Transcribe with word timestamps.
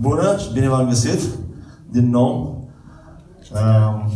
Bună 0.00 0.36
și 0.36 0.52
bine 0.52 0.68
v-am 0.68 0.88
găsit 0.88 1.20
din 1.90 2.10
nou. 2.10 2.62
Um, 3.52 4.10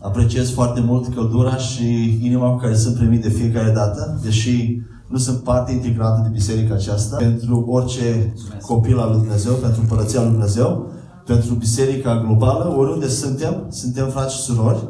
apreciez 0.00 0.50
foarte 0.50 0.80
mult 0.80 1.14
căldura 1.14 1.56
și 1.56 2.18
inima 2.26 2.50
cu 2.50 2.56
care 2.56 2.74
sunt 2.74 2.96
primit 2.96 3.22
de 3.22 3.28
fiecare 3.28 3.70
dată, 3.70 4.20
deși 4.22 4.80
nu 5.08 5.18
sunt 5.18 5.42
parte 5.42 5.72
integrantă 5.72 6.20
de 6.22 6.28
biserica 6.32 6.74
aceasta, 6.74 7.16
pentru 7.16 7.64
orice 7.68 8.34
copil 8.60 8.98
al 8.98 9.10
lui 9.10 9.18
Dumnezeu, 9.18 9.54
pentru 9.54 9.80
împărăția 9.80 10.20
lui 10.20 10.30
Dumnezeu, 10.30 10.90
pentru 11.26 11.54
biserica 11.54 12.20
globală, 12.24 12.74
oriunde 12.76 13.08
suntem, 13.08 13.66
suntem 13.68 14.08
frați 14.08 14.34
și 14.34 14.40
surori 14.40 14.88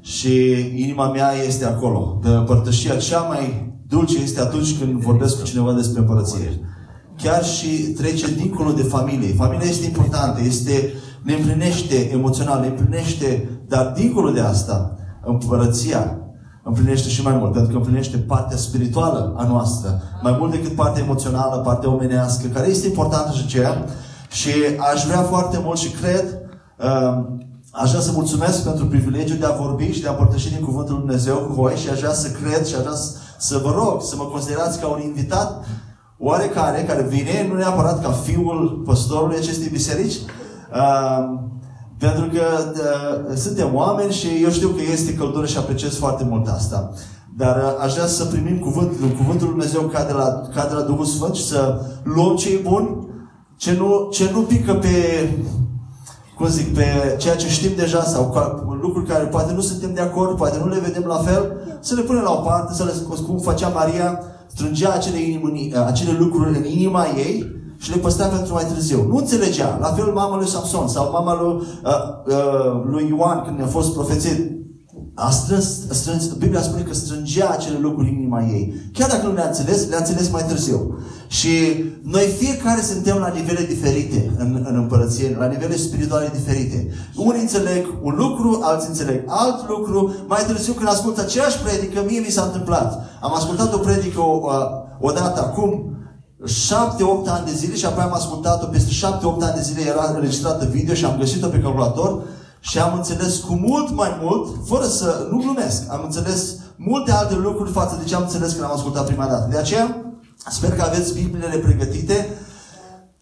și 0.00 0.50
inima 0.76 1.10
mea 1.10 1.32
este 1.46 1.64
acolo. 1.64 2.20
Părtășia 2.46 2.96
cea 2.96 3.20
mai 3.20 3.72
dulce 3.88 4.22
este 4.22 4.40
atunci 4.40 4.78
când 4.78 5.00
vorbesc 5.00 5.38
cu 5.38 5.44
cineva 5.44 5.72
despre 5.72 6.00
împărăție 6.00 6.60
chiar 7.16 7.44
și 7.44 7.68
trece 7.68 8.34
dincolo 8.34 8.72
de 8.72 8.82
familie. 8.82 9.34
Familia 9.34 9.68
este 9.68 9.86
importantă, 9.86 10.40
este, 10.44 10.92
ne 11.22 11.34
împlinește 11.34 12.10
emoțional, 12.12 12.60
ne 12.60 12.66
împlinește, 12.66 13.48
dar 13.68 13.92
dincolo 13.96 14.30
de 14.30 14.40
asta, 14.40 14.96
împărăția 15.24 16.16
împlinește 16.64 17.08
și 17.08 17.22
mai 17.22 17.36
mult, 17.36 17.52
pentru 17.52 17.70
că 17.70 17.76
împlinește 17.76 18.16
partea 18.16 18.56
spirituală 18.56 19.34
a 19.36 19.46
noastră, 19.46 20.02
mai 20.22 20.36
mult 20.38 20.50
decât 20.50 20.74
partea 20.74 21.02
emoțională, 21.02 21.56
partea 21.56 21.90
omenească, 21.90 22.46
care 22.46 22.68
este 22.68 22.86
importantă 22.86 23.32
și 23.32 23.42
aceea. 23.44 23.84
Și 24.30 24.50
aș 24.92 25.04
vrea 25.04 25.22
foarte 25.22 25.60
mult 25.64 25.78
și 25.78 25.90
cred, 25.90 26.24
uh, 26.78 27.24
aș 27.70 27.88
vrea 27.90 28.02
să 28.02 28.10
mulțumesc 28.12 28.64
pentru 28.64 28.86
privilegiul 28.86 29.38
de 29.38 29.46
a 29.46 29.62
vorbi 29.64 29.92
și 29.92 30.00
de 30.00 30.08
a 30.08 30.10
împărtăși 30.10 30.50
din 30.50 30.64
Cuvântul 30.64 30.94
Lui 30.94 31.04
Dumnezeu 31.04 31.36
cu 31.36 31.52
voi 31.52 31.74
și 31.74 31.88
aș 31.88 31.98
vrea 31.98 32.12
să 32.12 32.28
cred 32.30 32.66
și 32.66 32.74
aș 32.74 32.80
vrea 32.80 32.96
să 33.38 33.60
vă 33.64 33.70
rog 33.70 34.02
să 34.02 34.14
mă 34.16 34.24
considerați 34.24 34.80
ca 34.80 34.86
un 34.86 35.00
invitat 35.02 35.64
oarecare 36.22 36.82
care 36.82 37.06
vine, 37.08 37.46
nu 37.48 37.56
neapărat 37.56 38.02
ca 38.02 38.10
fiul 38.10 38.82
păstorului 38.84 39.36
acestei 39.36 39.68
biserici, 39.68 40.14
uh, 40.74 41.38
pentru 41.98 42.24
că 42.32 42.42
uh, 42.74 43.36
suntem 43.36 43.74
oameni 43.74 44.12
și 44.12 44.28
eu 44.42 44.50
știu 44.50 44.68
că 44.68 44.82
este 44.92 45.14
căldură 45.14 45.46
și 45.46 45.58
apreciez 45.58 45.96
foarte 45.96 46.26
mult 46.28 46.48
asta. 46.48 46.92
Dar 47.36 47.56
uh, 47.56 47.84
aș 47.84 47.92
vrea 47.92 48.06
să 48.06 48.24
primim 48.24 48.58
cuvântul, 48.58 49.08
cuvântul 49.16 49.46
Lui 49.46 49.56
Dumnezeu 49.56 49.80
ca 49.80 50.04
de, 50.04 50.12
la, 50.12 50.40
ca 50.54 50.66
de 50.68 50.74
la 50.74 50.80
Duhul 50.80 51.04
Sfânt 51.04 51.34
și 51.34 51.46
să 51.46 51.80
luăm 52.02 52.36
ce 52.36 52.52
e 52.52 52.60
bun, 52.68 53.06
ce 53.56 53.76
nu, 53.78 54.08
ce 54.10 54.30
nu 54.32 54.40
pică 54.40 54.74
pe, 54.74 55.28
cum 56.36 56.46
zic, 56.46 56.74
pe 56.74 57.16
ceea 57.18 57.36
ce 57.36 57.48
știm 57.48 57.70
deja 57.76 58.02
sau 58.02 58.30
ca, 58.30 58.64
lucruri 58.82 59.06
care 59.06 59.24
poate 59.24 59.52
nu 59.52 59.60
suntem 59.60 59.94
de 59.94 60.00
acord, 60.00 60.36
poate 60.36 60.58
nu 60.58 60.68
le 60.68 60.80
vedem 60.80 61.04
la 61.04 61.16
fel, 61.16 61.52
să 61.80 61.94
le 61.94 62.00
punem 62.00 62.22
la 62.22 62.32
o 62.32 62.40
parte, 62.40 62.74
să 62.74 62.84
le, 62.84 62.92
cum 63.26 63.38
făcea 63.38 63.68
Maria, 63.68 64.20
strângea 64.54 64.92
acele, 64.92 65.18
inimi, 65.20 65.72
acele 65.86 66.16
lucruri 66.18 66.56
în 66.56 66.64
inima 66.64 67.06
ei 67.16 67.60
și 67.78 67.90
le 67.90 67.96
păstra 67.96 68.26
pentru 68.26 68.52
mai 68.52 68.64
târziu. 68.64 69.06
Nu 69.08 69.16
înțelegea. 69.16 69.78
La 69.80 69.86
fel 69.86 70.12
mama 70.12 70.36
lui 70.36 70.46
Samson 70.46 70.88
sau 70.88 71.10
mama 71.10 71.42
lui, 71.42 71.54
uh, 71.84 72.36
uh, 72.36 72.82
lui 72.84 73.06
Ioan 73.08 73.42
când 73.46 73.62
a 73.62 73.66
fost 73.66 73.92
profețit. 73.92 74.61
A 75.14 75.30
strâns, 75.30 75.66
a 75.90 75.94
strâns, 75.94 76.26
Biblia 76.26 76.62
spune 76.62 76.82
că 76.82 76.94
strângea 76.94 77.48
acele 77.48 77.78
lucruri 77.78 78.08
în 78.08 78.14
inima 78.14 78.42
ei. 78.42 78.74
Chiar 78.92 79.08
dacă 79.08 79.26
nu 79.26 79.34
le-a 79.34 79.46
înțeles, 79.46 79.88
le-a 79.88 79.98
înțeles 79.98 80.30
mai 80.30 80.44
târziu. 80.48 80.98
Și 81.26 81.50
noi 82.02 82.34
fiecare 82.38 82.80
suntem 82.80 83.16
la 83.16 83.28
nivele 83.28 83.64
diferite 83.64 84.30
în, 84.38 84.64
în 84.68 84.76
împărăție, 84.76 85.36
la 85.38 85.46
nivele 85.46 85.76
spirituale 85.76 86.30
diferite. 86.34 86.88
Unii 87.16 87.40
înțeleg 87.40 87.86
un 88.02 88.14
lucru, 88.16 88.60
alții 88.62 88.88
înțeleg 88.88 89.24
alt 89.26 89.68
lucru. 89.68 90.14
Mai 90.26 90.44
târziu 90.46 90.72
când 90.72 90.88
ascult 90.88 91.18
aceeași 91.18 91.58
predică, 91.58 92.04
mie 92.06 92.20
mi 92.20 92.30
s-a 92.30 92.42
întâmplat. 92.42 93.00
Am 93.20 93.34
ascultat 93.34 93.74
o 93.74 93.78
predică 93.78 94.20
o, 94.20 94.40
o 95.00 95.10
dată 95.10 95.40
acum, 95.40 95.96
șapte-opt 96.46 97.28
ani 97.28 97.46
de 97.46 97.52
zile 97.54 97.74
și 97.74 97.86
apoi 97.86 98.02
am 98.02 98.12
ascultat-o 98.12 98.66
peste 98.66 98.90
șapte-opt 98.90 99.42
ani 99.42 99.54
de 99.54 99.62
zile, 99.62 99.80
era 99.86 100.12
înregistrată 100.14 100.68
video 100.70 100.94
și 100.94 101.04
am 101.04 101.18
găsit-o 101.18 101.48
pe 101.48 101.60
calculator 101.60 102.22
și 102.68 102.78
am 102.78 102.94
înțeles 102.96 103.38
cu 103.38 103.54
mult 103.54 103.90
mai 103.90 104.18
mult, 104.22 104.48
fără 104.66 104.84
să, 104.84 105.26
nu 105.30 105.36
glumesc, 105.36 105.82
am 105.92 106.00
înțeles 106.04 106.54
multe 106.76 107.12
alte 107.12 107.34
lucruri 107.34 107.70
față 107.70 107.96
de 108.02 108.04
ce 108.04 108.14
am 108.14 108.22
înțeles 108.22 108.52
când 108.52 108.64
am 108.64 108.72
ascultat 108.72 109.06
prima 109.06 109.26
dată. 109.26 109.48
De 109.50 109.58
aceea, 109.58 110.02
Sper 110.50 110.70
că 110.70 110.82
aveți 110.82 111.14
Bibliile 111.14 111.56
pregătite. 111.56 112.36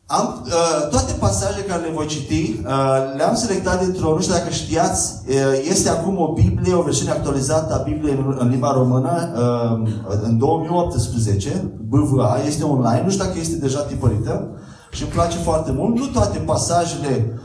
Am, 0.06 0.44
uh, 0.46 0.88
toate 0.90 1.12
pasajele 1.12 1.64
care 1.64 1.82
le 1.82 1.92
voi 1.94 2.06
citi, 2.06 2.60
uh, 2.66 3.16
le-am 3.16 3.34
selectat 3.34 3.84
dintr-o, 3.84 4.14
nu 4.14 4.20
știu 4.20 4.34
dacă 4.34 4.50
știați, 4.50 5.14
uh, 5.28 5.34
este 5.70 5.88
acum 5.88 6.18
o 6.18 6.32
Biblie, 6.32 6.74
o 6.74 6.82
versiune 6.82 7.10
actualizată 7.10 7.74
a 7.74 7.82
Bibliei 7.82 8.16
în, 8.16 8.36
în 8.38 8.48
limba 8.48 8.72
română, 8.72 9.32
uh, 9.36 9.90
în 10.22 10.38
2018, 10.38 11.72
BVA, 11.88 12.40
este 12.46 12.64
online, 12.64 13.02
nu 13.04 13.10
știu 13.10 13.24
dacă 13.24 13.38
este 13.38 13.56
deja 13.56 13.80
tipărită 13.80 14.48
și 14.90 15.02
îmi 15.02 15.12
place 15.12 15.36
foarte 15.38 15.72
mult. 15.72 15.96
Nu 15.96 16.06
toate 16.06 16.38
pasajele 16.38 17.32
uh, 17.34 17.40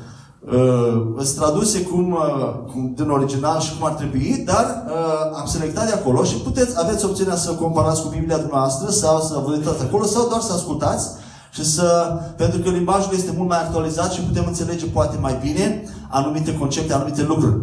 sunt 1.18 1.36
traduse 1.36 1.82
cum, 1.82 2.12
uh, 2.12 2.72
cum 2.72 2.94
din 2.96 3.10
original 3.10 3.60
și 3.60 3.78
cum 3.78 3.88
ar 3.88 3.94
trebui, 3.94 4.44
dar 4.46 4.84
uh, 4.88 5.40
am 5.40 5.46
selectat 5.46 5.86
de 5.86 5.94
acolo 5.94 6.24
și 6.24 6.36
puteți, 6.36 6.74
aveți 6.76 7.06
opțiunea 7.06 7.36
să 7.36 7.52
comparați 7.52 8.02
cu 8.02 8.08
Biblia 8.08 8.38
dumneavoastră 8.38 8.90
sau 8.90 9.22
să 9.22 9.42
vă 9.46 9.52
uitați 9.52 9.84
acolo 9.84 10.06
sau 10.06 10.28
doar 10.28 10.42
să 10.42 10.54
ascultați 10.54 11.10
și 11.52 11.66
să, 11.66 12.18
pentru 12.38 12.60
că 12.60 12.70
limbajul 12.70 13.12
este 13.14 13.34
mult 13.38 13.50
mai 13.50 13.62
actualizat 13.62 14.12
și 14.12 14.22
putem 14.22 14.44
înțelege 14.48 14.86
poate 14.86 15.18
mai 15.22 15.40
bine 15.42 15.84
anumite 16.10 16.58
concepte, 16.58 16.94
anumite 16.94 17.24
lucruri. 17.24 17.58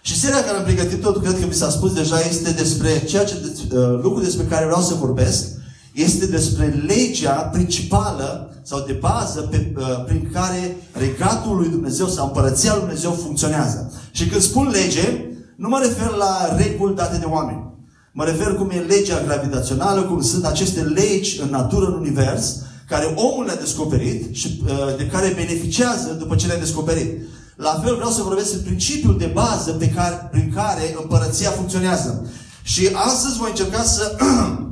Și 0.00 0.18
seria 0.18 0.44
care 0.44 0.56
am 0.56 0.64
pregătit-o, 0.64 1.12
cred 1.12 1.40
că 1.40 1.46
mi 1.46 1.52
s-a 1.52 1.70
spus 1.70 1.92
deja, 1.92 2.16
este 2.28 2.50
despre 2.50 3.04
ceea 3.04 3.24
ce, 3.24 3.34
uh, 3.44 4.00
lucruri 4.02 4.24
despre 4.24 4.44
care 4.44 4.64
vreau 4.64 4.80
să 4.80 4.94
vorbesc, 4.94 5.44
este 5.94 6.26
despre 6.26 6.84
legea 6.86 7.32
principală 7.32 8.54
sau 8.62 8.84
de 8.86 8.92
bază 8.92 9.40
pe, 9.40 9.72
uh, 9.76 10.04
prin 10.06 10.30
care 10.32 10.76
regatul 10.92 11.56
lui 11.56 11.68
Dumnezeu 11.68 12.06
sau 12.06 12.26
împărăția 12.26 12.70
lui 12.72 12.80
Dumnezeu 12.80 13.10
funcționează. 13.10 13.92
Și 14.10 14.26
când 14.26 14.42
spun 14.42 14.68
lege, 14.72 15.24
nu 15.56 15.68
mă 15.68 15.78
refer 15.82 16.10
la 16.10 16.56
reguli 16.56 16.94
date 16.94 17.16
de 17.16 17.24
oameni. 17.24 17.72
Mă 18.12 18.24
refer 18.24 18.54
cum 18.54 18.70
e 18.70 18.78
legea 18.78 19.22
gravitațională, 19.26 20.02
cum 20.02 20.22
sunt 20.22 20.44
aceste 20.44 20.80
legi 20.80 21.40
în 21.40 21.48
natură, 21.50 21.86
în 21.86 21.92
univers, 21.92 22.56
care 22.88 23.14
omul 23.16 23.44
le-a 23.44 23.56
descoperit 23.56 24.34
și 24.34 24.62
uh, 24.64 24.96
de 24.96 25.06
care 25.06 25.32
beneficiază 25.36 26.16
după 26.18 26.34
ce 26.34 26.46
le-a 26.46 26.58
descoperit. 26.58 27.10
La 27.56 27.80
fel 27.84 27.94
vreau 27.94 28.10
să 28.10 28.22
vorbesc 28.22 28.50
despre 28.50 28.66
principiul 28.66 29.18
de 29.18 29.30
bază 29.34 29.70
pe 29.70 29.88
care, 29.88 30.28
prin 30.30 30.52
care 30.54 30.96
împărăția 31.00 31.50
funcționează. 31.50 32.26
Și 32.62 32.88
astăzi 32.92 33.38
voi 33.38 33.48
încerca 33.50 33.82
să 33.82 34.16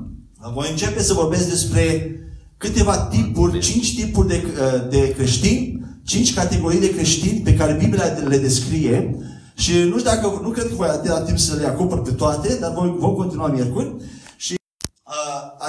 voi 0.55 0.71
începe 0.71 1.03
să 1.03 1.13
vorbesc 1.13 1.49
despre 1.49 2.17
câteva 2.57 2.97
tipuri, 2.97 3.59
cinci 3.59 3.95
tipuri 3.95 4.29
de, 4.29 4.45
uh, 4.45 4.89
de 4.91 5.13
creștini, 5.17 5.85
cinci 6.05 6.35
categorii 6.35 6.81
de 6.81 6.95
creștini 6.95 7.41
pe 7.41 7.55
care 7.55 7.73
Biblia 7.73 8.05
le 8.05 8.39
descrie 8.39 9.17
și 9.55 9.73
nu 9.73 9.99
știu 9.99 10.11
dacă, 10.11 10.41
nu 10.43 10.49
cred 10.49 10.69
că 10.69 10.75
voi 10.75 10.89
avea 10.91 11.21
timp 11.21 11.39
să 11.39 11.57
le 11.57 11.67
acopăr 11.67 12.03
pe 12.03 12.11
toate, 12.11 12.57
dar 12.61 12.73
voi, 12.73 12.95
vom 12.99 13.15
continua 13.15 13.47
miercuri. 13.47 13.95
Și 14.37 14.55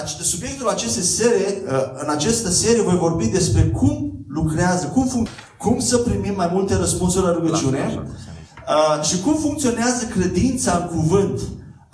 uh, 0.04 0.08
subiectul 0.22 0.68
acestei 0.68 1.04
serie, 1.04 1.62
uh, 1.68 2.02
în 2.04 2.10
această 2.10 2.50
serie 2.50 2.82
voi 2.82 2.98
vorbi 2.98 3.26
despre 3.26 3.62
cum 3.62 4.26
lucrează, 4.28 4.86
cum, 4.86 5.10
fun- 5.10 5.58
cum 5.58 5.80
să 5.80 5.98
primim 5.98 6.34
mai 6.36 6.50
multe 6.54 6.76
răspunsuri 6.76 7.26
la 7.26 7.32
rugăciune 7.32 8.04
uh, 8.04 9.04
și 9.04 9.20
cum 9.20 9.36
funcționează 9.36 10.06
credința 10.06 10.90
în 10.90 10.98
cuvânt 10.98 11.40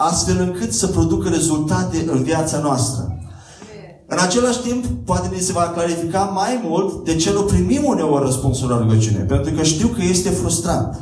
astfel 0.01 0.39
încât 0.39 0.73
să 0.73 0.87
producă 0.87 1.29
rezultate 1.29 2.05
în 2.11 2.23
viața 2.23 2.59
noastră. 2.59 3.17
În 4.07 4.17
același 4.21 4.59
timp, 4.59 4.85
poate 5.05 5.27
ne 5.27 5.39
se 5.39 5.51
va 5.51 5.71
clarifica 5.75 6.19
mai 6.19 6.61
mult 6.63 7.05
de 7.05 7.15
ce 7.15 7.31
nu 7.31 7.41
primim 7.41 7.83
uneori 7.85 8.25
răspunsul 8.25 8.69
la 8.69 8.77
rugăciune. 8.77 9.19
Pentru 9.19 9.53
că 9.53 9.63
știu 9.63 9.88
că 9.88 10.01
este 10.01 10.29
frustrant. 10.29 10.99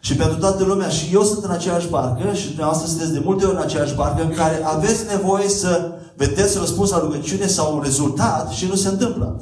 Și 0.00 0.16
pentru 0.16 0.38
toată 0.38 0.64
lumea, 0.64 0.88
și 0.88 1.14
eu 1.14 1.22
sunt 1.22 1.44
în 1.44 1.50
aceeași 1.50 1.88
barcă 1.88 2.32
și 2.32 2.46
dumneavoastră 2.46 2.88
sunteți 2.88 3.12
de 3.12 3.22
multe 3.24 3.44
ori 3.44 3.54
în 3.54 3.62
aceeași 3.62 3.94
barcă 3.94 4.22
în 4.22 4.34
care 4.36 4.60
aveți 4.64 5.04
nevoie 5.10 5.48
să 5.48 5.92
vedeți 6.16 6.58
răspuns 6.58 6.90
la 6.90 6.98
rugăciune 6.98 7.46
sau 7.46 7.74
un 7.74 7.82
rezultat 7.82 8.50
și 8.50 8.66
nu 8.66 8.74
se 8.74 8.88
întâmplă. 8.88 9.40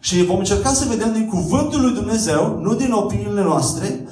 Și 0.00 0.24
vom 0.24 0.38
încerca 0.38 0.72
să 0.72 0.84
vedem 0.88 1.12
din 1.12 1.28
cuvântul 1.28 1.80
lui 1.80 1.94
Dumnezeu, 1.94 2.58
nu 2.62 2.74
din 2.74 2.92
opiniile 2.92 3.42
noastre, 3.42 4.00
uh, 4.04 4.10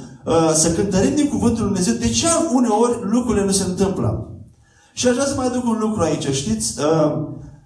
să 0.55 0.73
cântărim 0.73 1.15
din 1.15 1.29
cuvântul 1.29 1.65
lui 1.65 1.73
Dumnezeu 1.73 1.95
de 1.95 2.09
ce 2.09 2.27
uneori 2.53 2.99
lucrurile 3.03 3.45
nu 3.45 3.51
se 3.51 3.65
întâmplă. 3.65 4.31
Și 4.93 5.09
aș 5.09 5.15
vrea 5.15 5.27
să 5.27 5.35
mai 5.37 5.47
aduc 5.47 5.65
un 5.65 5.79
lucru 5.81 6.03
aici. 6.03 6.29
Știți, 6.31 6.75
uh, 6.81 7.13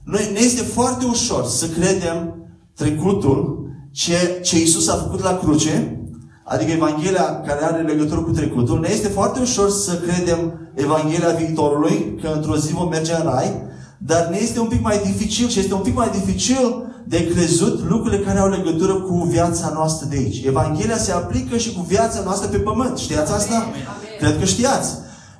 noi, 0.05 0.31
ne 0.33 0.39
este 0.39 0.63
foarte 0.63 1.05
ușor 1.05 1.45
să 1.45 1.67
credem 1.67 2.35
trecutul, 2.75 3.69
ce, 3.91 4.41
ce 4.43 4.61
Isus 4.61 4.89
a 4.89 4.95
făcut 4.95 5.23
la 5.23 5.37
cruce, 5.37 6.01
adică 6.45 6.71
Evanghelia 6.71 7.41
care 7.41 7.65
are 7.65 7.83
legătură 7.83 8.21
cu 8.21 8.31
trecutul, 8.31 8.81
ne 8.81 8.89
este 8.91 9.09
foarte 9.09 9.41
ușor 9.41 9.71
să 9.71 9.95
credem 9.95 10.71
Evanghelia 10.75 11.29
viitorului, 11.29 12.19
că 12.23 12.33
într-o 12.35 12.57
zi 12.57 12.73
vom 12.73 12.89
merge 12.89 13.15
în 13.15 13.23
rai, 13.23 13.63
dar 13.99 14.27
ne 14.27 14.39
este 14.41 14.61
un 14.61 14.67
pic 14.67 14.83
mai 14.83 15.01
dificil 15.05 15.49
și 15.49 15.59
este 15.59 15.75
un 15.75 15.81
pic 15.81 15.97
mai 15.97 16.11
dificil 16.11 16.90
de 17.07 17.27
crezut 17.27 17.89
lucrurile 17.89 18.23
care 18.23 18.39
au 18.39 18.49
legătură 18.49 18.95
cu 18.95 19.15
viața 19.31 19.71
noastră 19.75 20.07
de 20.11 20.17
aici. 20.17 20.45
Evanghelia 20.45 20.97
se 20.97 21.13
aplică 21.13 21.57
și 21.57 21.73
cu 21.73 21.85
viața 21.89 22.21
noastră 22.25 22.49
pe 22.49 22.59
pământ. 22.59 22.99
Știați 22.99 23.33
asta? 23.33 23.55
Amin. 23.55 23.73
Cred 24.19 24.39
că 24.39 24.45
știați. 24.45 24.91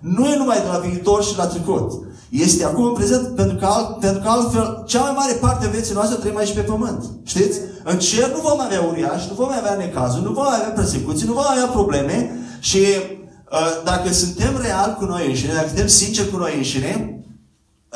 Nu 0.01 0.27
e 0.27 0.37
numai 0.37 0.57
de 0.57 0.69
la 0.73 0.79
viitor 0.79 1.25
și 1.25 1.37
la 1.37 1.47
trecut. 1.47 1.93
este 2.31 2.65
acum 2.65 2.85
în 2.85 2.93
prezent, 2.93 3.29
pentru 3.35 3.57
că, 3.57 3.67
alt, 3.67 3.99
pentru 3.99 4.23
că 4.23 4.29
altfel, 4.29 4.83
cea 4.87 5.01
mai 5.01 5.13
mare 5.17 5.33
parte 5.33 5.67
a 5.67 5.69
vieții 5.69 5.95
noastre 5.95 6.17
trăim 6.17 6.37
aici 6.37 6.55
pe 6.55 6.61
pământ. 6.61 7.05
Știți? 7.25 7.59
În 7.85 7.99
cer 7.99 8.31
nu 8.35 8.41
vom 8.41 8.61
avea 8.61 8.81
uriași, 8.81 9.27
nu 9.29 9.35
vom 9.35 9.49
avea 9.59 9.75
necazuri, 9.75 10.25
nu 10.25 10.33
vom 10.33 10.45
avea 10.47 10.73
persecuții, 10.75 11.27
nu 11.27 11.33
vom 11.33 11.45
avea 11.51 11.67
probleme 11.67 12.31
și 12.61 12.79
uh, 12.79 13.83
dacă 13.85 14.13
suntem 14.13 14.61
real 14.63 14.97
cu 14.99 15.05
noi 15.05 15.27
înșine, 15.27 15.53
dacă 15.53 15.67
suntem 15.67 15.87
sinceri 15.87 16.31
cu 16.31 16.37
noi 16.37 16.57
înșine, 16.57 17.23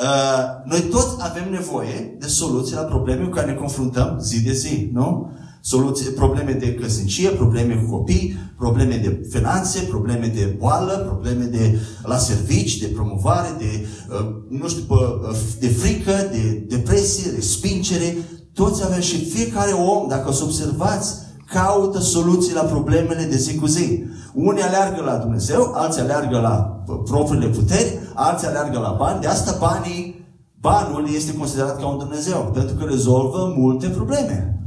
uh, 0.03 0.71
noi 0.71 0.81
toți 0.81 1.17
avem 1.19 1.51
nevoie 1.51 2.17
de 2.19 2.27
soluții 2.27 2.75
la 2.75 2.83
probleme 2.83 3.25
cu 3.25 3.31
care 3.31 3.51
ne 3.51 3.57
confruntăm 3.57 4.19
zi 4.21 4.43
de 4.43 4.53
zi, 4.53 4.91
nu? 4.93 5.33
soluții, 5.67 6.07
probleme 6.07 6.53
de 6.53 6.75
căsnicie, 6.75 7.29
probleme 7.29 7.75
cu 7.75 7.97
copii, 7.97 8.37
probleme 8.59 8.97
de 8.97 9.27
finanțe, 9.31 9.81
probleme 9.81 10.27
de 10.27 10.57
boală, 10.59 10.93
probleme 10.93 11.45
de 11.45 11.79
la 12.03 12.17
servici, 12.17 12.79
de 12.79 12.87
promovare, 12.87 13.49
de, 13.59 13.87
uh, 14.11 14.35
nu 14.49 14.69
știu, 14.69 14.85
uh, 14.89 15.37
de 15.61 15.69
frică, 15.69 16.13
de 16.33 16.65
depresie, 16.69 17.31
respingere. 17.35 18.17
Toți 18.53 18.85
avem 18.85 19.01
și 19.01 19.25
fiecare 19.25 19.73
om, 19.73 20.09
dacă 20.09 20.29
o 20.29 20.33
să 20.33 20.45
observați, 20.45 21.15
caută 21.45 22.01
soluții 22.01 22.55
la 22.55 22.63
problemele 22.63 23.25
de 23.25 23.37
zi 23.37 23.59
cu 23.59 23.67
zi. 23.67 24.05
Unii 24.35 24.63
aleargă 24.63 25.03
la 25.03 25.17
Dumnezeu, 25.17 25.73
alții 25.75 26.01
aleargă 26.01 26.39
la 26.39 26.83
uh, 26.87 26.97
propriile 27.05 27.47
puteri, 27.47 27.99
alții 28.15 28.47
aleargă 28.47 28.79
la 28.79 28.97
bani. 28.99 29.21
De 29.21 29.27
asta 29.27 29.57
banii, 29.59 30.27
banul 30.61 31.09
este 31.15 31.35
considerat 31.35 31.81
ca 31.81 31.87
un 31.87 31.99
Dumnezeu, 31.99 32.51
pentru 32.55 32.75
că 32.75 32.85
rezolvă 32.85 33.55
multe 33.57 33.89
probleme 33.89 34.59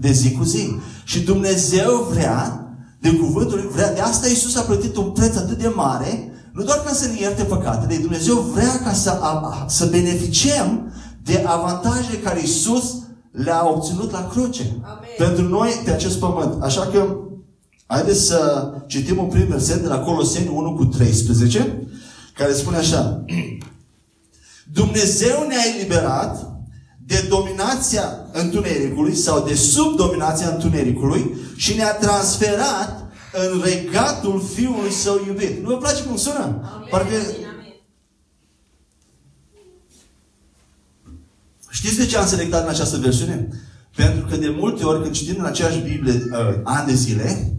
de 0.00 0.12
zi 0.12 0.32
cu 0.32 0.44
zi. 0.44 0.76
Și 1.04 1.20
Dumnezeu 1.20 2.06
vrea, 2.10 2.66
de 3.00 3.16
cuvântul 3.16 3.56
lui, 3.56 3.68
vrea, 3.72 3.94
de 3.94 4.00
asta 4.00 4.28
Iisus 4.28 4.56
a 4.56 4.60
plătit 4.60 4.96
un 4.96 5.10
preț 5.10 5.36
atât 5.36 5.58
de 5.58 5.72
mare, 5.74 6.32
nu 6.52 6.62
doar 6.62 6.78
ca 6.78 6.92
să 6.92 7.06
ne 7.06 7.20
ierte 7.20 7.42
păcatele, 7.42 7.96
Dumnezeu 7.96 8.36
vrea 8.36 8.80
ca 8.84 8.92
să, 8.92 9.10
a, 9.10 9.64
să 9.68 9.86
beneficiem 9.86 10.92
de 11.22 11.44
avantajele 11.46 12.16
care 12.16 12.40
Iisus 12.40 12.94
le-a 13.30 13.68
obținut 13.68 14.10
la 14.10 14.28
cruce. 14.28 14.80
Amen. 14.82 15.08
Pentru 15.18 15.48
noi, 15.48 15.82
pe 15.84 15.90
acest 15.90 16.18
pământ. 16.18 16.62
Așa 16.62 16.86
că, 16.86 17.16
haideți 17.86 18.26
să 18.26 18.70
citim 18.86 19.18
un 19.18 19.26
prim 19.28 19.46
verset 19.46 19.80
de 19.80 19.88
la 19.88 19.98
Coloseni 19.98 20.48
1 20.48 20.74
cu 20.74 20.84
13, 20.84 21.88
care 22.34 22.52
spune 22.52 22.76
așa. 22.76 23.24
Dumnezeu 24.72 25.46
ne-a 25.48 25.76
eliberat 25.76 26.50
de 27.06 27.26
dominația 27.28 28.02
întunericului 28.32 29.14
sau 29.14 29.44
de 29.46 29.54
sub 29.54 29.96
dominația 29.96 30.48
întunericului 30.48 31.34
și 31.56 31.74
ne-a 31.74 31.94
transferat 31.94 33.10
în 33.32 33.62
regatul 33.64 34.42
Fiului 34.54 34.90
Său 34.90 35.20
iubit. 35.26 35.62
Nu 35.62 35.68
vă 35.68 35.76
place 35.76 36.02
cum 36.02 36.16
sună? 36.16 36.38
Amen. 36.38 36.88
Parcă... 36.90 37.14
Știți 41.80 41.98
de 41.98 42.06
ce 42.06 42.16
am 42.16 42.26
selectat 42.26 42.62
în 42.62 42.68
această 42.68 42.96
versiune? 42.96 43.48
Pentru 43.96 44.26
că 44.26 44.36
de 44.36 44.54
multe 44.58 44.84
ori 44.84 45.02
când 45.02 45.14
citim 45.14 45.36
în 45.38 45.44
aceeași 45.44 45.78
Biblie 45.78 46.12
uh, 46.12 46.60
ani 46.64 46.86
de 46.86 46.94
zile, 46.94 47.52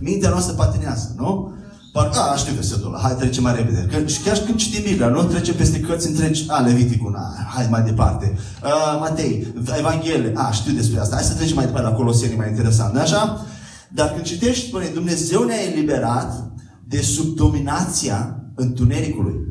mintea 0.00 0.30
noastră 0.30 0.54
patinează, 0.54 1.14
nu? 1.16 1.54
Parcă, 1.92 2.18
a, 2.18 2.36
știu 2.36 2.54
versetul 2.54 2.86
ăla, 2.86 2.98
hai 2.98 3.14
trecem 3.14 3.42
mai 3.42 3.54
repede. 3.54 3.88
Că, 3.90 4.06
și 4.06 4.20
chiar 4.20 4.36
când 4.38 4.56
citim 4.56 4.82
Biblia, 4.82 5.08
nu 5.08 5.22
trece 5.22 5.54
peste 5.54 5.80
cărți 5.80 6.06
întregi, 6.06 6.44
a, 6.48 6.60
Leviticul, 6.60 7.10
na, 7.10 7.46
hai 7.54 7.66
mai 7.70 7.82
departe. 7.82 8.38
Uh, 8.64 8.96
Matei, 9.00 9.54
Evanghelie, 9.78 10.32
a, 10.34 10.50
știu 10.50 10.72
despre 10.72 11.00
asta, 11.00 11.14
hai 11.14 11.24
să 11.24 11.34
trecem 11.34 11.54
mai 11.54 11.64
departe 11.64 11.88
la 11.88 11.94
Coloseni, 11.94 12.36
mai 12.36 12.48
interesant, 12.48 12.94
nu 12.94 13.00
așa? 13.00 13.46
Dar 13.88 14.12
când 14.12 14.24
citești, 14.24 14.66
spune, 14.66 14.90
Dumnezeu 14.94 15.42
ne-a 15.42 15.62
eliberat 15.72 16.50
de 16.88 17.00
sub 17.00 17.34
dominația 17.34 18.40
întunericului. 18.54 19.45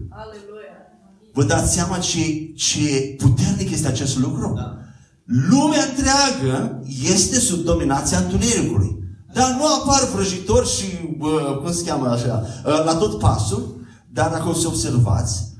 Aleluia. 1.35 1.43
Vă 1.43 1.43
dați 1.43 1.73
seama 1.73 1.97
ce, 1.97 2.53
ce 2.55 3.15
puternic 3.17 3.71
este 3.71 3.87
acest 3.87 4.17
lucru? 4.17 4.53
Da. 4.55 4.77
Lumea 5.49 5.83
întreagă 5.89 6.81
este 7.13 7.39
sub 7.39 7.63
dominația 7.63 8.17
întunericului. 8.17 8.97
Dar 9.33 9.55
nu 9.57 9.65
apar 9.65 10.09
vrăjitori 10.13 10.69
și, 10.69 10.85
bă, 11.17 11.59
cum 11.61 11.71
se 11.73 11.83
cheamă 11.83 12.07
așa, 12.07 12.43
ă, 12.65 12.83
la 12.85 12.95
tot 12.95 13.19
pasul. 13.19 13.83
Dar 14.11 14.31
dacă 14.31 14.49
o 14.49 14.53
să 14.53 14.67
observați, 14.67 15.53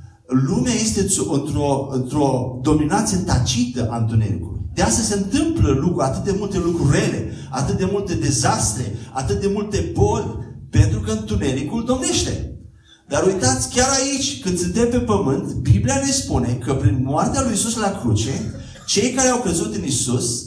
lumea 0.47 0.73
este 0.73 1.07
într-o, 1.31 1.87
într-o 1.91 2.59
dominație 2.61 3.17
tacită 3.17 3.87
a 3.91 3.97
întunericului. 3.97 4.61
De 4.73 4.81
asta 4.81 5.01
se 5.01 5.15
întâmplă 5.15 5.69
lucruri, 5.69 6.07
atât 6.07 6.23
de 6.23 6.35
multe 6.37 6.57
lucruri 6.57 6.99
rele, 6.99 7.31
atât 7.49 7.77
de 7.77 7.89
multe 7.91 8.13
dezastre, 8.13 8.95
atât 9.13 9.41
de 9.41 9.49
multe 9.53 9.91
boli, 9.93 10.37
pentru 10.69 10.99
că 10.99 11.11
întunericul 11.11 11.85
domnește. 11.85 12.54
Dar 13.07 13.25
uitați, 13.25 13.69
chiar 13.69 13.89
aici, 13.89 14.41
când 14.41 14.59
suntem 14.59 14.89
pe 14.89 14.99
pământ, 14.99 15.53
Biblia 15.53 16.01
ne 16.05 16.11
spune 16.11 16.59
că 16.65 16.73
prin 16.73 16.99
moartea 17.03 17.41
lui 17.43 17.53
Isus 17.53 17.75
la 17.75 17.99
cruce, 18.01 18.53
cei 18.87 19.11
care 19.11 19.27
au 19.27 19.39
crezut 19.39 19.75
în 19.75 19.83
Isus 19.83 20.45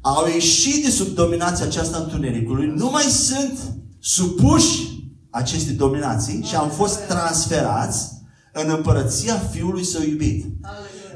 au 0.00 0.26
ieșit 0.26 0.84
de 0.84 0.90
sub 0.90 1.14
dominația 1.14 1.64
aceasta 1.64 1.98
întunericului, 1.98 2.72
nu 2.76 2.90
mai 2.90 3.02
sunt 3.02 3.58
supuși 4.00 5.04
aceste 5.30 5.72
dominații 5.72 6.42
și 6.42 6.54
am 6.54 6.70
fost 6.70 6.98
transferați 6.98 8.08
în 8.52 8.70
împărăția 8.76 9.38
Fiului 9.50 9.84
Său 9.84 10.02
iubit. 10.02 10.46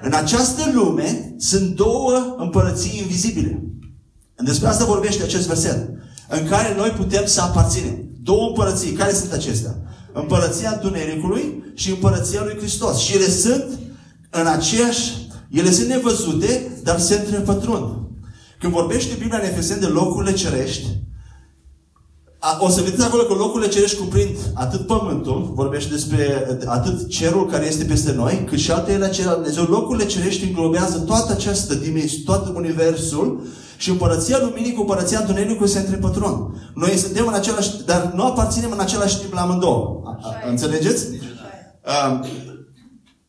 În 0.02 0.12
această 0.12 0.70
lume 0.74 1.34
sunt 1.38 1.74
două 1.74 2.34
împărății 2.38 2.98
invizibile. 3.00 3.62
Despre 4.36 4.68
asta 4.68 4.84
vorbește 4.84 5.22
acest 5.22 5.46
verset. 5.46 5.88
În 6.28 6.48
care 6.48 6.74
noi 6.76 6.88
putem 6.88 7.26
să 7.26 7.40
aparținem. 7.40 8.08
Două 8.22 8.48
împărății. 8.48 8.92
Care 8.92 9.12
sunt 9.12 9.32
acestea? 9.32 9.76
Împărăția 10.12 10.70
Întunericului 10.72 11.72
și 11.74 11.90
împărăția 11.90 12.42
lui 12.44 12.56
Hristos. 12.56 12.98
Și 12.98 13.14
ele 13.14 13.28
sunt 13.28 13.78
în 14.30 14.46
aceeași... 14.46 15.28
Ele 15.50 15.70
sunt 15.70 15.88
nevăzute, 15.88 16.80
dar 16.82 16.98
se 16.98 17.14
întrepătrund. 17.14 17.96
Când 18.58 18.72
vorbește 18.72 19.14
Biblia 19.18 19.38
în 19.38 19.44
Efeseni 19.44 19.80
de 19.80 19.86
locurile 19.86 20.32
cerești, 20.32 20.86
a, 20.86 20.98
o 22.58 22.68
să 22.68 22.80
vedeți 22.80 23.04
acolo 23.04 23.22
că 23.22 23.34
locurile 23.34 23.70
cerești 23.70 23.98
cuprind 23.98 24.36
atât 24.54 24.86
pământul, 24.86 25.52
vorbește 25.54 25.92
despre 25.92 26.46
atât 26.66 27.08
cerul 27.08 27.46
care 27.46 27.66
este 27.66 27.84
peste 27.84 28.12
noi, 28.12 28.44
cât 28.48 28.58
și 28.58 28.70
alte 28.70 28.98
la 28.98 29.08
cer 29.08 29.26
al 29.26 29.34
Dumnezeu. 29.34 29.64
Locurile 29.64 30.06
cerești 30.06 30.44
înglobează 30.44 30.98
toată 30.98 31.32
această 31.32 31.74
dimensiune, 31.74 32.24
tot 32.24 32.56
universul 32.56 33.42
și 33.76 33.90
împărăția 33.90 34.38
luminii 34.40 34.72
cu 34.72 34.80
împărăția 34.80 35.18
întunericului 35.20 35.70
se 35.70 35.78
întrepătrund. 35.78 36.36
Noi 36.74 36.96
suntem 36.96 37.26
în 37.26 37.34
același, 37.34 37.84
dar 37.84 38.12
nu 38.14 38.24
aparținem 38.24 38.70
în 38.72 38.80
același 38.80 39.18
timp 39.18 39.32
la 39.32 39.40
amândouă. 39.40 40.02
Înțelegeți? 40.50 41.06
Um, 42.08 42.24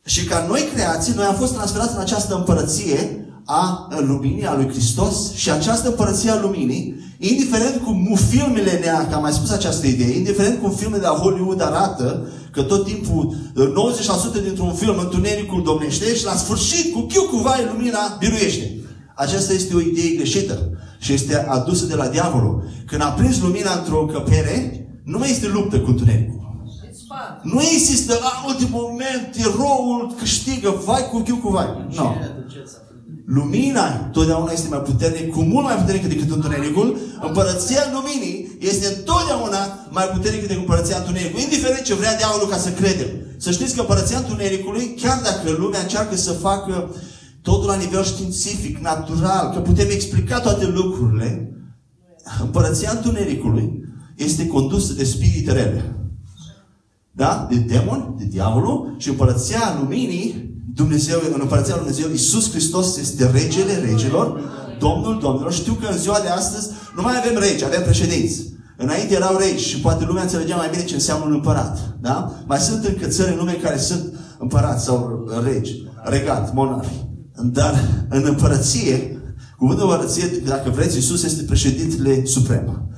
și 0.06 0.26
ca 0.26 0.46
noi 0.48 0.70
creații, 0.74 1.14
noi 1.16 1.26
am 1.26 1.36
fost 1.36 1.54
transferați 1.54 1.94
în 1.94 2.00
această 2.00 2.36
împărăție 2.36 3.21
a 3.46 3.88
luminii, 4.08 4.46
a 4.46 4.56
lui 4.56 4.70
Hristos 4.70 5.34
și 5.34 5.52
această 5.52 5.88
împărăție 5.88 6.32
a 6.32 6.42
luminii, 6.42 6.96
indiferent 7.18 7.82
cum 7.84 8.18
filmele 8.30 8.72
ne 8.72 9.08
că 9.10 9.16
am 9.16 9.22
mai 9.22 9.32
spus 9.32 9.50
această 9.50 9.88
idee, 9.88 10.18
indiferent 10.18 10.62
cum 10.62 10.72
filmele 10.72 11.02
de 11.02 11.08
la 11.08 11.14
Hollywood 11.14 11.62
arată 11.62 12.28
că 12.52 12.62
tot 12.62 12.86
timpul 12.86 13.36
90% 14.40 14.44
dintr-un 14.44 14.74
film 14.74 14.98
întunericul 15.00 15.64
domnește 15.64 16.16
și 16.16 16.26
la 16.26 16.36
sfârșit, 16.36 16.94
cu 16.94 17.00
chiu 17.00 17.24
cu 17.24 17.38
vai, 17.38 17.70
lumina 17.74 18.00
biruiește. 18.20 18.76
Aceasta 19.16 19.54
este 19.54 19.76
o 19.76 19.80
idee 19.80 20.16
greșită 20.16 20.70
și 21.00 21.14
este 21.14 21.46
adusă 21.50 21.86
de 21.86 21.96
la 21.96 22.08
diavolul. 22.08 22.64
Când 22.86 23.02
a 23.02 23.06
prins 23.06 23.40
lumina 23.40 23.78
într-o 23.78 24.02
încăpere, 24.02 24.88
nu 25.04 25.18
mai 25.18 25.30
este 25.30 25.48
luptă 25.48 25.80
cu 25.80 25.90
întunericul. 25.90 26.40
Nu 27.44 27.62
există, 27.62 28.14
în 28.14 28.52
ultimul 28.54 28.82
moment, 28.82 29.30
eroul 29.38 30.14
câștigă, 30.18 30.82
vai 30.86 31.08
cu 31.12 31.20
chiu 31.20 31.36
cu 31.36 31.50
vai. 31.50 31.68
Nu. 31.90 32.04
No. 32.04 32.14
Lumina 33.36 34.10
totdeauna 34.12 34.52
este 34.52 34.68
mai 34.70 34.80
puternică, 34.80 35.30
cu 35.36 35.42
mult 35.42 35.66
mai 35.66 35.76
puternică 35.76 36.08
decât 36.08 36.32
întunericul. 36.32 36.98
Împărăția 37.28 37.82
luminii 37.94 38.58
este 38.60 38.88
întotdeauna 38.96 39.62
mai 39.90 40.06
puternică 40.14 40.46
decât 40.46 40.62
împărăția 40.62 40.98
întunericului. 40.98 41.44
Indiferent 41.44 41.84
ce 41.84 41.94
vrea 41.94 42.18
diavolul 42.18 42.48
ca 42.50 42.58
să 42.58 42.70
credem. 42.70 43.08
Să 43.38 43.52
știți 43.52 43.76
că 43.76 43.80
împărăția 43.80 44.18
întunericului, 44.18 44.94
chiar 45.02 45.20
dacă 45.24 45.52
lumea 45.58 45.80
încearcă 45.82 46.16
să 46.16 46.32
facă 46.32 46.96
totul 47.42 47.68
la 47.68 47.76
nivel 47.76 48.04
științific, 48.04 48.78
natural, 48.78 49.52
că 49.54 49.60
putem 49.60 49.88
explica 49.90 50.40
toate 50.40 50.66
lucrurile, 50.68 51.52
împărăția 52.42 52.92
întunericului 52.92 53.84
este 54.16 54.48
condusă 54.48 54.94
de 54.94 55.04
spirite 55.04 55.52
rele. 55.52 55.96
Da? 57.12 57.48
De 57.50 57.56
demoni, 57.56 58.16
de 58.18 58.26
diavolul 58.26 58.96
și 58.98 59.10
împărăția 59.10 59.78
luminii 59.80 60.51
Dumnezeu, 60.74 61.20
în 61.34 61.40
Împărăția 61.42 61.76
Lui 61.76 61.84
Dumnezeu, 61.84 62.12
Iisus 62.12 62.50
Hristos 62.50 62.98
este 62.98 63.30
regele 63.34 63.76
regilor, 63.78 64.40
Domnul 64.80 65.20
Domnilor. 65.22 65.54
Știu 65.54 65.74
că 65.74 65.88
în 65.92 65.98
ziua 65.98 66.20
de 66.20 66.28
astăzi 66.28 66.68
nu 66.96 67.02
mai 67.02 67.14
avem 67.18 67.40
regi, 67.40 67.66
avem 67.66 67.84
președinți. 67.84 68.50
Înainte 68.78 69.14
erau 69.14 69.38
regi 69.38 69.68
și 69.68 69.80
poate 69.80 70.06
lumea 70.06 70.24
înțelegea 70.24 70.56
mai 70.56 70.70
bine 70.70 70.84
ce 70.84 70.94
înseamnă 70.94 71.26
un 71.26 71.34
împărat. 71.34 71.96
Da? 72.02 72.32
Mai 72.48 72.58
sunt 72.58 72.86
încă 72.86 73.08
țări 73.08 73.32
în 73.32 73.38
lume 73.38 73.54
care 73.54 73.78
sunt 73.78 74.14
împărați 74.40 74.84
sau 74.84 75.26
regi, 75.44 75.74
regat, 76.04 76.54
monarhi. 76.54 77.06
Dar 77.44 78.06
în 78.10 78.24
împărăție, 78.26 79.22
cuvântul 79.58 79.90
împărăție, 79.90 80.28
dacă 80.46 80.70
vreți, 80.70 80.96
Iisus 80.96 81.24
este 81.24 81.44
președintele 81.44 82.26
suprem. 82.26 82.90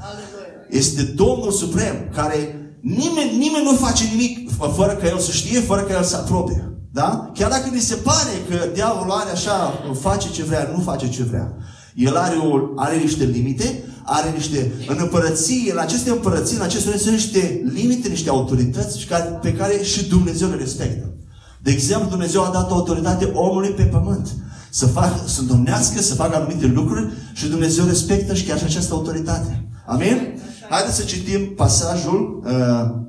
Este 0.70 1.02
Domnul 1.02 1.52
suprem 1.52 2.10
care 2.14 2.38
nimeni, 2.82 3.38
nimeni 3.38 3.64
nu 3.64 3.76
face 3.76 4.04
nimic 4.12 4.50
fără 4.76 4.94
ca 4.94 5.08
El 5.08 5.20
să 5.20 5.32
știe, 5.32 5.60
fără 5.60 5.82
ca 5.82 5.94
El 5.94 6.04
să 6.04 6.16
aprobe. 6.16 6.73
Da? 6.94 7.32
Chiar 7.34 7.50
dacă 7.50 7.70
ni 7.70 7.80
se 7.80 7.96
pare 7.96 8.32
că 8.50 8.56
diavolul 8.74 9.12
are 9.12 9.32
așa, 9.32 9.84
face 10.00 10.30
ce 10.30 10.44
vrea, 10.44 10.70
nu 10.76 10.82
face 10.82 11.10
ce 11.10 11.24
vrea. 11.24 11.54
El 11.96 12.16
are, 12.16 12.36
o, 12.36 12.58
are 12.76 12.98
niște 12.98 13.24
limite, 13.24 13.84
are 14.04 14.30
niște, 14.36 14.72
în 14.88 14.98
împărăție, 15.00 15.72
în 15.72 15.78
aceste 15.78 16.10
împărății, 16.10 16.56
în 16.56 16.62
aceste 16.62 16.98
sunt 16.98 17.14
niște 17.14 17.62
limite, 17.74 18.08
niște 18.08 18.30
autorități 18.30 19.08
pe 19.42 19.54
care 19.54 19.84
și 19.84 20.08
Dumnezeu 20.08 20.50
le 20.50 20.56
respectă. 20.56 21.14
De 21.62 21.72
exemplu, 21.72 22.10
Dumnezeu 22.10 22.44
a 22.44 22.50
dat 22.50 22.72
o 22.72 22.74
autoritate 22.74 23.26
omului 23.34 23.70
pe 23.70 23.84
pământ. 23.84 24.28
Să, 24.70 24.86
fac, 24.86 25.28
să 25.28 25.42
domnească, 25.42 26.02
să 26.02 26.16
facă 26.16 26.36
anumite 26.36 26.66
lucruri 26.66 27.14
și 27.34 27.48
Dumnezeu 27.48 27.86
respectă 27.86 28.34
și 28.34 28.46
chiar 28.46 28.58
și 28.58 28.64
această 28.64 28.94
autoritate. 28.94 29.68
Amin? 29.86 30.40
Haideți 30.70 30.96
să 30.96 31.04
citim 31.04 31.54
pasajul. 31.56 32.44
Uh, 32.46 32.52
uh, 32.52 33.04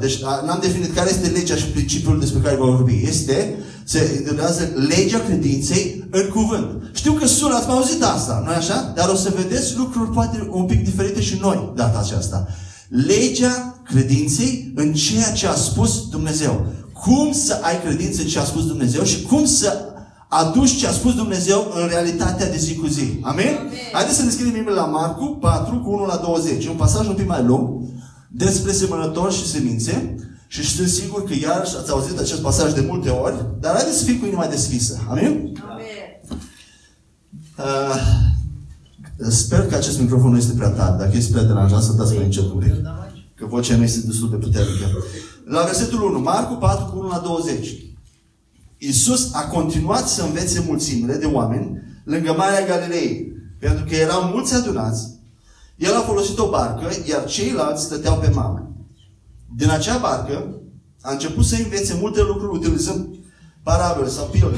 deci 0.00 0.22
n-am 0.22 0.58
definit 0.60 0.94
care 0.94 1.10
este 1.10 1.28
legea 1.28 1.54
și 1.54 1.64
principiul 1.64 2.20
despre 2.20 2.40
care 2.40 2.56
vom 2.56 2.76
vorbi. 2.76 3.02
Este, 3.06 3.54
se 3.84 4.12
intitulează 4.16 4.68
legea 4.88 5.18
credinței 5.18 6.04
în 6.10 6.28
cuvânt. 6.28 6.82
Știu 6.92 7.12
că 7.12 7.26
sună, 7.26 7.54
ați 7.54 7.66
mai 7.66 7.76
auzit 7.76 8.02
asta, 8.02 8.42
nu 8.44 8.50
așa? 8.50 8.92
Dar 8.94 9.08
o 9.08 9.14
să 9.14 9.32
vedeți 9.36 9.76
lucruri 9.76 10.10
poate 10.10 10.48
un 10.50 10.64
pic 10.64 10.84
diferite 10.84 11.20
și 11.20 11.38
noi 11.40 11.72
data 11.74 11.98
aceasta. 11.98 12.46
Legea 12.88 13.80
credinței 13.84 14.72
în 14.74 14.92
ceea 14.92 15.32
ce 15.32 15.46
a 15.46 15.54
spus 15.54 16.08
Dumnezeu. 16.08 16.66
Cum 16.92 17.32
să 17.32 17.58
ai 17.62 17.80
credință 17.80 18.20
în 18.20 18.28
ce 18.28 18.38
a 18.38 18.44
spus 18.44 18.66
Dumnezeu 18.66 19.02
și 19.02 19.22
cum 19.22 19.44
să 19.44 19.72
aduci 20.28 20.76
ce 20.76 20.86
a 20.86 20.92
spus 20.92 21.14
Dumnezeu 21.14 21.72
în 21.82 21.88
realitatea 21.88 22.50
de 22.50 22.56
zi 22.56 22.74
cu 22.74 22.86
zi. 22.86 23.02
Amin? 23.02 23.22
Amin. 23.22 23.46
Haideți 23.92 24.16
să 24.16 24.22
deschidem 24.22 24.52
Biblia 24.52 24.74
la 24.74 24.84
Marcu 24.84 25.38
4 25.40 25.78
cu 25.78 25.90
1 25.90 26.06
la 26.06 26.16
20. 26.16 26.66
Un 26.66 26.76
pasaj 26.76 27.06
un 27.08 27.14
pic 27.14 27.26
mai 27.26 27.42
lung 27.44 27.68
despre 28.28 28.72
semănători 28.72 29.34
și 29.34 29.46
semințe. 29.46 30.14
Și 30.50 30.64
sunt 30.64 30.88
sigur 30.88 31.24
că 31.24 31.32
iarăși 31.40 31.76
ați 31.76 31.90
auzit 31.90 32.18
acest 32.18 32.40
pasaj 32.40 32.72
de 32.72 32.80
multe 32.80 33.08
ori, 33.08 33.46
dar 33.60 33.74
haideți 33.74 33.98
să 33.98 34.04
fim 34.04 34.18
cu 34.18 34.26
inima 34.26 34.46
deschisă. 34.46 34.98
Amin? 35.08 35.24
Amin. 35.24 35.56
Uh, 37.58 39.30
sper 39.30 39.66
că 39.66 39.74
acest 39.74 40.00
microfon 40.00 40.30
nu 40.30 40.36
este 40.36 40.52
prea 40.52 40.68
tare. 40.68 40.96
Dacă 40.98 41.16
este 41.16 41.32
prea 41.32 41.44
deranjat, 41.44 41.82
să 41.82 41.92
dați 41.92 42.14
mai 42.14 42.24
încet 42.24 42.44
un 42.44 42.58
pic. 42.58 42.74
Că 43.34 43.46
vocea 43.46 43.76
mea 43.76 43.84
este 43.84 44.06
destul 44.06 44.30
de 44.30 44.36
puternică. 44.36 44.86
La 45.44 45.62
versetul 45.62 46.02
1, 46.02 46.18
Marcu 46.18 46.54
4 46.54 46.84
cu 46.84 46.98
1 46.98 47.08
la 47.08 47.18
20. 47.18 47.74
Iisus 48.78 49.34
a 49.34 49.46
continuat 49.46 50.08
să 50.08 50.22
învețe 50.22 50.64
mulțimile 50.66 51.14
de 51.14 51.26
oameni 51.26 51.82
lângă 52.04 52.34
Marea 52.36 52.66
Galilei, 52.66 53.32
pentru 53.58 53.84
că 53.84 53.94
erau 53.94 54.22
mulți 54.22 54.54
adunați. 54.54 55.17
El 55.78 55.94
a 55.94 56.00
folosit 56.00 56.38
o 56.38 56.48
barcă, 56.48 56.88
iar 57.08 57.24
ceilalți 57.24 57.84
stăteau 57.84 58.18
pe 58.18 58.28
mare. 58.28 58.66
Din 59.56 59.70
acea 59.70 59.96
barcă 59.96 60.60
a 61.00 61.12
început 61.12 61.44
să 61.44 61.54
învețe 61.54 61.96
multe 62.00 62.22
lucruri 62.22 62.58
utilizând 62.58 63.08
parabole 63.62 64.08
sau 64.08 64.24
pilde. 64.24 64.56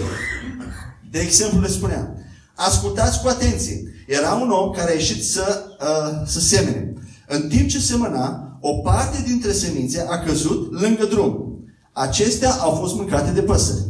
De 1.11 1.19
exemplu, 1.19 1.61
le 1.61 1.69
spunea, 1.69 2.15
ascultați 2.55 3.21
cu 3.21 3.29
atenție. 3.29 4.05
Era 4.07 4.33
un 4.33 4.51
om 4.51 4.71
care 4.71 4.91
a 4.91 4.95
ieșit 4.95 5.25
să, 5.25 5.65
uh, 5.81 6.27
să 6.27 6.41
semene. 6.41 6.93
În 7.27 7.49
timp 7.49 7.69
ce 7.69 7.79
semăna, 7.79 8.59
o 8.61 8.73
parte 8.73 9.23
dintre 9.27 9.53
semințe 9.53 10.07
a 10.09 10.19
căzut 10.19 10.81
lângă 10.81 11.05
drum. 11.05 11.59
Acestea 11.93 12.51
au 12.51 12.71
fost 12.71 12.95
mâncate 12.95 13.31
de 13.31 13.43
păsări. 13.43 13.87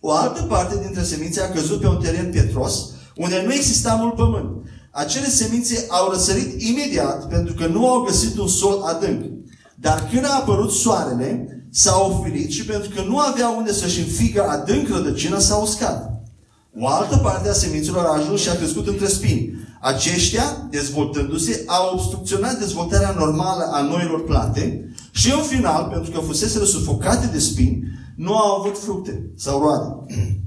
O 0.00 0.12
altă 0.12 0.42
parte 0.42 0.80
dintre 0.82 1.02
semințe 1.02 1.40
a 1.42 1.50
căzut 1.50 1.80
pe 1.80 1.86
un 1.86 1.96
teren 2.02 2.30
pietros, 2.30 2.90
unde 3.16 3.42
nu 3.46 3.52
exista 3.52 3.94
mult 3.94 4.14
pământ. 4.14 4.66
Acele 4.94 5.28
semințe 5.28 5.86
au 5.88 6.10
răsărit 6.10 6.62
imediat 6.62 7.28
pentru 7.28 7.54
că 7.54 7.66
nu 7.66 7.88
au 7.88 8.02
găsit 8.02 8.38
un 8.38 8.48
sol 8.48 8.82
adânc. 8.82 9.24
Dar 9.74 10.08
când 10.12 10.24
a 10.24 10.34
apărut 10.34 10.70
soarele, 10.70 11.48
s-au 11.70 12.10
oferit 12.10 12.50
și 12.50 12.64
pentru 12.64 12.90
că 12.94 13.02
nu 13.08 13.18
aveau 13.18 13.56
unde 13.56 13.72
să-și 13.72 14.00
înfigă 14.00 14.48
adânc 14.48 14.88
rădăcina, 14.88 15.38
s-au 15.38 15.62
uscat. 15.62 16.22
O 16.78 16.88
altă 16.88 17.16
parte 17.16 17.48
a 17.48 17.52
semințelor 17.52 18.04
a 18.04 18.20
ajuns 18.20 18.40
și 18.40 18.48
a 18.48 18.54
crescut 18.54 18.86
între 18.86 19.06
spini. 19.06 19.52
Aceștia, 19.80 20.66
dezvoltându-se, 20.70 21.64
au 21.66 21.94
obstrucționat 21.94 22.58
dezvoltarea 22.58 23.14
normală 23.18 23.70
a 23.72 23.80
noilor 23.80 24.24
plante 24.24 24.94
și 25.10 25.32
în 25.32 25.42
final, 25.42 25.88
pentru 25.92 26.10
că 26.10 26.18
fusese 26.18 26.64
sufocate 26.64 27.26
de 27.26 27.38
spini, 27.38 27.82
nu 28.16 28.36
au 28.36 28.60
avut 28.60 28.78
fructe 28.78 29.30
sau 29.36 29.60
roade. 29.60 29.94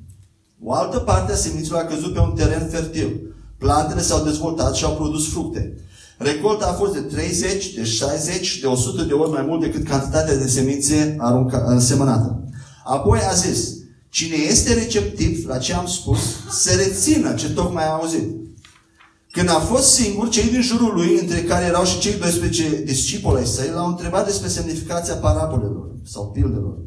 O 0.64 0.74
altă 0.74 0.98
parte 0.98 1.32
a 1.32 1.36
semințelor 1.36 1.82
a 1.82 1.86
căzut 1.86 2.14
pe 2.14 2.20
un 2.20 2.34
teren 2.36 2.68
fertil. 2.70 3.28
Plantele 3.58 4.02
s-au 4.02 4.24
dezvoltat 4.24 4.76
și 4.76 4.84
au 4.84 4.96
produs 4.96 5.30
fructe. 5.30 5.74
Recolta 6.18 6.66
a 6.68 6.74
fost 6.74 6.94
de 6.94 7.00
30, 7.00 7.74
de 7.74 7.84
60, 7.84 8.60
de 8.60 8.68
100 8.68 9.04
de 9.04 9.14
ori 9.14 9.32
mai 9.32 9.46
mult 9.48 9.62
decât 9.62 9.88
cantitatea 9.88 10.38
de 10.38 10.48
semințe 10.48 11.16
arunca, 11.20 11.64
însemănată. 11.68 12.44
Apoi 12.84 13.20
a 13.30 13.34
zis, 13.34 13.74
cine 14.10 14.36
este 14.36 14.74
receptiv 14.74 15.48
la 15.48 15.58
ce 15.58 15.74
am 15.74 15.88
spus, 15.88 16.20
să 16.52 16.72
rețină 16.76 17.34
ce 17.34 17.50
tocmai 17.50 17.84
a 17.84 17.92
auzit. 17.92 18.36
Când 19.32 19.50
a 19.50 19.60
fost 19.60 19.94
singur, 19.94 20.30
cei 20.30 20.50
din 20.50 20.62
jurul 20.62 20.94
lui, 20.94 21.20
între 21.20 21.42
care 21.42 21.66
erau 21.66 21.86
și 21.86 22.00
cei 22.00 22.14
12 22.14 22.82
discipoli 22.86 23.38
ai 23.38 23.46
săi, 23.46 23.72
l-au 23.74 23.88
întrebat 23.88 24.26
despre 24.26 24.48
semnificația 24.48 25.14
parabolelor 25.14 25.90
sau 26.06 26.28
pildelor. 26.28 26.78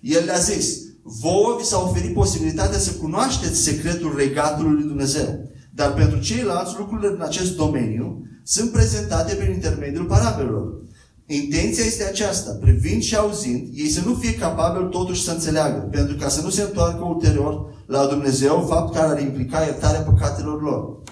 El 0.00 0.24
le-a 0.24 0.38
zis, 0.38 0.78
vouă 1.02 1.56
vi 1.58 1.66
s-a 1.66 1.82
oferit 1.82 2.14
posibilitatea 2.14 2.78
să 2.78 2.90
cunoașteți 2.90 3.62
secretul 3.62 4.14
regatului 4.16 4.72
lui 4.72 4.88
Dumnezeu. 4.88 5.43
Dar 5.74 5.94
pentru 5.94 6.18
ceilalți, 6.18 6.74
lucrurile 6.78 7.08
din 7.08 7.22
acest 7.22 7.56
domeniu 7.56 8.26
sunt 8.42 8.70
prezentate 8.70 9.34
prin 9.34 9.52
intermediul 9.52 10.04
parabelelor. 10.04 10.82
Intenția 11.26 11.84
este 11.84 12.04
aceasta, 12.04 12.52
privind 12.60 13.02
și 13.02 13.16
auzind, 13.16 13.68
ei 13.74 13.88
să 13.88 14.00
nu 14.04 14.14
fie 14.14 14.34
capabili 14.34 14.90
totuși 14.90 15.22
să 15.22 15.30
înțeleagă, 15.30 15.88
pentru 15.90 16.16
ca 16.16 16.28
să 16.28 16.42
nu 16.42 16.50
se 16.50 16.62
întoarcă 16.62 17.04
ulterior 17.04 17.72
la 17.86 18.06
Dumnezeu, 18.06 18.66
fapt 18.68 18.94
care 18.94 19.06
ar 19.06 19.20
implica 19.20 19.62
iertarea 19.62 20.00
păcatelor 20.00 20.62
lor. 20.62 21.02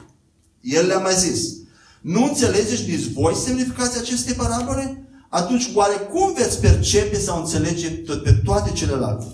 El 0.61 0.87
le-a 0.87 0.99
mai 0.99 1.15
zis, 1.15 1.53
nu 2.01 2.25
înțelegeți 2.25 2.91
nici 2.91 3.13
voi 3.13 3.35
semnificația 3.35 4.01
acestei 4.01 4.35
parabole? 4.35 5.07
Atunci 5.29 5.71
oare 5.75 5.95
cum 5.95 6.33
veți 6.33 6.61
percepe 6.61 7.19
sau 7.19 7.39
înțelege 7.39 7.91
pe 8.25 8.33
toate 8.45 8.71
celelalte? 8.71 9.27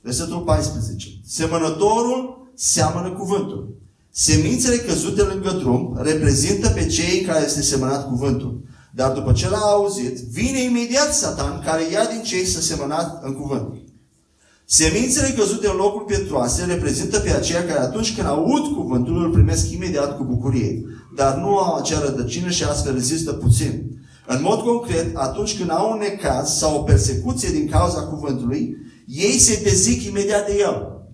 Versetul 0.00 0.40
14. 0.40 1.08
Semănătorul 1.26 2.50
seamănă 2.54 3.12
cuvântul. 3.12 3.85
Semințele 4.18 4.76
căzute 4.76 5.22
lângă 5.22 5.50
drum 5.50 5.98
reprezintă 6.02 6.68
pe 6.68 6.86
cei 6.86 7.20
care 7.20 7.44
este 7.44 7.62
semănat 7.62 8.08
cuvântul. 8.08 8.62
Dar 8.94 9.12
după 9.12 9.32
ce 9.32 9.48
l-a 9.48 9.58
auzit, 9.58 10.16
vine 10.16 10.62
imediat 10.62 11.14
Satan 11.14 11.62
care 11.64 11.82
ia 11.92 12.04
din 12.04 12.22
cei 12.22 12.44
să 12.44 12.60
semănat 12.60 13.24
în 13.24 13.34
cuvânt. 13.34 13.74
Semințele 14.64 15.28
căzute 15.28 15.68
în 15.68 15.76
locuri 15.76 16.04
pietroase 16.04 16.64
reprezintă 16.64 17.18
pe 17.18 17.30
aceia 17.30 17.64
care 17.64 17.80
atunci 17.80 18.14
când 18.14 18.26
aud 18.26 18.74
cuvântul 18.74 19.24
îl 19.24 19.30
primesc 19.30 19.70
imediat 19.70 20.16
cu 20.16 20.24
bucurie, 20.24 20.84
dar 21.16 21.36
nu 21.36 21.58
au 21.58 21.74
acea 21.74 22.00
rădăcină 22.00 22.50
și 22.50 22.64
astfel 22.64 22.92
rezistă 22.92 23.32
puțin. 23.32 24.00
În 24.26 24.38
mod 24.42 24.60
concret, 24.60 25.16
atunci 25.16 25.58
când 25.58 25.70
au 25.70 25.92
un 25.92 25.98
necaz 25.98 26.58
sau 26.58 26.76
o 26.76 26.82
persecuție 26.82 27.50
din 27.50 27.68
cauza 27.68 28.00
cuvântului, 28.00 28.76
ei 29.06 29.38
se 29.38 29.60
dezic 29.62 30.02
imediat 30.02 30.46
de 30.46 30.56
el. 30.58 31.04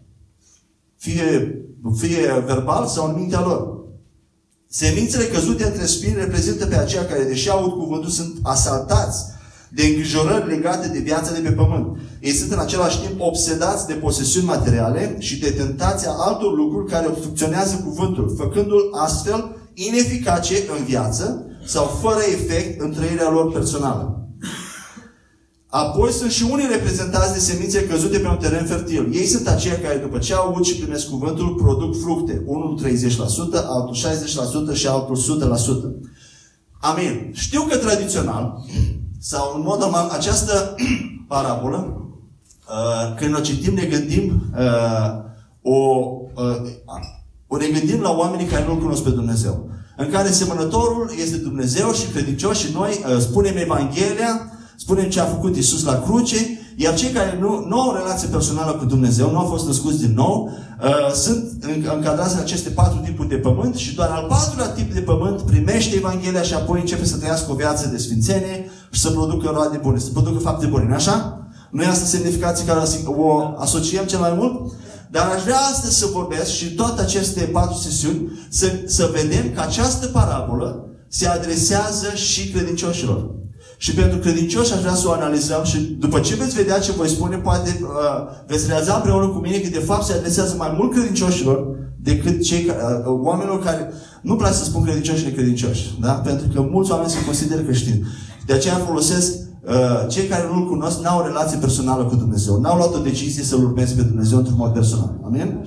Fie 0.97 1.62
fie 1.91 2.45
verbal 2.47 2.87
sau 2.87 3.09
în 3.09 3.15
mintea 3.19 3.41
lor. 3.41 3.81
Semințele 4.69 5.25
căzute 5.25 5.65
între 5.65 5.87
spini 5.87 6.15
reprezintă 6.15 6.67
pe 6.67 6.77
aceia 6.77 7.07
care, 7.07 7.23
deși 7.25 7.51
aud 7.51 7.73
cuvântul, 7.73 8.11
sunt 8.11 8.39
asaltați 8.43 9.25
de 9.75 9.83
îngrijorări 9.83 10.49
legate 10.49 10.89
de 10.89 10.99
viața 10.99 11.33
de 11.33 11.39
pe 11.39 11.51
pământ. 11.51 11.99
Ei 12.21 12.33
sunt 12.33 12.53
în 12.53 12.59
același 12.59 13.01
timp 13.01 13.21
obsedați 13.21 13.87
de 13.87 13.93
posesiuni 13.93 14.47
materiale 14.47 15.17
și 15.19 15.39
de 15.39 15.51
tentația 15.51 16.11
altor 16.11 16.57
lucruri 16.57 16.91
care 16.91 17.07
obstrucționează 17.07 17.81
cuvântul, 17.85 18.35
făcându-l 18.39 18.91
astfel 18.93 19.57
ineficace 19.75 20.55
în 20.79 20.85
viață 20.85 21.47
sau 21.67 21.85
fără 21.85 22.21
efect 22.33 22.81
în 22.81 22.93
trăirea 22.93 23.31
lor 23.31 23.53
personală. 23.53 24.22
Apoi 25.75 26.11
sunt 26.11 26.31
și 26.31 26.47
unii 26.51 26.67
reprezentați 26.71 27.33
de 27.33 27.39
semințe 27.39 27.87
căzute 27.87 28.19
pe 28.19 28.29
un 28.29 28.37
teren 28.37 28.67
fertil. 28.67 29.09
Ei 29.13 29.27
sunt 29.27 29.47
aceia 29.49 29.81
care 29.81 29.97
după 29.97 30.19
ce 30.19 30.35
au 30.35 30.47
aud 30.47 30.65
și 30.65 30.77
primesc 30.77 31.09
cuvântul, 31.09 31.55
produc 31.55 32.01
fructe. 32.01 32.43
Unul 32.47 32.81
30%, 32.83 32.85
altul 33.67 33.97
60% 34.75 34.75
și 34.75 34.87
altul 34.87 35.17
100%. 35.17 36.11
Amin. 36.81 37.31
Știu 37.35 37.63
că 37.63 37.77
tradițional, 37.77 38.65
sau 39.21 39.53
în 39.57 39.63
mod 39.65 39.79
normal, 39.81 40.09
această 40.09 40.75
parabolă, 41.29 42.11
uh, 42.69 43.15
când 43.17 43.37
o 43.37 43.41
citim, 43.41 43.75
ne 43.75 43.85
gândim 43.85 44.43
uh, 44.59 45.23
o, 45.63 46.07
uh, 46.35 46.71
o 47.47 47.57
ne 47.57 47.67
gândim 47.67 48.01
la 48.01 48.11
oamenii 48.11 48.47
care 48.47 48.65
nu-L 48.67 48.79
cunosc 48.79 49.03
pe 49.03 49.11
Dumnezeu. 49.11 49.71
În 49.97 50.11
care 50.11 50.31
semănătorul 50.31 51.11
este 51.23 51.37
Dumnezeu 51.37 51.93
și 51.93 52.07
credincios 52.07 52.59
și 52.59 52.73
noi 52.73 52.91
uh, 52.91 53.21
spunem 53.21 53.57
Evanghelia 53.57 54.52
Spunem 54.83 55.09
ce 55.09 55.21
a 55.21 55.25
făcut 55.25 55.57
Isus 55.57 55.85
la 55.85 56.03
cruce, 56.05 56.59
iar 56.77 56.95
cei 56.95 57.11
care 57.11 57.39
nu, 57.41 57.65
nu 57.69 57.81
au 57.81 57.91
o 57.91 57.97
relație 57.97 58.29
personală 58.29 58.73
cu 58.73 58.85
Dumnezeu, 58.85 59.31
nu 59.31 59.39
au 59.39 59.47
fost 59.47 59.67
născuți 59.67 59.99
din 59.99 60.15
nou, 60.15 60.51
uh, 60.83 61.13
sunt 61.15 61.65
încadrați 61.95 62.35
în 62.35 62.41
aceste 62.41 62.71
patru 62.71 62.99
tipuri 63.05 63.29
de 63.29 63.35
pământ 63.35 63.75
și 63.75 63.95
doar 63.95 64.09
al 64.09 64.27
patrulea 64.29 64.69
tip 64.69 64.93
de 64.95 65.01
pământ 65.01 65.41
primește 65.41 65.97
Evanghelia 65.97 66.43
și 66.43 66.55
apoi 66.55 66.81
începe 66.81 67.05
să 67.05 67.17
trăiască 67.17 67.53
o 67.53 67.55
viață 67.55 67.89
de 67.89 67.99
sfințenie 67.99 68.71
și 68.91 69.01
să 69.01 69.11
producă 69.11 69.51
roade 69.55 69.77
bune, 69.83 69.99
să 69.99 70.11
producă 70.13 70.39
fapte 70.39 70.67
bune, 70.67 70.95
așa? 70.95 71.47
Nu 71.71 71.83
e 71.83 71.87
asta 71.87 72.05
semnificație 72.05 72.65
care 72.65 72.81
o 73.07 73.55
asociem 73.57 74.05
cel 74.05 74.19
mai 74.19 74.35
mult? 74.37 74.73
Dar 75.11 75.31
aș 75.37 75.43
vrea 75.43 75.59
astăzi 75.59 75.99
să 75.99 76.07
vorbesc 76.13 76.51
și 76.51 76.75
toate 76.75 77.01
aceste 77.01 77.41
patru 77.41 77.77
sesiuni 77.77 78.47
să, 78.51 78.67
să 78.87 79.11
vedem 79.13 79.53
că 79.55 79.61
această 79.61 80.07
parabolă 80.07 80.87
se 81.09 81.27
adresează 81.29 82.15
și 82.15 82.51
credincioșilor. 82.51 83.41
Și 83.85 83.95
pentru 83.95 84.19
credincioși 84.19 84.73
aș 84.73 84.81
vrea 84.81 84.95
să 84.95 85.09
o 85.09 85.13
analizăm 85.13 85.65
și 85.65 85.79
după 85.79 86.21
ce 86.21 86.35
veți 86.35 86.55
vedea 86.55 86.79
ce 86.79 86.93
voi 86.93 87.09
spune, 87.09 87.37
poate 87.37 87.81
uh, 87.83 87.89
veți 88.47 88.67
realiza 88.67 88.95
împreună 88.95 89.27
cu 89.29 89.39
mine 89.39 89.59
că 89.59 89.69
de 89.69 89.79
fapt 89.79 90.05
se 90.05 90.13
adresează 90.13 90.55
mai 90.59 90.75
mult 90.79 90.93
credincioșilor 90.93 91.67
decât 91.97 92.43
cei, 92.43 92.67
uh, 92.69 92.75
oamenilor 93.05 93.63
care 93.63 93.93
nu 94.21 94.37
place 94.37 94.55
să 94.55 94.65
spun 94.65 94.83
credincioși 94.83 95.19
și 95.19 95.25
necredincioși. 95.25 95.99
Da? 96.01 96.13
Pentru 96.13 96.47
că 96.55 96.67
mulți 96.71 96.91
oameni 96.91 97.11
se 97.11 97.25
consideră 97.25 97.61
creștini. 97.61 98.07
De 98.47 98.53
aceea 98.53 98.75
folosesc 98.75 99.33
uh, 99.33 100.09
cei 100.09 100.27
care 100.27 100.49
nu-L 100.53 100.69
cunosc, 100.69 101.01
n-au 101.01 101.21
o 101.21 101.27
relație 101.27 101.59
personală 101.59 102.05
cu 102.05 102.15
Dumnezeu. 102.15 102.61
N-au 102.61 102.77
luat 102.77 102.95
o 102.95 102.99
decizie 102.99 103.43
să-L 103.43 103.65
urmeze 103.65 103.95
pe 103.95 104.03
Dumnezeu 104.03 104.39
într-un 104.39 104.57
mod 104.59 104.73
personal. 104.73 105.21
Amin? 105.25 105.67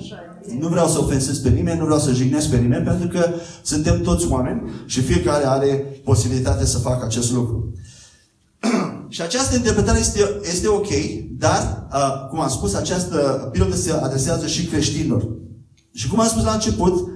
Nu 0.60 0.68
vreau 0.68 0.86
să 0.86 0.98
ofensez 0.98 1.38
pe 1.38 1.48
nimeni, 1.48 1.78
nu 1.78 1.84
vreau 1.84 2.00
să 2.00 2.12
jignesc 2.12 2.48
pe 2.50 2.56
nimeni, 2.56 2.84
pentru 2.84 3.08
că 3.08 3.28
suntem 3.62 4.00
toți 4.00 4.26
oameni 4.30 4.62
și 4.86 5.00
fiecare 5.00 5.46
are 5.46 6.00
posibilitatea 6.04 6.66
să 6.66 6.78
facă 6.78 7.04
acest 7.04 7.32
lucru. 7.32 7.72
și 9.14 9.22
această 9.22 9.54
interpretare 9.54 9.98
este, 9.98 10.40
este 10.42 10.68
ok, 10.68 10.88
dar, 11.38 11.86
uh, 11.92 12.28
cum 12.28 12.40
am 12.40 12.48
spus, 12.48 12.74
această 12.74 13.48
pilot 13.52 13.74
se 13.74 13.92
adresează 13.92 14.46
și 14.46 14.66
creștinilor. 14.66 15.28
Și 15.92 16.08
cum 16.08 16.20
am 16.20 16.28
spus 16.28 16.44
la 16.44 16.52
început, 16.52 17.08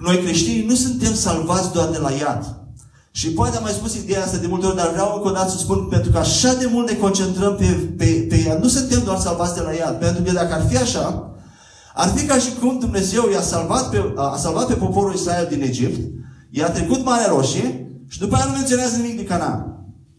noi 0.00 0.18
creștinii 0.18 0.66
nu 0.66 0.74
suntem 0.74 1.14
salvați 1.14 1.72
doar 1.72 1.88
de 1.88 1.98
la 1.98 2.10
iad. 2.10 2.64
Și 3.10 3.30
poate 3.30 3.56
am 3.56 3.62
mai 3.62 3.72
spus 3.72 3.94
ideea 3.94 4.22
asta 4.22 4.36
de 4.36 4.46
multe 4.46 4.66
ori, 4.66 4.76
dar 4.76 4.90
vreau 4.90 5.14
încă 5.14 5.28
o 5.28 5.32
dată 5.32 5.50
să 5.50 5.58
spun, 5.58 5.86
pentru 5.90 6.10
că 6.10 6.18
așa 6.18 6.54
de 6.54 6.68
mult 6.72 6.90
ne 6.90 6.96
concentrăm 6.96 7.56
pe, 7.56 7.64
pe, 7.96 8.26
pe 8.28 8.36
iad. 8.46 8.62
Nu 8.62 8.68
suntem 8.68 9.02
doar 9.04 9.18
salvați 9.18 9.54
de 9.54 9.60
la 9.60 9.72
iad. 9.72 9.98
Pentru 9.98 10.22
că 10.22 10.32
dacă 10.32 10.54
ar 10.54 10.66
fi 10.68 10.76
așa, 10.76 11.30
ar 11.94 12.08
fi 12.08 12.26
ca 12.26 12.38
și 12.38 12.52
cum 12.60 12.78
Dumnezeu 12.78 13.30
i-a 13.32 13.40
salvat 13.40 13.90
pe, 13.90 14.12
a 14.16 14.36
salvat 14.36 14.66
pe 14.66 14.74
poporul 14.74 15.14
Israel 15.14 15.46
din 15.50 15.62
Egipt, 15.62 16.00
i-a 16.50 16.70
trecut 16.70 17.04
Marea 17.04 17.28
Roșie 17.28 17.88
și 18.08 18.18
după 18.18 18.34
aia 18.34 18.44
nu 18.44 18.52
menționează 18.52 18.96
nimic 18.96 19.16
de 19.16 19.24
Canaan. 19.24 19.73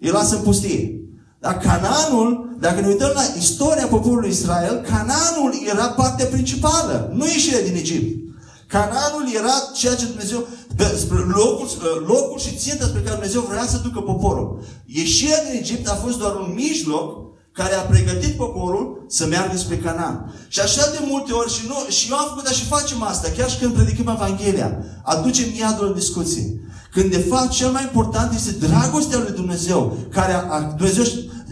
Îi 0.06 0.12
lasă 0.12 0.36
în 0.36 0.42
pustie. 0.42 1.00
Dar 1.40 1.58
Canaanul, 1.58 2.58
dacă 2.60 2.82
ne 2.82 2.88
uităm 2.88 3.12
la 3.14 3.22
istoria 3.38 3.88
poporului 3.88 4.30
Israel, 4.30 4.76
Canaanul 4.90 5.52
era 5.70 5.88
partea 5.88 6.26
principală, 6.26 7.12
nu 7.14 7.26
ieșirea 7.26 7.64
din 7.64 7.76
Egipt. 7.76 8.36
Canaanul 8.68 9.26
era 9.36 9.54
ceea 9.76 9.96
ce 9.96 10.06
Dumnezeu, 10.06 10.48
locul, 11.28 11.68
locul 12.08 12.40
și 12.40 12.56
ținta 12.56 12.86
spre 12.86 13.02
care 13.02 13.16
Dumnezeu 13.16 13.42
vrea 13.42 13.66
să 13.66 13.82
ducă 13.84 14.00
poporul. 14.00 14.64
Ieșirea 14.86 15.44
din 15.44 15.60
Egipt 15.60 15.88
a 15.90 16.02
fost 16.04 16.18
doar 16.18 16.36
un 16.36 16.54
mijloc 16.54 17.24
care 17.52 17.74
a 17.74 17.90
pregătit 17.94 18.36
poporul 18.36 19.06
să 19.08 19.26
meargă 19.26 19.58
spre 19.58 19.78
Canaan. 19.78 20.34
Și 20.48 20.60
așa 20.60 20.92
de 20.92 21.00
multe 21.10 21.32
ori, 21.32 21.54
și, 21.54 21.62
nu, 21.68 21.76
și 21.90 22.12
eu 22.12 22.18
am 22.18 22.28
făcut, 22.28 22.44
dar 22.44 22.54
și 22.54 22.66
facem 22.66 23.04
asta, 23.04 23.28
chiar 23.38 23.50
și 23.50 23.58
când 23.58 23.74
predicăm 23.74 24.08
Evanghelia, 24.08 24.78
aducem 25.04 25.46
iadul 25.60 25.88
în 25.88 25.94
discuție. 25.94 26.44
Când 26.96 27.12
de 27.12 27.26
fapt 27.30 27.50
cel 27.50 27.72
mai 27.72 27.84
important 27.84 28.34
este 28.34 28.52
dragostea 28.68 29.20
lui 29.20 29.36
Dumnezeu, 29.36 29.98
care 30.10 30.34
a, 30.34 30.42
a, 30.50 30.74
Dumnezeu, 30.78 31.04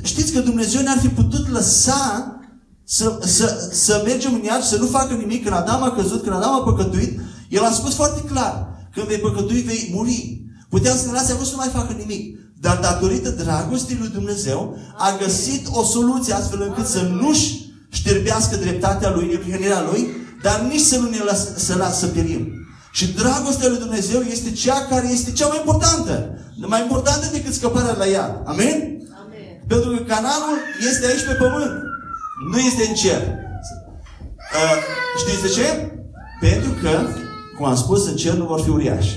știți 0.03 0.31
că 0.31 0.39
Dumnezeu 0.39 0.81
ne-ar 0.81 0.97
fi 0.97 1.07
putut 1.07 1.49
lăsa 1.49 2.35
să, 2.83 3.19
să, 3.25 3.69
să 3.71 4.01
mergem 4.05 4.33
în 4.33 4.43
iad 4.43 4.61
și 4.61 4.67
să 4.67 4.77
nu 4.77 4.85
facă 4.85 5.13
nimic. 5.13 5.43
Când 5.43 5.55
Adam 5.55 5.83
a 5.83 5.91
căzut, 5.91 6.23
când 6.23 6.35
Adam 6.35 6.53
a 6.53 6.63
păcătuit, 6.63 7.19
El 7.49 7.63
a 7.63 7.71
spus 7.71 7.93
foarte 7.95 8.21
clar, 8.21 8.67
când 8.93 9.07
vei 9.07 9.17
păcătui, 9.17 9.61
vei 9.61 9.91
muri. 9.93 10.41
Puteam 10.69 10.97
să 10.97 11.05
ne 11.05 11.11
lase 11.11 11.31
acolo 11.31 11.45
să 11.45 11.51
nu 11.51 11.57
mai 11.57 11.71
facă 11.73 11.93
nimic. 11.97 12.39
Dar 12.59 12.79
datorită 12.81 13.29
dragostei 13.29 13.97
lui 13.99 14.09
Dumnezeu, 14.09 14.77
a 14.97 15.17
găsit 15.23 15.67
o 15.71 15.83
soluție 15.83 16.33
astfel 16.33 16.61
încât 16.61 16.85
să 16.85 17.01
nu-și 17.01 17.71
șterbească 17.89 18.55
dreptatea 18.55 19.11
lui, 19.15 19.27
neprihănirea 19.27 19.81
lui, 19.91 20.07
dar 20.43 20.59
nici 20.71 20.81
să 20.81 20.97
nu 20.97 21.09
ne 21.09 21.23
lasă 21.25 21.47
să, 21.55 21.75
lasă 21.75 21.99
să 21.99 22.05
pierim. 22.05 22.62
Și 22.97 23.13
dragostea 23.13 23.67
lui 23.67 23.83
Dumnezeu 23.85 24.21
este 24.21 24.51
cea 24.51 24.79
care 24.91 25.07
este 25.11 25.31
cea 25.31 25.47
mai 25.47 25.57
importantă. 25.63 26.15
Mai 26.73 26.81
importantă 26.81 27.25
decât 27.31 27.53
scăparea 27.53 27.95
la 27.97 28.07
ea. 28.07 28.27
Amin? 28.45 28.77
Amin. 29.23 29.49
Pentru 29.67 29.89
că 29.89 29.99
canalul 30.13 30.57
este 30.89 31.05
aici 31.05 31.27
pe 31.29 31.33
pământ. 31.43 31.73
Nu 32.51 32.59
este 32.69 32.83
în 32.89 32.95
cer. 33.01 33.21
Uh, 34.57 34.77
știți 35.21 35.41
de 35.45 35.49
ce? 35.57 35.67
Pentru 36.45 36.71
că, 36.81 36.91
cum 37.55 37.65
am 37.65 37.75
spus, 37.75 38.01
în 38.07 38.15
cer 38.15 38.33
nu 38.33 38.45
vor 38.45 38.61
fi 38.61 38.69
uriași. 38.69 39.13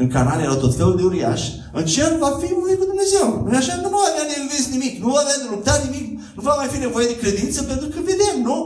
În 0.00 0.08
Canaan 0.08 0.40
erau 0.40 0.58
tot 0.64 0.76
felul 0.76 0.96
de 0.96 1.02
uriași. 1.02 1.48
În 1.72 1.84
cer 1.84 2.10
va 2.24 2.30
fi 2.40 2.52
unul 2.52 2.76
cu 2.80 2.90
Dumnezeu. 2.92 3.26
Nu 3.44 3.56
așa? 3.56 3.74
Nu 3.82 3.88
va 3.88 4.02
avea 4.10 4.26
de 4.30 4.36
învins 4.40 4.66
nimic. 4.76 4.94
Nu 5.02 5.08
va 5.14 5.20
avea 5.22 5.38
de 5.42 5.48
luptat 5.50 5.80
nimic. 5.86 6.06
Nu 6.36 6.42
va 6.48 6.54
mai 6.60 6.68
fi 6.72 6.78
nevoie 6.78 7.06
de 7.06 7.20
credință 7.22 7.58
pentru 7.62 7.86
că 7.92 7.98
vedem, 8.10 8.36
nu? 8.48 8.58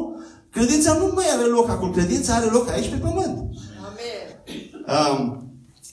Credința 0.56 0.92
nu 1.00 1.06
mai 1.14 1.28
are 1.34 1.46
loc 1.56 1.68
acolo. 1.70 1.90
Credința 1.90 2.34
are 2.34 2.48
loc 2.56 2.66
aici 2.70 2.92
pe 2.92 3.04
pământ. 3.06 3.36
Amen. 4.86 5.20
Um, 5.20 5.42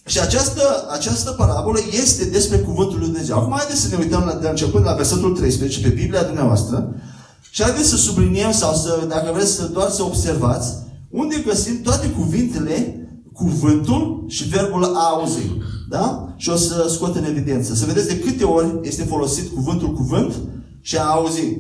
și 0.05 0.19
această, 0.19 0.87
această 0.91 1.31
parabolă 1.31 1.79
este 1.91 2.25
despre 2.25 2.57
Cuvântul 2.57 2.97
Lui 2.97 3.07
Dumnezeu. 3.07 3.37
Acum 3.37 3.53
haideți 3.57 3.81
să 3.81 3.87
ne 3.87 4.03
uităm 4.03 4.23
la, 4.25 4.33
de 4.33 4.47
început 4.47 4.83
la 4.83 4.93
versetul 4.93 5.35
13 5.35 5.81
pe 5.81 5.87
Biblia 5.87 6.23
dumneavoastră 6.23 6.95
și 7.51 7.63
haideți 7.63 7.89
să 7.89 7.95
subliniem 7.95 8.51
sau 8.51 8.73
să, 8.73 9.05
dacă 9.07 9.31
vreți 9.33 9.51
să 9.51 9.65
doar 9.65 9.89
să 9.89 10.03
observați, 10.03 10.73
unde 11.09 11.43
găsim 11.45 11.81
toate 11.81 12.09
cuvintele, 12.09 13.07
cuvântul 13.33 14.25
și 14.27 14.47
verbul 14.47 14.83
a 14.83 15.09
auzi. 15.09 15.51
Da? 15.89 16.33
Și 16.37 16.49
o 16.49 16.55
să 16.55 16.87
scot 16.89 17.15
în 17.15 17.23
evidență. 17.23 17.75
Să 17.75 17.85
vedeți 17.85 18.07
de 18.07 18.19
câte 18.19 18.43
ori 18.43 18.79
este 18.81 19.03
folosit 19.03 19.53
cuvântul 19.53 19.93
cuvânt 19.93 20.33
și 20.81 20.97
a 20.97 21.03
auzi. 21.03 21.57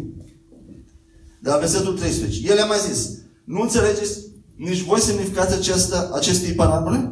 De 1.41 1.49
la 1.49 1.57
versetul 1.57 1.93
13. 1.93 2.51
El 2.51 2.59
a 2.59 2.65
mai 2.65 2.77
zis, 2.89 3.09
nu 3.43 3.61
înțelegeți 3.61 4.28
nici 4.59 4.81
voi 4.81 4.99
semnificați 4.99 5.53
această, 5.55 6.11
acestei 6.15 6.53
parabole? 6.53 7.11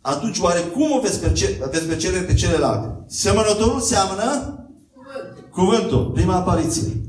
Atunci 0.00 0.38
oare 0.38 0.60
cum 0.60 0.90
o 0.96 1.00
veți 1.00 1.20
percepe, 1.20 1.68
veți 1.72 1.84
percepe 1.84 2.18
pe 2.18 2.34
celelalte? 2.34 3.04
Semănătorul 3.06 3.80
seamănă 3.80 4.58
Cuvânt. 4.94 5.50
cuvântul. 5.50 6.10
Prima 6.14 6.34
apariție. 6.34 7.00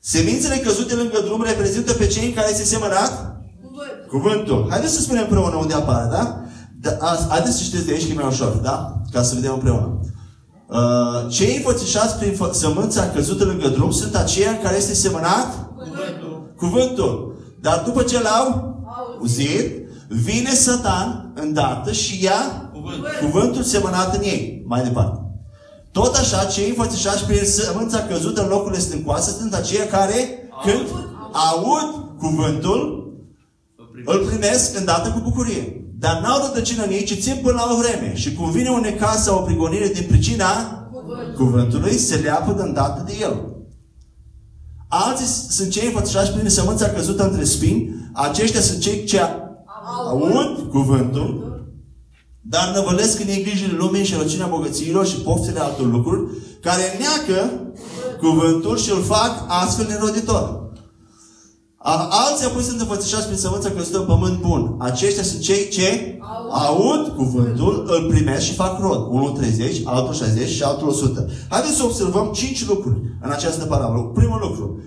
Semințele 0.00 0.56
căzute 0.56 0.94
lângă 0.94 1.20
drum 1.24 1.42
reprezintă 1.42 1.92
pe 1.92 2.06
cei 2.06 2.26
în 2.26 2.32
care 2.32 2.50
este 2.50 2.64
semănat 2.64 3.36
Cuvânt. 3.62 4.08
cuvântul. 4.08 4.66
Haideți 4.70 4.94
să 4.94 5.00
spunem 5.00 5.22
împreună 5.22 5.56
unde 5.56 5.74
apare, 5.74 6.08
da? 6.10 6.42
da 6.80 7.16
haideți 7.28 7.56
să 7.56 7.62
știți 7.62 7.86
de 7.86 7.92
aici 7.92 8.06
că 8.06 8.12
e 8.12 8.14
mai 8.14 8.26
ușor, 8.26 8.48
da? 8.52 9.02
Ca 9.12 9.22
să 9.22 9.34
vedem 9.34 9.52
împreună. 9.52 10.00
Uh, 10.68 11.30
cei 11.30 11.56
înfățișați 11.56 12.16
prin 12.16 12.38
sămânța 12.52 13.10
căzută 13.10 13.44
lângă 13.44 13.68
drum 13.68 13.90
sunt 13.90 14.14
aceia 14.14 14.50
în 14.50 14.58
care 14.62 14.76
este 14.76 14.94
semănat 14.94 15.70
cuvântul. 15.76 16.52
cuvântul. 16.56 17.36
Dar 17.60 17.82
după 17.84 18.02
ce 18.02 18.20
l-au 18.22 18.71
auzit, 19.22 19.88
vine 20.08 20.50
Satan 20.50 21.32
îndată 21.34 21.92
și 21.92 22.24
ia 22.24 22.70
cuvântul, 22.72 23.08
cuvântul 23.20 23.62
semănat 23.62 24.16
în 24.16 24.22
ei. 24.22 24.62
Mai 24.66 24.82
departe. 24.82 25.20
Tot 25.92 26.16
așa, 26.16 26.44
cei 26.44 26.68
înfățișați 26.68 27.24
prin 27.24 27.44
sămânța 27.44 27.98
căzută 27.98 28.42
în 28.42 28.48
locurile 28.48 28.80
stâncoase 28.80 29.36
sunt 29.38 29.54
aceia 29.54 29.86
care, 29.86 30.48
când 30.64 30.88
aud 31.32 32.18
cuvântul, 32.18 33.00
îl 34.04 34.18
primesc 34.18 34.78
îndată 34.78 35.10
cu 35.10 35.20
bucurie. 35.22 35.76
Dar 35.98 36.20
n-au 36.20 36.46
rădăcină 36.46 36.84
în 36.84 36.90
ei, 36.90 37.04
ci 37.04 37.20
țin 37.20 37.38
până 37.42 37.54
la 37.54 37.72
o 37.72 37.76
vreme. 37.76 38.14
Și 38.14 38.34
cum 38.34 38.50
vine 38.50 38.68
o 38.68 38.80
necaz 38.80 39.22
sau 39.22 39.38
o 39.38 39.42
prigonire 39.42 39.88
din 39.88 40.06
pricina 40.08 40.46
Cuvânt. 40.92 41.34
cuvântului, 41.36 41.96
se 41.96 42.16
leapă 42.16 42.52
de 42.52 42.62
îndată 42.62 43.02
de 43.06 43.12
el. 43.20 43.46
Alții 44.88 45.26
sunt 45.26 45.70
cei 45.70 45.86
înfățișați 45.86 46.30
prin 46.30 46.48
sămânța 46.48 46.88
căzută 46.88 47.24
între 47.28 47.44
spini. 47.44 48.01
Aceștia 48.12 48.60
sunt 48.60 48.80
cei 48.80 49.04
ce 49.04 49.20
aud 50.08 50.70
cuvântul, 50.70 51.60
dar 52.40 52.72
năvălesc 52.74 53.20
în 53.20 53.28
ei 53.28 53.42
grijile 53.42 53.76
lumii 53.76 54.04
și 54.04 54.14
răcinea 54.14 54.46
bogățiilor 54.46 55.06
și 55.06 55.20
poftele 55.20 55.60
altor 55.60 55.90
lucruri, 55.90 56.30
care 56.60 56.82
neacă 56.98 57.50
cuvântul 58.18 58.76
și 58.76 58.90
îl 58.90 59.02
fac 59.02 59.44
astfel 59.46 59.86
neroditor. 59.86 60.60
Alții 62.08 62.46
apoi 62.46 62.62
sunt 62.62 62.80
înfățișați 62.80 63.26
prin 63.26 63.38
sămânța 63.38 63.70
căzută 63.70 63.98
în 63.98 64.04
pământ 64.04 64.40
bun. 64.40 64.74
Aceștia 64.78 65.22
sunt 65.22 65.40
cei 65.40 65.68
ce 65.68 66.18
aud 66.50 67.08
cuvântul, 67.16 67.86
îl 67.86 68.06
primesc 68.08 68.42
și 68.42 68.54
fac 68.54 68.80
rod. 68.80 69.06
Unul 69.10 69.30
30, 69.30 69.80
altul 69.84 70.14
60 70.14 70.48
și 70.48 70.62
altul 70.62 70.88
100. 70.88 71.26
Haideți 71.48 71.76
să 71.76 71.84
observăm 71.84 72.30
cinci 72.34 72.66
lucruri 72.66 73.00
în 73.22 73.30
această 73.30 73.64
parabolă. 73.64 74.02
Primul 74.02 74.38
lucru. 74.42 74.80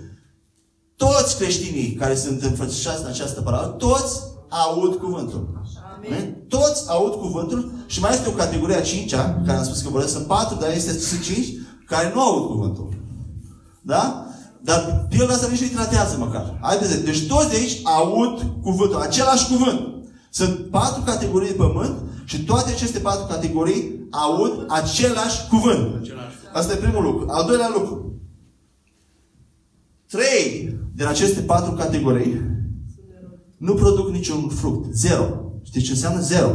Toți 0.96 1.36
creștinii 1.36 1.92
care 1.92 2.14
sunt 2.14 2.42
înfățișați 2.42 3.02
în 3.02 3.08
această 3.08 3.40
parabolă, 3.40 3.68
toți 3.68 4.20
aud 4.48 4.94
cuvântul. 4.94 5.60
Amen. 5.96 6.44
Toți 6.48 6.84
aud 6.88 7.12
cuvântul 7.12 7.72
și 7.86 8.00
mai 8.00 8.12
este 8.12 8.28
o 8.28 8.32
categorie 8.32 8.76
a 8.76 8.82
cincea, 8.82 9.42
care 9.46 9.58
am 9.58 9.64
spus 9.64 9.80
că 9.80 9.88
vorbesc, 9.88 10.12
sunt 10.12 10.26
patru, 10.26 10.58
dar 10.60 10.70
este 10.70 10.98
sunt 10.98 11.22
cinci, 11.22 11.48
care 11.86 12.12
nu 12.14 12.20
aud 12.20 12.46
cuvântul. 12.46 12.88
Da? 13.82 14.26
Dar 14.60 15.06
pilda 15.08 15.32
asta 15.32 15.48
nici 15.48 15.60
nu-i 15.60 15.68
tratează 15.68 16.16
măcar. 16.18 16.58
Haideți, 16.60 17.04
deci 17.04 17.26
toți 17.26 17.48
de 17.48 17.56
aici 17.56 17.80
aud 17.82 18.46
cuvântul, 18.62 19.00
același 19.00 19.46
cuvânt. 19.46 19.80
Sunt 20.30 20.70
patru 20.70 21.02
categorii 21.02 21.48
de 21.48 21.54
pământ 21.54 22.02
și 22.24 22.44
toate 22.44 22.70
aceste 22.70 22.98
patru 22.98 23.26
categorii 23.26 24.06
aud 24.10 24.64
același 24.68 25.48
cuvânt. 25.48 25.94
Același. 26.00 26.36
Asta 26.52 26.72
e 26.72 26.76
primul 26.76 27.02
lucru. 27.02 27.26
Al 27.28 27.46
doilea 27.46 27.70
lucru. 27.74 28.12
Trei 30.06 30.78
din 30.96 31.06
aceste 31.06 31.40
patru 31.40 31.72
categorii 31.72 32.40
nu 33.56 33.74
produc 33.74 34.10
niciun 34.10 34.48
fruct. 34.48 34.94
Zero. 34.94 35.24
Știți 35.62 35.84
ce 35.84 35.90
înseamnă 35.90 36.20
zero? 36.20 36.50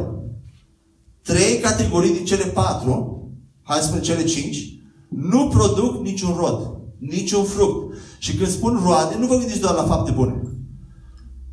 Trei 1.21 1.59
categorii 1.59 2.13
din 2.13 2.25
cele 2.25 2.43
patru, 2.43 3.21
hai 3.63 3.79
să 3.79 3.85
spunem 3.85 4.03
cele 4.03 4.23
cinci, 4.23 4.79
nu 5.09 5.47
produc 5.47 6.01
niciun 6.03 6.35
rod, 6.37 6.79
niciun 6.99 7.43
fruct. 7.43 7.95
Și 8.19 8.35
când 8.35 8.49
spun 8.49 8.79
roade, 8.83 9.15
nu 9.19 9.27
vă 9.27 9.37
gândiți 9.37 9.59
doar 9.59 9.75
la 9.75 9.83
fapte 9.83 10.11
bune. 10.11 10.41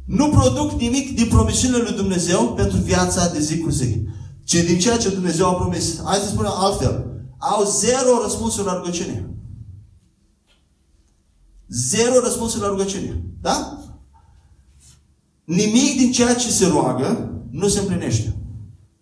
Nu 0.07 0.29
produc 0.29 0.81
nimic 0.81 1.15
din 1.15 1.27
promisiunile 1.29 1.83
lui 1.83 1.97
Dumnezeu 1.97 2.53
pentru 2.57 2.77
viața 2.77 3.29
de 3.33 3.41
zi 3.41 3.59
cu 3.59 3.71
zi. 3.71 4.03
Ci 4.45 4.65
din 4.67 4.79
ceea 4.79 4.97
ce 4.97 5.09
Dumnezeu 5.09 5.47
a 5.49 5.55
promis. 5.55 6.01
Hai 6.05 6.19
să 6.19 6.29
spunem 6.29 6.53
altfel. 6.55 7.07
Au 7.39 7.65
zero 7.65 8.23
răspunsuri 8.23 8.67
la 8.67 8.75
rugăciune. 8.75 9.38
Zero 11.69 12.21
răspunsuri 12.21 12.63
la 12.63 12.69
rugăciune. 12.69 13.23
Da? 13.41 13.79
Nimic 15.45 15.97
din 15.97 16.13
ceea 16.13 16.35
ce 16.35 16.51
se 16.51 16.67
roagă 16.67 17.33
nu 17.51 17.69
se 17.69 17.81
împlinește. 17.81 18.37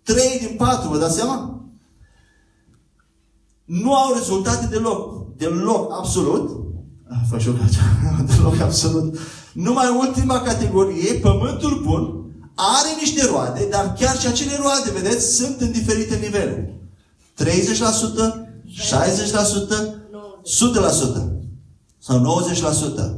Trei 0.03 0.39
din 0.39 0.57
patru, 0.57 0.89
vă 0.89 0.99
dați 0.99 1.17
seama? 1.17 1.65
Nu 3.65 3.95
au 3.95 4.15
rezultate 4.15 4.67
deloc. 4.67 5.27
Deloc, 5.37 5.93
absolut. 5.93 6.65
Ah, 7.09 7.19
fă 7.31 7.39
și 7.39 7.51
Deloc, 8.37 8.61
absolut. 8.61 9.19
Numai 9.53 9.97
ultima 9.99 10.41
categorie, 10.41 11.15
pământul 11.15 11.83
bun, 11.85 12.25
are 12.55 12.89
niște 13.01 13.27
roade, 13.27 13.69
dar 13.71 13.93
chiar 13.99 14.19
și 14.19 14.27
acele 14.27 14.57
roade, 14.61 14.91
vedeți, 14.91 15.35
sunt 15.35 15.61
în 15.61 15.73
diferite 15.73 16.17
nivele. 16.17 16.81
30%, 17.39 17.45
60%, 17.45 17.47
100% 21.33 21.36
sau 22.07 22.43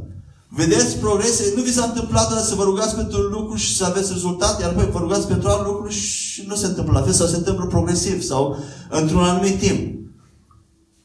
90%. 0.01 0.07
Vedeți 0.49 0.97
progrese? 0.97 1.53
Nu 1.57 1.63
vi 1.63 1.73
s-a 1.73 1.85
întâmplat 1.85 2.29
doar 2.29 2.41
să 2.41 2.55
vă 2.55 2.63
rugați 2.63 2.95
pentru 2.95 3.19
un 3.21 3.31
lucru 3.31 3.57
și 3.57 3.77
să 3.77 3.85
aveți 3.85 4.13
rezultat, 4.13 4.61
iar 4.61 4.71
apoi 4.71 4.91
vă 4.93 4.99
rugați 4.99 5.27
pentru 5.27 5.49
alt 5.49 5.67
lucru 5.67 5.89
și 5.89 6.45
nu 6.47 6.55
se 6.55 6.67
întâmplă 6.67 6.99
la 6.99 7.05
fel 7.05 7.13
sau 7.13 7.27
se 7.27 7.37
întâmplă 7.37 7.67
progresiv 7.67 8.23
sau 8.23 8.57
într-un 8.91 9.23
anumit 9.23 9.59
timp. 9.59 9.99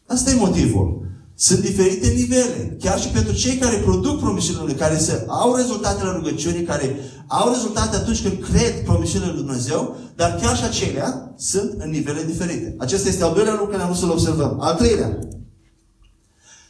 Asta 0.07 0.31
e 0.31 0.35
motivul. 0.35 1.01
Sunt 1.35 1.59
diferite 1.59 2.07
nivele. 2.07 2.77
Chiar 2.79 2.99
și 2.99 3.07
pentru 3.07 3.33
cei 3.33 3.55
care 3.55 3.75
produc 3.75 4.19
promisiunile, 4.19 4.73
care 4.73 4.97
se, 4.97 5.25
au 5.27 5.55
rezultate 5.55 6.03
la 6.03 6.11
rugăciune, 6.11 6.59
care 6.59 6.99
au 7.27 7.51
rezultate 7.53 7.95
atunci 7.95 8.21
când 8.21 8.43
cred 8.51 8.83
promisiunile 8.83 9.31
lui 9.31 9.41
Dumnezeu, 9.43 9.95
dar 10.15 10.39
chiar 10.41 10.57
și 10.57 10.63
acelea 10.63 11.33
sunt 11.37 11.73
în 11.77 11.89
nivele 11.89 12.23
diferite. 12.23 12.75
Acesta 12.77 13.07
este 13.07 13.23
al 13.23 13.33
doilea 13.33 13.53
lucru 13.53 13.67
care 13.67 13.81
am 13.81 13.87
vrut 13.87 13.99
să-l 13.99 14.11
observăm. 14.11 14.57
Al 14.59 14.75
treilea. 14.75 15.17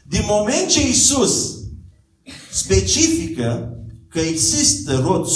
Din 0.08 0.22
moment 0.28 0.68
ce 0.68 0.90
Isus 0.90 1.58
specifică 2.52 3.78
că 4.08 4.20
există 4.20 5.00
rod 5.00 5.26
100%, 5.26 5.30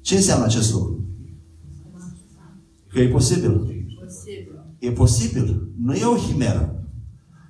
ce 0.00 0.14
înseamnă 0.16 0.44
acest 0.44 0.72
lucru? 0.72 1.04
Că 2.88 3.00
e 3.00 3.08
posibil. 3.08 3.66
E 4.78 4.90
posibil. 4.90 5.68
Nu 5.78 5.94
e 5.94 6.04
o 6.04 6.16
himeră. 6.16 6.88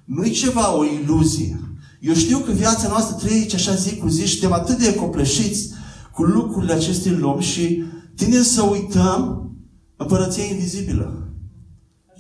Nu 0.05 0.25
e 0.25 0.31
ceva, 0.31 0.77
o 0.77 0.85
iluzie. 0.85 1.61
Eu 2.01 2.15
știu 2.15 2.39
că 2.39 2.53
viața 2.53 2.89
noastră 2.89 3.27
trece 3.27 3.57
așa 3.57 3.75
zi 3.75 3.97
cu 3.97 4.09
zi 4.09 4.27
și 4.27 4.39
suntem 4.39 4.53
atât 4.53 4.79
de 4.79 4.95
compleșiți 4.95 5.71
cu 6.13 6.23
lucrurile 6.23 6.73
acestei 6.73 7.13
lumi 7.13 7.43
și 7.43 7.83
tindem 8.15 8.43
să 8.43 8.63
uităm 8.63 9.51
împărăția 9.97 10.45
invizibilă. 10.45 11.35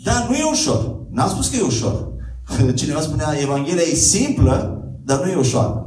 Dar 0.02 0.28
nu 0.28 0.34
e 0.34 0.50
ușor. 0.50 1.06
N-am 1.10 1.28
spus 1.28 1.48
că 1.48 1.56
e 1.56 1.60
ușor. 1.60 2.13
Cineva 2.74 3.00
spunea, 3.00 3.36
Evanghelia 3.40 3.82
e 3.82 3.94
simplă, 3.94 4.82
dar 5.04 5.24
nu 5.24 5.30
e 5.30 5.36
ușor. 5.36 5.84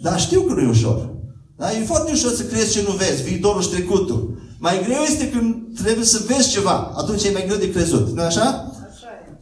Dar 0.00 0.20
știu 0.20 0.40
că 0.40 0.52
nu 0.52 0.60
e 0.60 0.68
ușor. 0.68 1.12
Da? 1.56 1.72
E 1.72 1.84
foarte 1.84 2.12
ușor 2.12 2.32
să 2.32 2.42
crezi 2.42 2.72
ce 2.72 2.84
nu 2.86 2.94
vezi, 2.94 3.22
viitorul 3.22 3.62
și 3.62 3.68
trecutul. 3.68 4.38
Mai 4.58 4.82
greu 4.84 5.02
este 5.02 5.30
când 5.30 5.54
trebuie 5.82 6.04
să 6.04 6.24
vezi 6.26 6.50
ceva. 6.50 6.92
Atunci 6.96 7.24
e 7.24 7.30
mai 7.32 7.46
greu 7.46 7.56
de 7.56 7.70
crezut. 7.70 8.16
nu 8.16 8.22
așa? 8.22 8.40
Așa 8.42 9.08
e. 9.28 9.32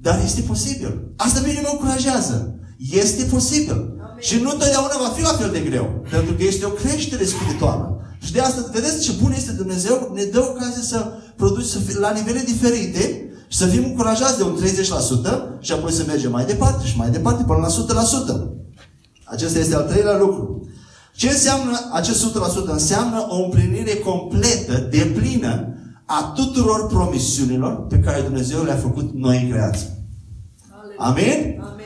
Dar 0.00 0.20
este 0.24 0.40
posibil. 0.40 1.12
Asta 1.16 1.40
bine 1.40 1.60
mă 1.62 1.68
încurajează. 1.72 2.58
Este 2.90 3.24
posibil. 3.24 3.72
Amin. 3.72 4.20
Și 4.20 4.40
nu 4.40 4.50
totdeauna 4.50 4.96
va 5.00 5.08
fi 5.16 5.22
la 5.22 5.32
fel 5.32 5.50
de 5.50 5.60
greu. 5.60 6.04
Pentru 6.10 6.34
că 6.34 6.42
este 6.42 6.64
o 6.64 6.68
creștere 6.68 7.24
spirituală. 7.24 8.00
Și 8.18 8.32
de 8.32 8.40
asta, 8.40 8.70
vedeți 8.72 9.04
ce 9.04 9.12
bun 9.22 9.32
este 9.32 9.52
Dumnezeu? 9.52 10.10
Ne 10.14 10.24
dă 10.24 10.40
ocazia 10.40 10.82
să 10.82 11.12
produci 11.36 11.64
să 11.64 11.78
fie, 11.78 11.98
la 11.98 12.12
nivele 12.12 12.42
diferite 12.46 13.25
și 13.48 13.58
să 13.58 13.66
fim 13.66 13.84
încurajați 13.84 14.36
de 14.36 14.42
un 14.42 14.58
30% 15.58 15.60
și 15.60 15.72
apoi 15.72 15.92
să 15.92 16.04
mergem 16.06 16.30
mai 16.30 16.44
departe 16.44 16.86
și 16.86 16.96
mai 16.96 17.10
departe 17.10 17.42
până 17.42 17.58
la 17.58 18.02
100%. 18.02 18.56
Acesta 19.24 19.58
este 19.58 19.74
al 19.74 19.82
treilea 19.82 20.18
lucru. 20.18 20.68
Ce 21.14 21.28
înseamnă 21.28 21.90
acest 21.92 22.26
100%? 22.26 22.32
Înseamnă 22.66 23.26
o 23.28 23.42
împlinire 23.44 23.94
completă, 23.94 24.88
deplină, 24.90 25.68
a 26.06 26.32
tuturor 26.34 26.86
promisiunilor 26.86 27.86
pe 27.86 27.98
care 27.98 28.20
Dumnezeu 28.20 28.62
le-a 28.62 28.76
făcut 28.76 29.14
noi 29.14 29.42
în 29.42 29.50
creație. 29.50 29.88
Amin? 30.98 31.60
Amin? 31.60 31.84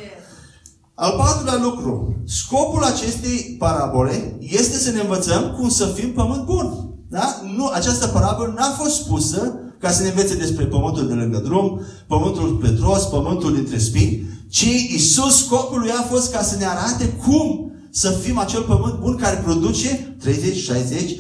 Al 0.95 1.15
patrulea 1.17 1.59
lucru. 1.63 2.23
Scopul 2.27 2.83
acestei 2.83 3.57
parabole 3.59 4.37
este 4.41 4.77
să 4.79 4.91
ne 4.91 5.01
învățăm 5.01 5.55
cum 5.59 5.69
să 5.69 5.87
fim 5.87 6.13
pământ 6.13 6.45
bun. 6.45 6.95
Da? 7.09 7.41
Nu, 7.57 7.67
această 7.67 8.07
parabolă 8.07 8.53
n-a 8.57 8.71
fost 8.71 8.95
spusă 8.95 9.59
ca 9.81 9.91
să 9.91 10.03
ne 10.03 10.09
învețe 10.09 10.35
despre 10.35 10.65
pământul 10.65 11.09
de 11.09 11.15
lângă 11.15 11.39
drum, 11.39 11.81
pământul 12.07 12.59
petros, 12.63 13.03
pământul 13.05 13.55
dintre 13.55 13.79
spini, 13.79 14.27
ci 14.49 14.67
Isus, 14.95 15.45
scopul 15.45 15.79
lui 15.79 15.91
a 15.91 16.03
fost 16.03 16.33
ca 16.33 16.43
să 16.43 16.57
ne 16.59 16.67
arate 16.67 17.09
cum 17.27 17.73
să 17.91 18.11
fim 18.11 18.39
acel 18.39 18.63
pământ 18.63 18.99
bun 19.01 19.17
care 19.17 19.43
produce 19.45 20.17
30, 20.21 20.57
60, 20.57 21.11
100%. 21.11 21.17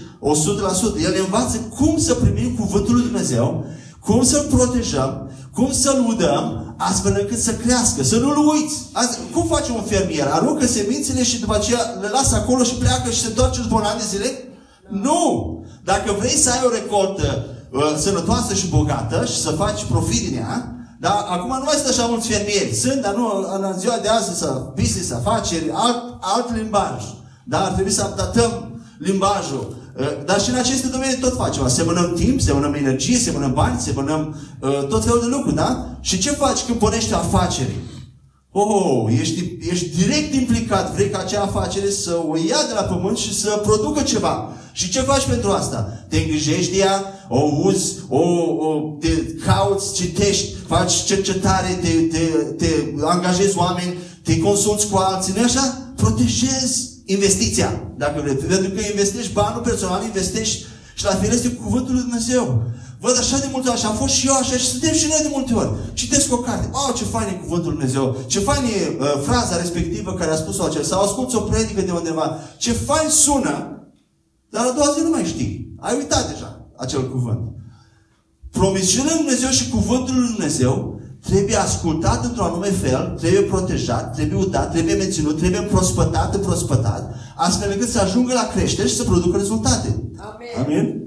El 1.03 1.12
ne 1.12 1.18
învață 1.18 1.57
cum 1.57 1.99
să 1.99 2.14
primim 2.14 2.55
cuvântul 2.55 2.94
lui 2.94 3.03
Dumnezeu, 3.03 3.64
cum 4.05 4.23
să-l 4.23 4.46
protejăm, 4.51 5.31
cum 5.55 5.73
să-l 5.73 6.05
udăm, 6.09 6.75
astfel 6.79 7.16
încât 7.20 7.38
să 7.38 7.55
crească, 7.55 8.03
să 8.03 8.16
nu-l 8.16 8.49
uiți. 8.53 8.77
Azi, 8.92 9.18
cum 9.33 9.46
face 9.46 9.73
un 9.73 9.83
fermier? 9.83 10.27
Aruncă 10.27 10.66
semințele 10.66 11.23
și 11.23 11.40
după 11.40 11.55
aceea 11.55 11.81
le 12.01 12.09
lasă 12.09 12.35
acolo 12.35 12.62
și 12.62 12.75
pleacă 12.75 13.11
și 13.11 13.20
se 13.20 13.27
întoarce 13.27 13.61
după 13.61 13.75
un 13.75 13.83
an 13.85 13.99
de 13.99 14.05
zile? 14.09 14.44
Nu! 14.88 15.59
Dacă 15.85 16.16
vrei 16.18 16.37
să 16.37 16.51
ai 16.51 16.61
o 16.66 16.70
recoltă 16.70 17.44
uh, 17.49 17.60
sănătoasă 17.98 18.54
și 18.54 18.68
bogată 18.68 19.24
și 19.24 19.40
să 19.40 19.50
faci 19.50 19.85
profit 19.85 20.28
din 20.28 20.38
ea, 20.38 20.74
dar 21.00 21.26
acum 21.28 21.56
nu 21.59 21.64
mai 21.64 21.74
sunt 21.74 21.88
așa 21.88 22.06
mulți 22.06 22.28
fermieri. 22.28 22.74
Sunt, 22.74 23.02
dar 23.02 23.14
nu 23.14 23.26
în 23.54 23.78
ziua 23.78 23.98
de 24.02 24.09
azi 24.09 24.38
să 24.38 24.62
business, 24.74 25.11
afaceri, 25.11 25.70
alt, 25.74 26.02
alt 26.20 26.56
limbaj. 26.56 27.02
Dar 27.44 27.62
ar 27.62 27.72
trebui 27.72 27.92
să 27.92 28.02
adaptăm 28.02 28.80
limbajul. 28.98 29.76
Uh, 29.98 30.06
dar 30.24 30.40
și 30.40 30.50
în 30.50 30.56
aceste 30.56 30.87
domenii 30.87 31.16
tot 31.16 31.37
facem. 31.37 31.68
Semănăm 31.68 32.12
timp, 32.14 32.40
semănăm 32.40 32.74
energie, 32.74 33.16
semănăm 33.16 33.52
bani, 33.52 33.80
semănăm 33.80 34.37
uh, 34.61 34.87
tot 34.88 35.04
felul 35.04 35.20
de 35.20 35.26
lucruri, 35.26 35.54
da? 35.54 35.87
Și 36.00 36.18
ce 36.18 36.30
faci 36.30 36.64
când 36.66 36.78
pornești 36.78 37.14
afaceri? 37.14 37.76
Oh, 38.52 39.12
ești, 39.20 39.44
ești 39.70 39.96
direct 39.96 40.34
implicat, 40.34 40.94
vrei 40.94 41.10
ca 41.10 41.18
acea 41.18 41.42
afacere 41.42 41.90
să 41.90 42.22
o 42.28 42.36
ia 42.36 42.62
de 42.68 42.74
la 42.74 42.82
pământ 42.82 43.16
și 43.16 43.34
să 43.34 43.60
producă 43.62 44.02
ceva. 44.02 44.52
Și 44.72 44.90
ce 44.90 45.00
faci 45.00 45.26
pentru 45.26 45.50
asta? 45.50 46.04
Te 46.08 46.16
îngrijești 46.16 46.72
de 46.72 46.78
ea, 46.78 47.04
o 47.28 47.40
uzi, 47.62 47.94
o, 48.08 48.18
o, 48.18 48.96
te 49.00 49.08
cauți, 49.46 49.94
citești, 49.94 50.54
faci 50.66 50.92
cercetare, 50.92 51.78
te, 51.82 51.88
te, 51.88 52.18
te 52.56 52.66
angajezi 53.04 53.58
oameni, 53.58 53.96
te 54.22 54.38
consulți 54.38 54.88
cu 54.88 54.96
alții, 54.96 55.32
nu 55.36 55.42
așa? 55.42 55.92
Protejezi 55.96 56.88
investiția, 57.04 57.82
dacă 57.96 58.20
vrei. 58.20 58.34
Pentru 58.34 58.70
că 58.70 58.80
investești 58.90 59.32
banul 59.32 59.62
personal, 59.62 60.02
investești 60.04 60.64
și 60.94 61.04
la 61.04 61.14
fel 61.14 61.32
este 61.32 61.48
cu 61.48 61.62
cuvântul 61.62 61.92
lui 61.92 62.02
Dumnezeu. 62.02 62.62
Văd 63.00 63.16
așa 63.18 63.38
de 63.38 63.48
multe 63.52 63.68
ori 63.68 63.78
și 63.78 63.86
am 63.86 63.94
fost 63.94 64.14
și 64.14 64.26
eu 64.26 64.34
așa 64.34 64.56
și 64.56 64.66
suntem 64.66 64.94
și 64.94 65.06
noi 65.06 65.18
de 65.22 65.30
multe 65.32 65.54
ori. 65.54 65.70
Citesc 65.92 66.32
o 66.32 66.36
carte. 66.36 66.70
Oh, 66.72 66.94
ce 66.96 67.04
fain 67.04 67.28
e 67.28 67.32
cuvântul 67.32 67.70
lui 67.70 67.78
Dumnezeu. 67.78 68.16
Ce 68.26 68.40
fain 68.40 68.64
e 68.64 68.96
uh, 69.00 69.22
fraza 69.22 69.56
respectivă 69.56 70.14
care 70.14 70.30
a 70.30 70.36
spus-o 70.36 70.64
acel. 70.64 70.82
Sau 70.82 71.02
asculți 71.02 71.36
o 71.36 71.40
predică 71.40 71.80
de 71.80 71.90
undeva. 71.90 72.38
Ce 72.56 72.72
fain 72.72 73.08
sună. 73.08 73.84
Dar 74.50 74.66
a 74.66 74.70
doua 74.70 74.94
zi 74.96 75.02
nu 75.02 75.10
mai 75.10 75.24
știi. 75.24 75.74
Ai 75.80 75.96
uitat 75.96 76.32
deja 76.32 76.66
acel 76.76 77.10
cuvânt. 77.10 77.40
Promisiunea 78.50 79.12
lui 79.12 79.22
Dumnezeu 79.22 79.50
și 79.50 79.68
cuvântul 79.68 80.14
lui 80.14 80.28
Dumnezeu 80.28 81.00
trebuie 81.20 81.56
ascultat 81.56 82.24
într-un 82.24 82.44
anume 82.44 82.66
fel, 82.66 83.14
trebuie 83.18 83.42
protejat, 83.42 84.14
trebuie 84.14 84.38
udat, 84.38 84.70
trebuie 84.72 84.94
menținut, 84.94 85.38
trebuie 85.38 85.60
prospătat, 85.62 86.36
prospătat, 86.36 87.14
astfel 87.36 87.70
încât 87.72 87.88
să 87.88 88.00
ajungă 88.00 88.32
la 88.32 88.50
creștere 88.54 88.88
și 88.88 88.96
să 88.96 89.04
producă 89.04 89.36
rezultate. 89.36 90.02
Amen. 90.16 90.64
Amen? 90.64 90.99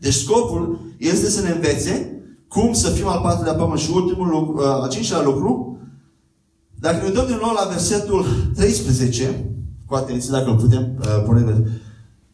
Deci 0.00 0.14
scopul 0.14 0.80
este 0.98 1.30
să 1.30 1.42
ne 1.42 1.50
învețe 1.50 2.22
cum 2.48 2.72
să 2.72 2.88
fim 2.88 3.06
al 3.06 3.20
patrulea 3.22 3.54
pământ 3.54 3.80
și 3.80 3.90
ultimul 3.90 4.28
lucru, 4.28 4.56
uh, 4.56 4.64
al 4.64 4.88
cincilea 4.88 5.22
lucru. 5.22 5.78
Dacă 6.78 6.96
ne 6.96 7.04
uităm 7.04 7.26
din 7.26 7.38
nou 7.40 7.52
la 7.52 7.68
versetul 7.70 8.24
13, 8.54 9.50
cu 9.86 9.94
atenție 9.94 10.30
dacă 10.30 10.50
îl 10.50 10.56
putem 10.56 10.98
uh, 10.98 11.22
pune 11.24 11.64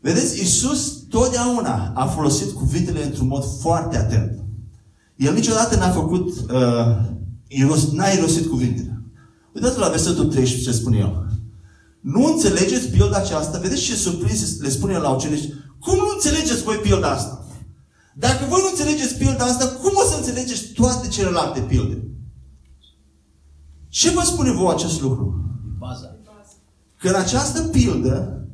Vedeți, 0.01 0.39
Iisus 0.39 0.93
totdeauna 1.09 1.93
a 1.95 2.07
folosit 2.07 2.51
cuvintele 2.51 3.05
într-un 3.05 3.27
mod 3.27 3.45
foarte 3.61 3.97
atent. 3.97 4.39
El 5.17 5.35
niciodată 5.35 5.77
n-a 5.77 5.91
făcut, 5.91 6.29
uh, 6.29 6.97
iros, 7.47 7.91
n-a 7.93 8.07
irosit 8.07 8.47
cuvintele. 8.47 9.03
Uitați 9.55 9.79
la 9.79 9.89
versetul 9.89 10.25
13 10.25 10.71
ce 10.71 10.77
spune 10.77 10.99
el. 10.99 11.27
Nu 12.01 12.25
înțelegeți 12.25 12.89
pilda 12.89 13.17
aceasta? 13.17 13.59
Vedeți 13.59 13.83
ce 13.83 13.95
surprins 13.95 14.61
le 14.61 14.69
spune 14.69 14.93
el 14.93 15.01
la 15.01 15.11
ucenici? 15.11 15.49
Cum 15.81 15.95
nu 15.95 16.05
înțelegeți 16.15 16.63
voi 16.63 16.77
pilda 16.77 17.11
asta? 17.11 17.36
Dacă 18.19 18.45
voi 18.49 18.61
nu 18.63 18.69
înțelegeți 18.71 19.15
pilda 19.15 19.45
asta, 19.45 19.67
cum 19.69 19.93
o 19.95 20.09
să 20.09 20.17
înțelegeți 20.17 20.63
toate 20.75 21.09
celelalte 21.09 21.61
pilde? 21.61 22.03
Ce 23.89 24.11
vă 24.11 24.23
spune 24.25 24.51
voi 24.53 24.73
acest 24.75 25.01
lucru? 25.01 25.35
Baza. 25.79 26.17
Că 26.99 27.09
în 27.09 27.15
această 27.15 27.63
pildă 27.63 28.47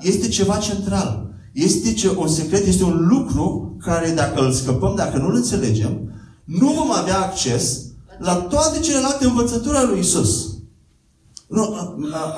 este 0.00 0.28
ceva 0.28 0.56
central. 0.56 1.34
Este 1.52 1.92
ce, 1.92 2.10
un 2.16 2.28
secret, 2.28 2.66
este 2.66 2.84
un 2.84 3.06
lucru 3.06 3.76
care 3.80 4.10
dacă 4.10 4.40
îl 4.40 4.52
scăpăm, 4.52 4.94
dacă 4.94 5.18
nu 5.18 5.26
îl 5.26 5.34
înțelegem, 5.34 6.12
nu 6.44 6.72
vom 6.72 6.92
avea 6.92 7.18
acces 7.18 7.82
la 8.18 8.34
toate 8.34 8.78
celelalte 8.78 9.24
învățături 9.24 9.76
ale 9.76 9.90
lui 9.90 9.98
Isus. 9.98 10.56
Nu, 11.48 11.74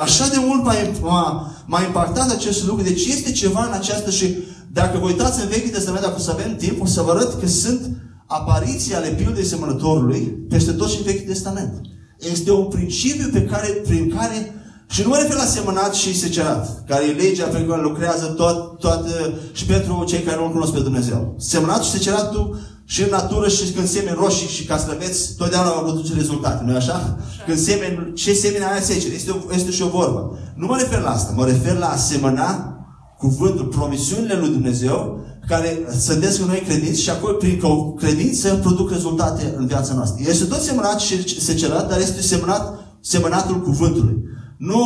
așa 0.01 0.29
de 0.29 0.37
mult 0.47 0.65
m-a, 1.01 1.53
m-a 1.67 1.83
impactat 1.83 2.31
acest 2.31 2.67
lucru. 2.67 2.83
Deci 2.83 3.07
este 3.07 3.33
ceva 3.33 3.65
în 3.67 3.73
această 3.73 4.11
și 4.11 4.37
dacă 4.79 4.99
vă 4.99 5.07
uitați 5.07 5.41
în 5.43 5.49
Vechiul 5.49 5.71
Testament, 5.71 6.03
dacă 6.03 6.19
o 6.19 6.23
să 6.23 6.31
avem 6.31 6.57
timp, 6.57 6.83
o 6.83 6.87
să 6.87 7.03
vă 7.03 7.11
arăt 7.11 7.41
că 7.41 7.47
sunt 7.47 7.81
apariții 8.27 8.95
ale 8.95 9.09
pildei 9.09 9.45
semănătorului 9.45 10.21
peste 10.49 10.73
tot 10.73 10.89
și 10.89 10.99
în 10.99 11.05
Vechiul 11.05 11.33
Testament. 11.33 11.73
Este 12.19 12.51
un 12.53 12.67
principiu 12.69 13.29
pe 13.33 13.43
care, 13.43 13.69
prin 13.69 14.15
care 14.17 14.53
și 14.91 15.03
nu 15.03 15.09
mă 15.09 15.17
refer 15.17 15.37
la 15.37 15.45
semănat 15.45 15.95
și 15.95 16.19
secerat, 16.19 16.85
care 16.89 17.05
e 17.05 17.21
legea 17.23 17.45
pe 17.45 17.65
care 17.69 17.83
lucrează 17.83 18.27
tot, 18.27 18.79
toată, 18.79 19.33
și 19.53 19.65
pentru 19.65 20.05
cei 20.07 20.23
care 20.23 20.37
nu-L 20.37 20.51
cunosc 20.51 20.73
pe 20.73 20.81
Dumnezeu. 20.81 21.35
Semănat 21.39 21.85
și 21.85 21.91
seceratul 21.91 22.59
și 22.85 23.03
în 23.03 23.09
natură 23.11 23.49
și 23.49 23.71
când 23.71 23.89
semeni 23.89 24.17
roșii 24.21 24.49
și 24.49 24.65
castraveți, 24.65 25.37
totdeauna 25.37 25.71
au 25.71 25.83
produce 25.83 26.15
rezultate, 26.15 26.65
nu-i 26.65 26.77
așa? 26.77 26.93
așa? 26.93 27.19
Când 27.47 27.59
semeni, 27.59 28.13
ce 28.15 28.33
semeni 28.33 28.65
aia 28.65 28.81
secere, 28.81 29.15
este, 29.15 29.31
o, 29.31 29.55
este 29.55 29.71
și 29.71 29.83
o 29.83 29.89
vorbă. 29.89 30.39
Nu 30.55 30.67
mă 30.67 30.77
refer 30.77 31.01
la 31.01 31.11
asta, 31.11 31.33
mă 31.37 31.45
refer 31.45 31.77
la 31.77 31.89
a 31.89 31.97
semăna 31.97 32.78
cuvântul, 33.19 33.65
promisiunile 33.65 34.35
lui 34.35 34.49
Dumnezeu, 34.49 35.21
care 35.49 35.79
să 35.99 36.15
desc 36.15 36.41
în 36.41 36.47
noi 36.47 36.63
credință 36.69 37.01
și 37.01 37.11
apoi 37.11 37.33
prin 37.33 37.61
credință 37.97 38.55
produc 38.55 38.91
rezultate 38.91 39.55
în 39.57 39.67
viața 39.67 39.95
noastră. 39.95 40.25
Este 40.29 40.45
tot 40.45 40.61
semănat 40.61 41.01
și 41.01 41.41
secerat, 41.41 41.89
dar 41.89 41.99
este 41.99 42.23
semănat, 42.23 42.79
semănatul 43.01 43.61
cuvântului. 43.63 44.17
Nu 44.59 44.83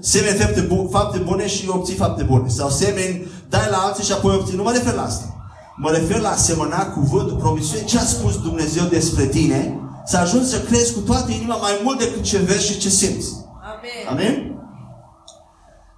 semeni 0.00 0.36
fapte, 0.36 0.60
bu- 0.60 0.88
fapte 0.92 1.18
bune 1.18 1.46
și 1.46 1.68
obții 1.68 1.94
fapte 1.94 2.22
bune. 2.22 2.48
Sau 2.48 2.68
semeni, 2.70 3.26
dai 3.48 3.66
la 3.70 3.76
alții 3.76 4.04
și 4.04 4.12
apoi 4.12 4.34
obții. 4.34 4.56
Nu 4.56 4.62
mă 4.62 4.70
refer 4.70 4.94
la 4.94 5.02
asta. 5.04 5.24
Mă 5.76 5.90
refer 5.90 6.20
la 6.20 6.34
semăna 6.34 6.86
cuvântul, 6.86 7.36
promisiune, 7.36 7.84
ce 7.84 7.98
a 7.98 8.04
spus 8.04 8.40
Dumnezeu 8.42 8.84
despre 8.84 9.24
tine, 9.26 9.78
să 10.06 10.16
ajungi 10.16 10.48
să 10.48 10.60
crezi 10.60 10.92
cu 10.92 10.98
toată 11.00 11.32
inima 11.32 11.56
mai 11.56 11.80
mult 11.84 11.98
decât 11.98 12.22
ce 12.22 12.38
vezi 12.38 12.66
și 12.66 12.78
ce 12.78 12.88
simți. 12.88 13.28
Amen. 13.72 14.06
Amen? 14.10 14.53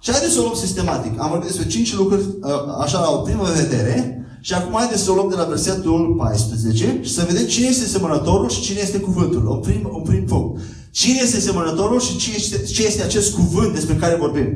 Și 0.07 0.13
haideți 0.13 0.33
să 0.33 0.39
o 0.39 0.43
luăm 0.43 0.55
sistematic. 0.55 1.19
Am 1.19 1.29
vorbit 1.29 1.47
despre 1.47 1.67
cinci 1.67 1.95
lucruri, 1.95 2.21
ă, 2.43 2.77
așa 2.81 2.99
la 2.99 3.09
o 3.09 3.17
primă 3.17 3.43
vedere, 3.55 4.25
și 4.41 4.53
acum 4.53 4.73
haideți 4.77 5.03
să 5.03 5.11
o 5.11 5.13
luăm 5.13 5.29
de 5.29 5.35
la 5.35 5.43
versetul 5.43 6.15
14 6.17 6.99
și 7.01 7.13
să 7.13 7.25
vedem 7.27 7.45
cine 7.45 7.67
este 7.67 7.85
semănătorul 7.85 8.49
și 8.49 8.61
cine 8.61 8.79
este 8.81 8.99
cuvântul. 8.99 9.47
Un 9.47 9.59
prim, 9.59 9.89
un 9.93 10.01
prim 10.01 10.25
punct. 10.25 10.61
Cine 10.91 11.19
este 11.21 11.39
semănătorul 11.39 11.99
și 11.99 12.17
ce 12.17 12.35
este, 12.35 12.63
ce 12.63 12.85
este 12.85 13.03
acest 13.03 13.33
cuvânt 13.33 13.73
despre 13.73 13.95
care 13.95 14.15
vorbim. 14.15 14.47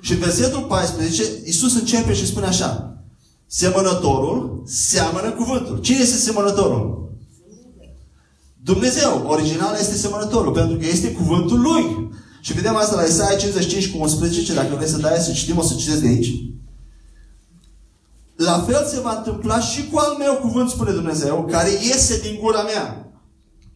Și 0.00 0.12
în 0.12 0.18
versetul 0.18 0.62
14, 0.68 1.22
Iisus 1.44 1.74
începe 1.74 2.12
și 2.12 2.26
spune 2.26 2.46
așa. 2.46 2.96
Semănătorul 3.46 4.62
seamănă 4.66 5.30
cuvântul. 5.30 5.78
Cine 5.80 5.98
este 5.98 6.16
semănătorul? 6.16 7.10
Dumnezeu. 8.62 9.24
Original 9.26 9.76
este 9.80 9.94
semănătorul, 9.94 10.52
pentru 10.52 10.76
că 10.76 10.86
este 10.86 11.12
cuvântul 11.12 11.60
lui. 11.60 12.01
Și 12.44 12.52
vedem 12.52 12.76
asta 12.76 12.94
la 12.94 13.02
Isaia 13.02 13.36
55 13.36 13.90
cu 13.90 13.98
11, 14.02 14.54
dacă 14.54 14.74
vreți 14.74 14.90
să 14.90 14.98
dai 14.98 15.18
să 15.18 15.32
citim, 15.32 15.58
o 15.58 15.62
să 15.62 15.74
citesc 15.74 16.00
de 16.00 16.06
aici. 16.06 16.32
La 18.36 18.64
fel 18.66 18.86
se 18.86 19.00
va 19.00 19.14
întâmpla 19.16 19.60
și 19.60 19.88
cu 19.88 19.98
al 19.98 20.16
meu 20.18 20.34
cuvânt, 20.34 20.70
spune 20.70 20.92
Dumnezeu, 20.92 21.48
care 21.50 21.70
iese 21.70 22.20
din 22.20 22.38
gura 22.40 22.62
mea. 22.62 23.12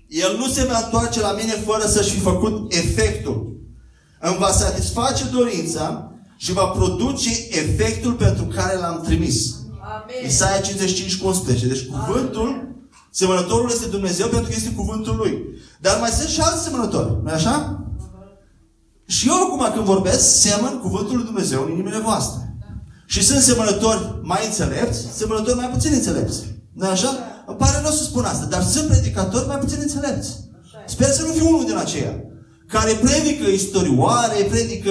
El 0.08 0.36
nu 0.38 0.46
se 0.46 0.64
va 0.64 0.78
întoarce 0.84 1.20
la 1.20 1.32
mine 1.32 1.52
fără 1.52 1.86
să-și 1.86 2.10
fi 2.10 2.18
făcut 2.18 2.72
efectul. 2.72 3.56
Îmi 4.20 4.36
va 4.38 4.50
satisface 4.50 5.24
dorința 5.32 6.12
și 6.36 6.52
va 6.52 6.64
produce 6.64 7.30
efectul 7.50 8.12
pentru 8.12 8.44
care 8.44 8.78
l-am 8.78 9.00
trimis. 9.04 9.54
Amen. 9.80 10.26
Isaia 10.26 10.60
55 10.60 11.16
cu 11.16 11.26
11. 11.26 11.66
Deci 11.66 11.86
cuvântul, 11.86 12.68
semănătorul 13.10 13.70
este 13.70 13.86
Dumnezeu 13.86 14.28
pentru 14.28 14.48
că 14.48 14.54
este 14.56 14.72
cuvântul 14.72 15.16
lui. 15.16 15.44
Dar 15.80 15.98
mai 16.00 16.10
sunt 16.10 16.28
și 16.28 16.40
alți 16.40 16.62
semănători, 16.62 17.18
nu 17.22 17.30
așa? 17.30 17.85
Și 19.06 19.28
eu 19.28 19.34
acum 19.34 19.72
când 19.74 19.84
vorbesc, 19.84 20.40
semăn 20.40 20.80
cuvântul 20.80 21.16
lui 21.16 21.24
Dumnezeu 21.24 21.62
în 21.64 21.70
inimile 21.70 21.98
voastre. 21.98 22.56
Și 23.06 23.24
sunt 23.24 23.40
semănători 23.40 24.20
mai 24.22 24.40
înțelepți, 24.46 25.00
semănători 25.16 25.56
mai 25.56 25.68
puțin 25.68 25.92
înțelepți. 25.92 26.38
nu 26.72 26.86
așa? 26.86 27.08
Îmi 27.46 27.56
pare 27.56 27.80
rău 27.82 27.90
să 27.90 28.02
spun 28.02 28.24
asta, 28.24 28.46
dar 28.46 28.62
sunt 28.62 28.88
predicatori 28.88 29.46
mai 29.46 29.58
puțin 29.58 29.78
înțelepți. 29.80 30.30
Sper 30.86 31.10
să 31.10 31.22
nu 31.22 31.32
fiu 31.32 31.48
unul 31.48 31.64
din 31.64 31.76
aceia 31.76 32.20
care 32.68 32.92
predică 32.92 33.48
istorioare, 33.48 34.46
predică, 34.50 34.90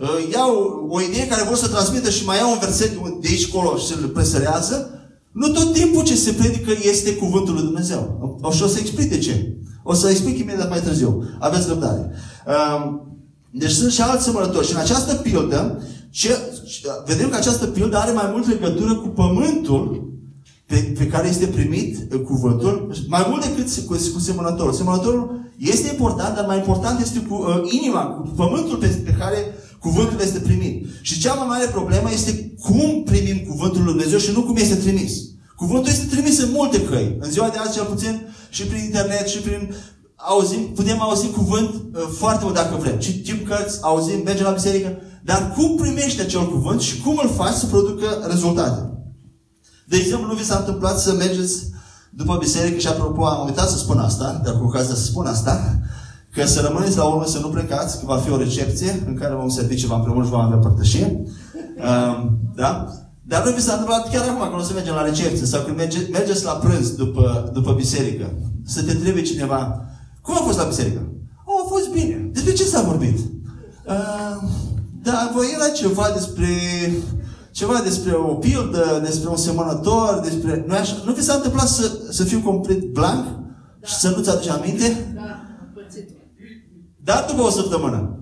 uh, 0.00 0.32
iau 0.32 0.52
o 0.88 1.00
idee 1.00 1.26
care 1.26 1.42
vor 1.48 1.56
să 1.56 1.68
transmită 1.68 2.10
și 2.10 2.24
mai 2.24 2.36
iau 2.36 2.50
un 2.50 2.58
verset 2.60 2.92
de 3.20 3.28
aici 3.28 3.50
colo 3.50 3.76
și 3.76 3.86
se 3.86 3.94
presărează, 3.94 4.88
nu 5.32 5.48
tot 5.48 5.72
timpul 5.72 6.04
ce 6.04 6.16
se 6.16 6.32
predică 6.32 6.72
este 6.82 7.14
cuvântul 7.14 7.54
lui 7.54 7.62
Dumnezeu. 7.62 8.38
O, 8.40 8.50
și 8.50 8.62
o 8.62 8.66
să 8.66 8.78
explic 8.78 9.10
de 9.10 9.18
ce. 9.18 9.56
O 9.82 9.94
să 9.94 10.08
explic 10.08 10.38
imediat 10.38 10.68
mai 10.68 10.80
târziu. 10.80 11.36
Aveți 11.38 11.68
răbdare. 11.68 12.10
Um, 12.46 13.13
deci 13.56 13.70
sunt 13.70 13.92
și 13.92 14.00
alți 14.00 14.24
semănători. 14.24 14.66
Și 14.66 14.72
în 14.72 14.78
această 14.78 15.14
pildă, 15.14 15.82
ce, 16.10 16.38
vedem 17.06 17.28
că 17.28 17.36
această 17.36 17.66
pildă 17.66 17.96
are 17.96 18.12
mai 18.12 18.28
mult 18.32 18.48
legătură 18.48 18.94
cu 18.94 19.08
pământul 19.08 20.12
pe, 20.66 20.94
pe 20.98 21.06
care 21.06 21.28
este 21.28 21.46
primit 21.46 22.12
uh, 22.12 22.20
cuvântul, 22.20 22.94
mai 23.08 23.26
mult 23.28 23.44
decât 23.46 23.84
cu, 23.86 23.92
cu 24.12 24.18
semănătorul. 24.18 24.72
Semănătorul 24.72 25.50
este 25.58 25.88
important, 25.90 26.34
dar 26.34 26.46
mai 26.46 26.56
important 26.56 27.00
este 27.00 27.18
cu 27.18 27.34
uh, 27.34 27.72
inima, 27.80 28.02
cu 28.02 28.28
pământul 28.36 28.76
pe, 28.76 28.86
pe 28.86 29.16
care 29.18 29.38
cuvântul 29.78 30.20
este 30.20 30.38
primit. 30.38 30.86
Și 31.00 31.20
cea 31.20 31.34
mai 31.34 31.46
mare 31.48 31.66
problemă 31.66 32.08
este 32.12 32.52
cum 32.62 33.02
primim 33.04 33.38
cuvântul 33.48 33.82
lui 33.82 33.92
Dumnezeu 33.92 34.18
și 34.18 34.32
nu 34.32 34.42
cum 34.42 34.56
este 34.56 34.74
trimis. 34.74 35.12
Cuvântul 35.56 35.90
este 35.90 36.06
trimis 36.06 36.38
în 36.38 36.50
multe 36.52 36.82
căi. 36.82 37.16
În 37.20 37.30
ziua 37.30 37.48
de 37.48 37.58
azi, 37.58 37.72
cel 37.72 37.84
puțin, 37.84 38.34
și 38.50 38.62
prin 38.66 38.84
internet, 38.84 39.26
și 39.26 39.38
prin 39.38 39.74
auzim, 40.28 40.72
putem 40.74 41.00
auzi 41.00 41.30
cuvânt 41.30 41.70
uh, 41.74 42.02
foarte 42.18 42.44
mult 42.44 42.54
dacă 42.54 42.76
vrem. 42.76 42.98
Citim 42.98 43.36
cărți, 43.48 43.78
auzim, 43.80 44.20
mergem 44.24 44.44
la 44.44 44.50
biserică. 44.50 44.96
Dar 45.24 45.52
cum 45.56 45.76
primești 45.76 46.20
acel 46.20 46.50
cuvânt 46.50 46.80
și 46.80 47.00
cum 47.00 47.20
îl 47.22 47.30
faci 47.30 47.54
să 47.54 47.66
producă 47.66 48.06
rezultate? 48.28 48.88
De 49.86 49.96
exemplu, 49.96 50.26
nu 50.26 50.34
vi 50.34 50.44
s-a 50.44 50.56
întâmplat 50.58 50.98
să 50.98 51.12
mergeți 51.12 51.72
după 52.10 52.36
biserică 52.36 52.78
și 52.78 52.86
apropo, 52.86 53.26
am 53.26 53.46
uitat 53.46 53.68
să 53.68 53.78
spun 53.78 53.98
asta, 53.98 54.40
dar 54.44 54.58
cu 54.58 54.64
ocazia 54.64 54.94
să 54.94 55.04
spun 55.04 55.26
asta, 55.26 55.78
că 56.32 56.46
să 56.46 56.60
rămâneți 56.60 56.96
la 56.96 57.04
urmă, 57.04 57.26
să 57.26 57.38
nu 57.38 57.48
plecați, 57.48 57.98
că 57.98 58.04
va 58.06 58.16
fi 58.16 58.30
o 58.30 58.36
recepție 58.36 59.02
în 59.06 59.14
care 59.14 59.34
vom 59.34 59.48
servi 59.48 59.76
ceva 59.76 59.94
împreună 59.94 60.24
și 60.24 60.30
vom 60.30 60.40
avea 60.40 60.56
părtășie. 60.56 61.22
Um, 61.76 62.38
da? 62.54 62.88
Dar 63.22 63.44
nu 63.44 63.52
vi 63.52 63.60
s-a 63.60 63.72
întâmplat 63.72 64.10
chiar 64.10 64.28
acum, 64.28 64.48
când 64.48 64.60
o 64.60 64.64
să 64.64 64.72
mergem 64.72 64.94
la 64.94 65.02
recepție 65.02 65.46
sau 65.46 65.62
când 65.62 65.76
merge, 65.76 65.98
mergeți 66.12 66.44
la 66.44 66.52
prânz 66.52 66.94
după, 66.94 67.50
după 67.52 67.72
biserică, 67.72 68.32
să 68.64 68.82
te 68.82 68.90
întrebe 68.90 69.22
cineva, 69.22 69.84
cum 70.24 70.34
a 70.34 70.44
fost 70.48 70.58
la 70.58 70.64
biserică? 70.64 71.00
Oh, 71.44 71.60
a 71.64 71.68
fost 71.68 71.88
bine. 71.90 72.28
Despre 72.32 72.52
ce 72.52 72.64
s-a 72.64 72.82
vorbit? 72.82 73.18
Uh, 73.86 74.36
da, 75.02 75.30
voi 75.34 75.46
era 75.54 75.68
ceva 75.68 76.10
despre 76.14 76.48
ceva 77.50 77.80
despre 77.84 78.12
o 78.12 78.34
pildă, 78.34 79.00
despre 79.04 79.28
un 79.28 79.36
semănător, 79.36 80.20
despre... 80.24 80.64
Nu, 80.66 80.74
așa? 80.74 81.02
nu 81.04 81.12
vi 81.12 81.22
s-a 81.22 81.34
întâmplat 81.34 81.68
să, 81.68 81.98
să 82.10 82.24
fiu 82.24 82.40
complet 82.40 82.82
blank 82.92 83.24
da. 83.24 83.86
și 83.86 83.94
să 83.94 84.08
nu-ți 84.08 84.30
aduci 84.30 84.48
aminte? 84.48 85.12
Da, 85.14 85.42
pățit. 85.74 86.08
Dar 86.96 87.24
după 87.28 87.42
o 87.42 87.50
săptămână. 87.50 88.18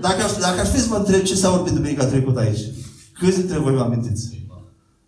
Dacă 0.00 0.22
aș, 0.22 0.32
dacă 0.40 0.60
aș 0.60 0.68
fi 0.68 0.80
să 0.80 0.88
vă 0.88 0.96
întreb 0.96 1.22
ce 1.22 1.34
s-a 1.34 1.50
vorbit 1.50 1.72
duminica 1.72 2.04
trecută 2.06 2.40
aici, 2.40 2.60
câți 3.18 3.38
dintre 3.38 3.58
voi 3.58 3.74
vă 3.74 3.80
amintiți? 3.80 4.46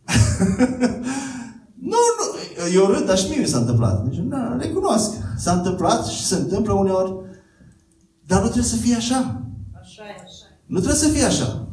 nu, 1.92 1.98
nu, 2.13 2.13
eu 2.74 2.86
râd, 2.86 3.06
dar 3.06 3.18
și 3.18 3.28
mie 3.28 3.38
mi 3.38 3.46
s-a 3.46 3.58
întâmplat. 3.58 4.04
Deci, 4.04 4.18
nu, 4.18 4.36
recunosc. 4.58 5.10
S-a 5.36 5.52
întâmplat 5.52 6.06
și 6.06 6.24
se 6.24 6.34
întâmplă 6.34 6.72
uneori. 6.72 7.14
Dar 8.26 8.38
nu 8.38 8.44
trebuie 8.44 8.70
să 8.70 8.76
fie 8.76 8.94
așa. 8.94 9.42
Așa 9.80 10.02
e, 10.02 10.22
așa 10.24 10.46
e. 10.50 10.56
Nu 10.66 10.78
trebuie 10.78 11.00
să 11.00 11.08
fie 11.08 11.24
așa. 11.24 11.68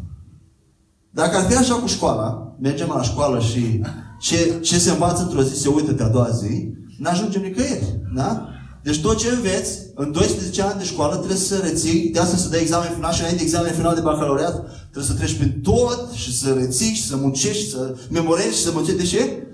Dacă 1.10 1.38
ar 1.38 1.44
fi 1.44 1.56
așa 1.56 1.74
cu 1.76 1.88
școala, 1.88 2.56
mergem 2.60 2.88
la 2.96 3.02
școală 3.02 3.40
și 3.40 3.82
ce, 4.20 4.60
ce 4.62 4.80
se 4.80 4.92
învață 4.92 5.22
într-o 5.22 5.44
zi 5.44 5.62
se 5.62 5.68
uită 5.68 5.94
pe 5.94 6.04
a 6.04 6.08
doua 6.10 6.30
zi, 6.30 6.74
n-ajungem 6.98 7.42
nicăieri. 7.42 8.00
Da? 8.16 8.48
Deci 8.84 9.02
tot 9.02 9.18
ce 9.18 9.30
înveți, 9.30 9.80
în 9.96 10.12
12 10.12 10.62
ani 10.62 10.80
de 10.80 10.86
școală 10.86 11.16
trebuie 11.16 11.38
să 11.38 11.58
reții, 11.58 12.10
de 12.10 12.20
asta 12.20 12.38
să 12.38 12.50
dai 12.50 12.62
examen 12.62 12.92
final 12.94 13.12
și 13.12 13.20
înainte 13.20 13.44
de 13.44 13.50
examen 13.50 13.74
final 13.74 13.96
de 13.96 14.02
bacalaureat, 14.02 14.66
trebuie 14.82 15.04
să 15.04 15.14
treci 15.14 15.38
prin 15.38 15.60
tot 15.64 16.12
și 16.12 16.38
să 16.38 16.54
reții 16.54 16.94
și 16.94 17.08
să 17.08 17.16
muncești 17.16 17.64
și 17.64 17.70
să 17.70 17.96
memorezi 18.10 18.58
și 18.58 18.64
să 18.64 18.72
muncești. 18.74 18.98
De 18.98 19.08
ce? 19.08 19.48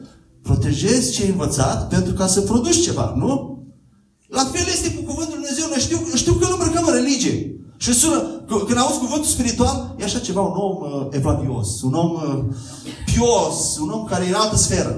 Protejezi 0.48 1.12
ce 1.12 1.24
ai 1.24 1.30
învățat 1.30 1.88
pentru 1.88 2.14
ca 2.14 2.28
să 2.28 2.42
produci 2.42 2.84
ceva, 2.84 3.14
nu? 3.18 3.32
La 4.28 4.44
fel 4.54 4.66
este 4.76 4.94
cu 4.94 5.02
Cuvântul 5.10 5.38
Lui 5.38 5.48
Dumnezeu. 5.48 5.66
Noi 5.70 5.78
lume, 5.78 5.86
știu, 5.86 6.16
știu 6.22 6.34
că 6.34 6.46
îl 6.46 6.56
îmbrăcăm 6.58 6.86
în 6.88 6.94
religie. 6.94 7.36
Și 7.78 7.94
sună, 7.94 8.18
că- 8.48 8.64
când 8.68 8.78
auzi 8.80 9.00
cuvântul 9.06 9.30
spiritual, 9.36 9.96
e 10.00 10.04
așa 10.04 10.20
ceva, 10.20 10.42
un 10.42 10.58
om 10.68 10.76
uh, 10.82 11.08
evlavios, 11.20 11.82
un 11.82 11.94
om 11.94 12.12
uh, 12.12 12.44
pios, 13.14 13.78
un 13.84 13.90
om 13.90 14.04
care 14.12 14.24
e 14.26 14.28
în 14.34 14.42
altă 14.44 14.56
sferă. 14.56 14.94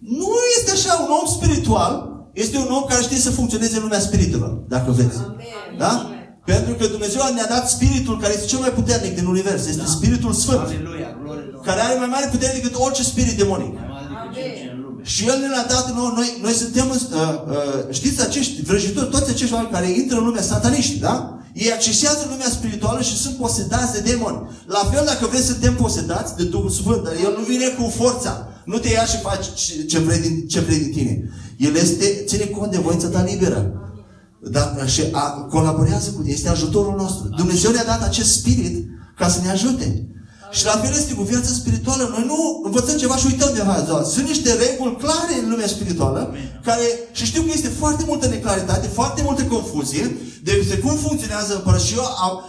Nu 0.00 0.30
este 0.58 0.70
așa, 0.70 0.92
un 1.04 1.10
om 1.20 1.26
spiritual 1.36 1.92
este 2.32 2.56
un 2.56 2.70
om 2.78 2.84
care 2.88 3.02
știe 3.02 3.16
să 3.26 3.30
funcționeze 3.30 3.76
în 3.76 3.82
lumea 3.82 4.00
spiritelor, 4.00 4.52
dacă 4.68 4.90
vreți. 4.90 5.16
Amen. 5.16 5.78
Da? 5.78 5.92
Pentru 6.44 6.74
că 6.74 6.86
Dumnezeu 6.86 7.20
ne-a 7.34 7.46
dat 7.56 7.68
spiritul 7.70 8.18
care 8.20 8.32
este 8.34 8.46
cel 8.46 8.58
mai 8.58 8.72
puternic 8.78 9.14
din 9.14 9.26
univers. 9.26 9.66
Este 9.66 9.84
spiritul 9.86 10.32
sfânt. 10.32 10.58
Aleluia, 10.58 11.10
glorie 11.22 11.42
Domnului. 11.42 11.66
Care 11.68 11.80
are 11.80 11.98
mai 11.98 12.10
mare 12.14 12.28
putere 12.30 12.52
decât 12.60 12.74
orice 12.86 13.02
spirit 13.02 13.36
demonic. 13.42 13.74
Mai 13.74 13.95
mare 14.36 14.48
decât 14.48 14.56
cel 14.56 14.62
ce 14.62 14.68
e 14.68 14.72
în 14.74 14.80
lume. 14.84 15.02
Și 15.02 15.26
El 15.30 15.38
ne 15.40 15.48
l-a 15.54 15.66
dat 15.74 15.86
nouă. 15.96 16.12
Noi, 16.14 16.28
noi 16.42 16.52
suntem, 16.52 16.88
uh, 16.90 16.96
uh, 16.96 17.94
știți, 17.98 18.22
acești 18.22 18.62
vrăjitori, 18.62 19.10
toți 19.10 19.30
acești 19.30 19.54
oameni 19.54 19.72
care 19.72 19.88
intră 19.90 20.16
în 20.18 20.24
lumea 20.24 20.42
sataniști, 20.42 20.98
da? 20.98 21.38
Ei 21.62 21.72
accesează 21.72 22.26
lumea 22.28 22.50
spirituală 22.50 23.00
și 23.02 23.16
sunt 23.16 23.36
posedați 23.36 23.92
de 23.92 24.00
demoni. 24.10 24.40
La 24.66 24.82
fel, 24.92 25.04
dacă 25.06 25.26
vreți 25.26 25.46
să 25.46 25.52
suntem 25.52 25.74
posedați 25.74 26.36
de 26.36 26.44
Duhul 26.44 26.70
Sfânt, 26.70 27.02
dar 27.04 27.12
El 27.12 27.32
nu 27.38 27.44
vine 27.44 27.66
cu 27.78 27.88
forța. 28.00 28.48
Nu 28.64 28.78
te 28.78 28.88
ia 28.88 29.04
și 29.04 29.16
faci 29.16 29.46
ce- 29.54 29.84
ce 29.84 29.98
vrei 29.98 30.20
din, 30.20 30.46
ce 30.46 30.60
vrei 30.60 30.78
din 30.78 30.92
tine. 30.92 31.30
El 31.56 31.74
este, 31.74 32.22
ține 32.26 32.44
cont 32.44 32.70
de 32.70 32.78
voința 32.78 33.08
ta 33.08 33.22
liberă. 33.22 33.60
Dar 34.50 34.88
și 34.88 35.02
a, 35.12 35.20
colaborează 35.30 36.10
cu 36.10 36.20
tine, 36.20 36.32
este 36.32 36.48
ajutorul 36.48 36.94
nostru. 36.96 37.28
Dumnezeu 37.36 37.70
ne-a 37.70 37.84
dat 37.84 38.02
acest 38.02 38.32
spirit 38.32 38.86
ca 39.16 39.28
să 39.28 39.40
ne 39.42 39.50
ajute. 39.50 40.08
Și 40.56 40.64
la 40.64 40.76
fel 40.82 40.92
este 40.94 41.14
cu 41.14 41.22
viața 41.22 41.52
spirituală. 41.60 42.08
Noi 42.14 42.24
nu 42.26 42.60
învățăm 42.64 42.96
ceva 42.96 43.16
și 43.16 43.26
uităm 43.26 43.50
de 43.54 43.60
asta. 43.60 44.02
Sunt 44.14 44.26
niște 44.28 44.50
reguli 44.52 44.96
clare 44.96 45.34
în 45.42 45.50
lumea 45.50 45.66
spirituală 45.66 46.34
care, 46.64 46.86
și 47.12 47.24
știu 47.24 47.42
că 47.42 47.50
este 47.52 47.68
foarte 47.68 48.04
multă 48.06 48.26
neclaritate, 48.26 48.86
foarte 48.86 49.22
multă 49.22 49.42
confuzie 49.44 50.16
de 50.42 50.78
cum 50.82 50.94
funcționează 50.96 51.54
împărăția 51.54 52.02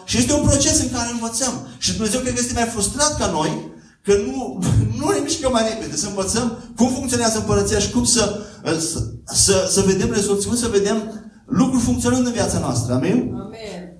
și 0.06 0.18
este 0.18 0.34
un 0.34 0.46
proces 0.50 0.80
în 0.80 0.90
care 0.92 1.10
învățăm. 1.12 1.54
Și 1.78 1.94
Dumnezeu 1.94 2.20
cred 2.20 2.34
că 2.34 2.40
este 2.40 2.54
mai 2.54 2.64
frustrat 2.64 3.18
ca 3.18 3.28
noi 3.28 3.72
că 4.04 4.14
nu, 4.26 4.60
nu 5.00 5.10
ne 5.12 5.20
mișcăm 5.24 5.52
mai 5.52 5.68
repede, 5.70 5.96
să 5.96 6.08
învățăm 6.08 6.58
cum 6.76 6.90
funcționează 6.90 7.38
împărăția 7.38 7.80
și 7.80 7.92
cum 7.92 8.04
să, 8.04 8.40
să, 8.64 9.00
să, 9.26 9.68
să 9.70 9.82
vedem 9.82 10.12
rezultatul, 10.12 10.50
cum 10.50 10.58
să 10.58 10.68
vedem 10.68 10.98
lucruri 11.46 11.84
funcționând 11.84 12.26
în 12.26 12.32
viața 12.32 12.60
noastră. 12.60 12.94
Amin? 12.94 13.34
Amen. 13.46 13.98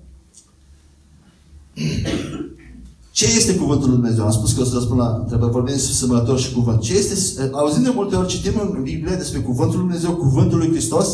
Ce 3.18 3.26
este 3.36 3.54
cuvântul 3.54 3.88
lui 3.88 3.98
Dumnezeu? 3.98 4.24
Am 4.24 4.30
spus 4.30 4.52
că 4.52 4.60
o 4.60 4.64
să 4.64 4.74
răspund 4.74 5.00
la 5.00 5.16
întrebări. 5.20 5.50
Vorbim 5.52 5.74
despre 5.74 5.92
semănător 5.92 6.38
și 6.38 6.52
cuvânt. 6.52 6.80
Ce 6.80 6.94
este, 6.94 7.50
auzim 7.52 7.82
de 7.82 7.92
multe 7.94 8.16
ori, 8.16 8.28
citim 8.28 8.52
în 8.60 8.82
Biblie 8.82 9.16
despre 9.16 9.38
cuvântul 9.38 9.78
lui 9.78 9.86
Dumnezeu, 9.86 10.14
cuvântul 10.14 10.58
lui 10.58 10.70
Hristos, 10.70 11.08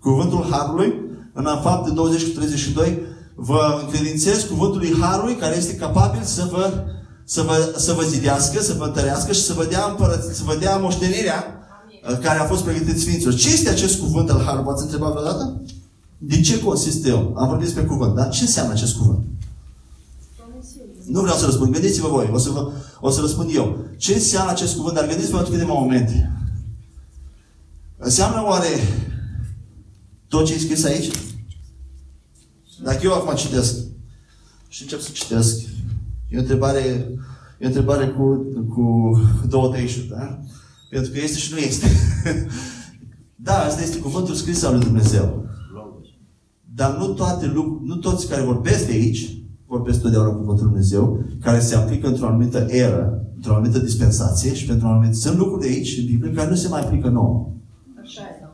cuvântul 0.00 0.46
Harului. 0.50 0.94
În 1.32 1.44
fapte 1.62 1.90
20 1.90 2.22
cu 2.22 2.28
32 2.28 2.98
vă 3.34 3.80
încredințez 3.82 4.42
cuvântul 4.42 4.78
lui 4.78 4.94
Harului 5.00 5.34
care 5.34 5.56
este 5.56 5.74
capabil 5.74 6.20
să 6.22 6.48
vă, 6.50 6.84
să 7.24 7.42
vă, 7.42 7.74
să 7.76 7.92
vă 7.92 8.02
zidească, 8.02 8.62
să 8.62 8.74
vă 8.78 8.84
întărească 8.84 9.32
și 9.32 9.42
să 9.42 9.52
vă 9.52 9.66
dea, 9.70 9.86
împărăț, 9.88 10.24
să 10.36 10.42
vă 10.44 10.56
dea 10.60 10.76
moștenirea 10.76 11.44
uh, 11.44 12.18
care 12.18 12.38
a 12.38 12.44
fost 12.44 12.62
pregătit 12.62 13.00
Sfinților. 13.00 13.34
Ce 13.34 13.48
este 13.48 13.68
acest 13.68 14.00
cuvânt 14.00 14.30
al 14.30 14.42
Harului? 14.44 14.64
V-ați 14.64 14.82
întrebat 14.82 15.10
vreodată? 15.10 15.62
Din 16.18 16.42
ce 16.42 16.62
consistă 16.62 17.08
el? 17.08 17.32
Am 17.34 17.48
vorbit 17.48 17.66
despre 17.66 17.84
cuvânt, 17.84 18.14
dar 18.14 18.28
ce 18.28 18.42
înseamnă 18.42 18.72
acest 18.72 18.96
cuvânt? 18.96 19.18
Nu 21.06 21.20
vreau 21.20 21.36
să 21.36 21.44
răspund. 21.44 21.72
Gândiți-vă 21.72 22.08
voi. 22.08 22.30
O 22.32 22.38
să, 22.38 22.50
vă, 22.50 22.72
o 23.00 23.10
să 23.10 23.20
răspund 23.20 23.54
eu. 23.54 23.84
Ce 23.96 24.14
înseamnă 24.14 24.50
acest 24.50 24.76
cuvânt? 24.76 24.94
Dar 24.94 25.06
gândiți-vă 25.06 25.36
la 25.36 25.42
câteva 25.42 25.72
momente. 25.72 26.32
Înseamnă 27.98 28.44
oare 28.44 28.68
tot 30.28 30.46
ce 30.46 30.54
e 30.54 30.58
scris 30.58 30.84
aici? 30.84 31.12
Dacă 32.82 33.00
eu 33.02 33.12
acum 33.12 33.34
citesc 33.34 33.76
și 34.68 34.82
încep 34.82 35.00
să 35.00 35.08
citesc, 35.12 35.60
e 36.28 36.36
o 36.36 36.40
întrebare, 36.40 36.80
e 37.58 37.64
o 37.64 37.66
întrebare 37.66 38.08
cu, 38.08 38.46
cu 38.68 39.20
două 39.48 39.68
tăișuri, 39.68 40.08
da? 40.08 40.40
Pentru 40.90 41.12
că 41.12 41.20
este 41.20 41.38
și 41.38 41.52
nu 41.52 41.58
este. 41.58 41.86
da, 43.46 43.64
asta 43.64 43.82
este 43.82 43.98
cuvântul 43.98 44.34
scris 44.34 44.62
al 44.62 44.74
lui 44.74 44.84
Dumnezeu. 44.84 45.46
Logos. 45.74 46.06
Dar 46.74 46.96
nu, 46.96 47.06
toate 47.06 47.46
lucruri, 47.46 47.86
nu 47.86 47.96
toți 47.96 48.28
care 48.28 48.42
vorbesc 48.42 48.86
de 48.86 48.92
aici 48.92 49.36
vorbesc 49.66 50.00
totdeauna 50.00 50.30
cuvântul 50.30 50.64
lui 50.64 50.72
Dumnezeu, 50.72 51.24
care 51.40 51.58
se 51.60 51.74
aplică 51.74 52.06
într-o 52.06 52.26
anumită 52.26 52.66
eră, 52.68 53.24
într-o 53.34 53.54
anumită 53.54 53.78
dispensație 53.78 54.54
și 54.54 54.66
pentru 54.66 54.86
un 54.86 54.92
anumit... 54.92 55.14
Sunt 55.14 55.38
lucruri 55.38 55.60
de 55.60 55.68
aici, 55.68 55.98
în 55.98 56.04
Biblie, 56.04 56.32
care 56.32 56.48
nu 56.48 56.54
se 56.54 56.68
mai 56.68 56.80
aplică 56.80 57.08
nouă. 57.08 57.48
Așa 58.00 58.22
e. 58.22 58.44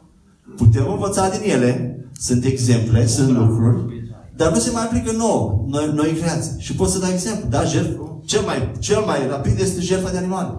Putem 0.57 0.93
învăța 0.93 1.29
din 1.29 1.51
ele, 1.51 1.99
sunt 2.13 2.45
exemple, 2.45 3.07
sunt 3.07 3.37
lucruri, 3.37 3.93
dar 4.37 4.53
nu 4.53 4.59
se 4.59 4.71
mai 4.71 4.83
aplică 4.83 5.13
nouă, 5.13 5.65
noi, 5.67 5.93
noi 5.95 6.13
creații. 6.21 6.55
Și 6.59 6.75
pot 6.75 6.89
să 6.89 6.99
dau 6.99 7.11
exemplu, 7.11 7.49
da, 7.49 7.65
jertf, 7.65 8.01
cel 8.25 8.43
mai, 8.43 8.73
cel 8.79 9.01
mai 9.01 9.29
rapid 9.29 9.59
este 9.59 9.81
jertfa 9.81 10.11
de 10.11 10.17
animale. 10.17 10.51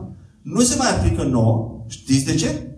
Nu 0.42 0.62
se 0.62 0.76
mai 0.78 0.90
aplică 0.90 1.24
nouă, 1.24 1.84
știți 1.88 2.26
de 2.26 2.36
ce? 2.36 2.78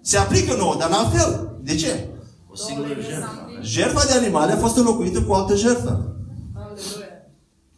Se 0.00 0.16
aplică 0.16 0.56
nouă, 0.56 0.74
dar 0.78 0.88
în 0.88 0.94
alt 0.94 1.12
fel. 1.12 1.58
De 1.62 1.74
ce? 1.74 2.08
O 2.50 2.56
singură 2.56 2.88
jertfă. 2.88 3.44
Jertfa 3.62 4.04
de 4.04 4.24
animale 4.24 4.52
a 4.52 4.56
fost 4.56 4.76
înlocuită 4.76 5.22
cu 5.22 5.30
o 5.32 5.34
altă 5.34 5.56
jertfă. 5.56 6.16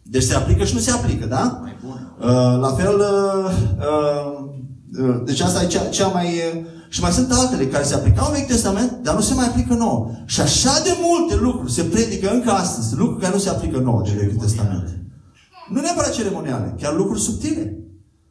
Aleluia. 0.07 0.11
Deci 0.11 0.23
se 0.23 0.35
aplică 0.35 0.65
și 0.65 0.75
nu 0.75 0.81
se 0.81 0.91
aplică, 0.91 1.27
da? 1.27 1.59
Mai 1.63 1.77
bună. 1.85 2.17
Uh, 2.21 2.61
la 2.61 2.69
fel, 2.69 2.95
uh, 2.95 3.51
uh, 3.79 5.09
uh, 5.09 5.23
deci 5.25 5.41
asta 5.41 5.63
e 5.63 5.67
cea, 5.67 5.85
cea 5.85 6.09
mai... 6.09 6.27
Uh, 6.27 6.75
și 6.89 7.01
mai 7.01 7.11
sunt 7.11 7.33
altele 7.33 7.67
care 7.67 7.85
se 7.85 7.95
aplicau 7.95 8.27
în 8.27 8.33
Vechi 8.33 8.47
Testament, 8.47 8.99
dar 9.03 9.15
nu 9.15 9.21
se 9.21 9.35
mai 9.35 9.47
aplică 9.47 9.75
nouă. 9.75 10.11
Și 10.25 10.41
așa 10.41 10.81
de 10.85 10.97
multe 11.03 11.35
lucruri 11.37 11.73
se 11.73 11.83
predică 11.83 12.31
încă 12.31 12.51
astăzi, 12.51 12.97
lucruri 12.97 13.21
care 13.21 13.35
nu 13.35 13.41
se 13.41 13.49
aplică 13.49 13.79
nouă 13.79 14.03
din 14.03 14.17
Vechiul 14.17 14.41
Testament. 14.41 14.97
Nu 15.71 15.81
neapărat 15.81 16.13
ceremoniale, 16.13 16.75
chiar 16.81 16.95
lucruri 16.95 17.21
subtile. 17.21 17.79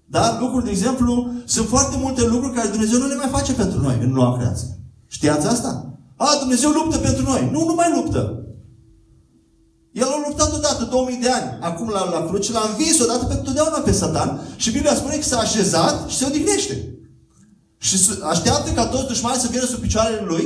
Dar 0.06 0.38
lucruri, 0.40 0.64
de 0.64 0.70
exemplu, 0.70 1.32
sunt 1.46 1.68
foarte 1.68 1.98
multe 2.02 2.28
lucruri 2.28 2.56
care 2.56 2.68
Dumnezeu 2.68 3.00
nu 3.00 3.08
le 3.08 3.16
mai 3.16 3.28
face 3.32 3.54
pentru 3.54 3.82
noi 3.82 3.98
în 4.02 4.12
noua 4.12 4.38
creație. 4.38 4.68
Știați 5.08 5.48
asta? 5.48 6.00
A, 6.16 6.28
Dumnezeu 6.40 6.70
luptă 6.70 6.98
pentru 6.98 7.24
noi. 7.24 7.50
Nu, 7.52 7.66
nu 7.66 7.74
mai 7.74 7.92
luptă. 7.96 8.44
El 9.92 10.08
a 10.08 10.24
luptat 10.28 10.54
odată, 10.54 10.75
2000 10.90 11.18
de 11.22 11.30
ani, 11.30 11.58
acum 11.62 11.90
la, 11.90 12.10
la 12.10 12.26
cruce, 12.28 12.52
l-a 12.52 12.68
învins 12.70 13.00
odată 13.00 13.26
pentru 13.26 13.44
totdeauna 13.44 13.78
pe 13.80 13.92
Satan 13.92 14.40
și 14.56 14.72
Biblia 14.72 14.96
spune 14.96 15.16
că 15.16 15.24
s-a 15.24 15.38
așezat 15.40 16.10
și 16.10 16.18
se 16.18 16.26
odihnește. 16.26 16.90
Și 17.78 17.98
s- 17.98 18.20
așteaptă 18.24 18.72
ca 18.72 18.86
toți 18.86 19.08
dușmanii 19.08 19.40
să 19.42 19.48
vină 19.52 19.64
sub 19.66 19.80
picioarele 19.80 20.22
lui, 20.26 20.46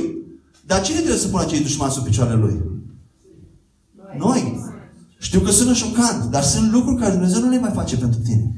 dar 0.66 0.82
cine 0.82 0.96
trebuie 0.98 1.18
să 1.20 1.28
pună 1.28 1.42
acei 1.42 1.60
dușmani 1.60 1.92
sub 1.92 2.04
picioarele 2.04 2.36
lui? 2.40 2.60
Noi. 4.18 4.68
Știu 5.18 5.40
că 5.40 5.50
sună 5.50 5.72
șocant, 5.72 6.24
dar 6.30 6.42
sunt 6.42 6.72
lucruri 6.72 7.00
care 7.00 7.12
Dumnezeu 7.12 7.40
nu 7.40 7.48
le 7.50 7.58
mai 7.58 7.70
face 7.74 7.96
pentru 7.96 8.20
tine. 8.20 8.54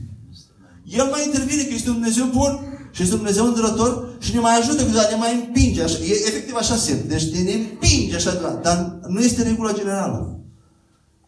El 0.84 1.04
mai 1.10 1.22
intervine 1.24 1.62
că 1.62 1.74
este 1.74 1.88
un 1.88 1.94
Dumnezeu 1.94 2.24
bun 2.26 2.58
și 2.90 3.02
este 3.02 3.14
un 3.14 3.20
Dumnezeu 3.20 3.46
îndurător 3.46 4.08
și 4.18 4.34
ne 4.34 4.40
mai 4.40 4.58
ajută 4.58 4.76
câteodată, 4.82 5.10
ne 5.10 5.16
mai 5.18 5.34
împinge. 5.46 5.82
Așa, 5.82 5.98
e 5.98 6.10
efectiv 6.26 6.54
așa 6.54 6.76
simt. 6.76 7.00
Deci 7.02 7.22
ne 7.30 7.52
împinge 7.52 8.14
așa 8.16 8.32
de 8.32 8.38
la, 8.42 8.48
Dar 8.62 8.98
nu 9.06 9.20
este 9.20 9.42
regula 9.42 9.72
generală. 9.72 10.40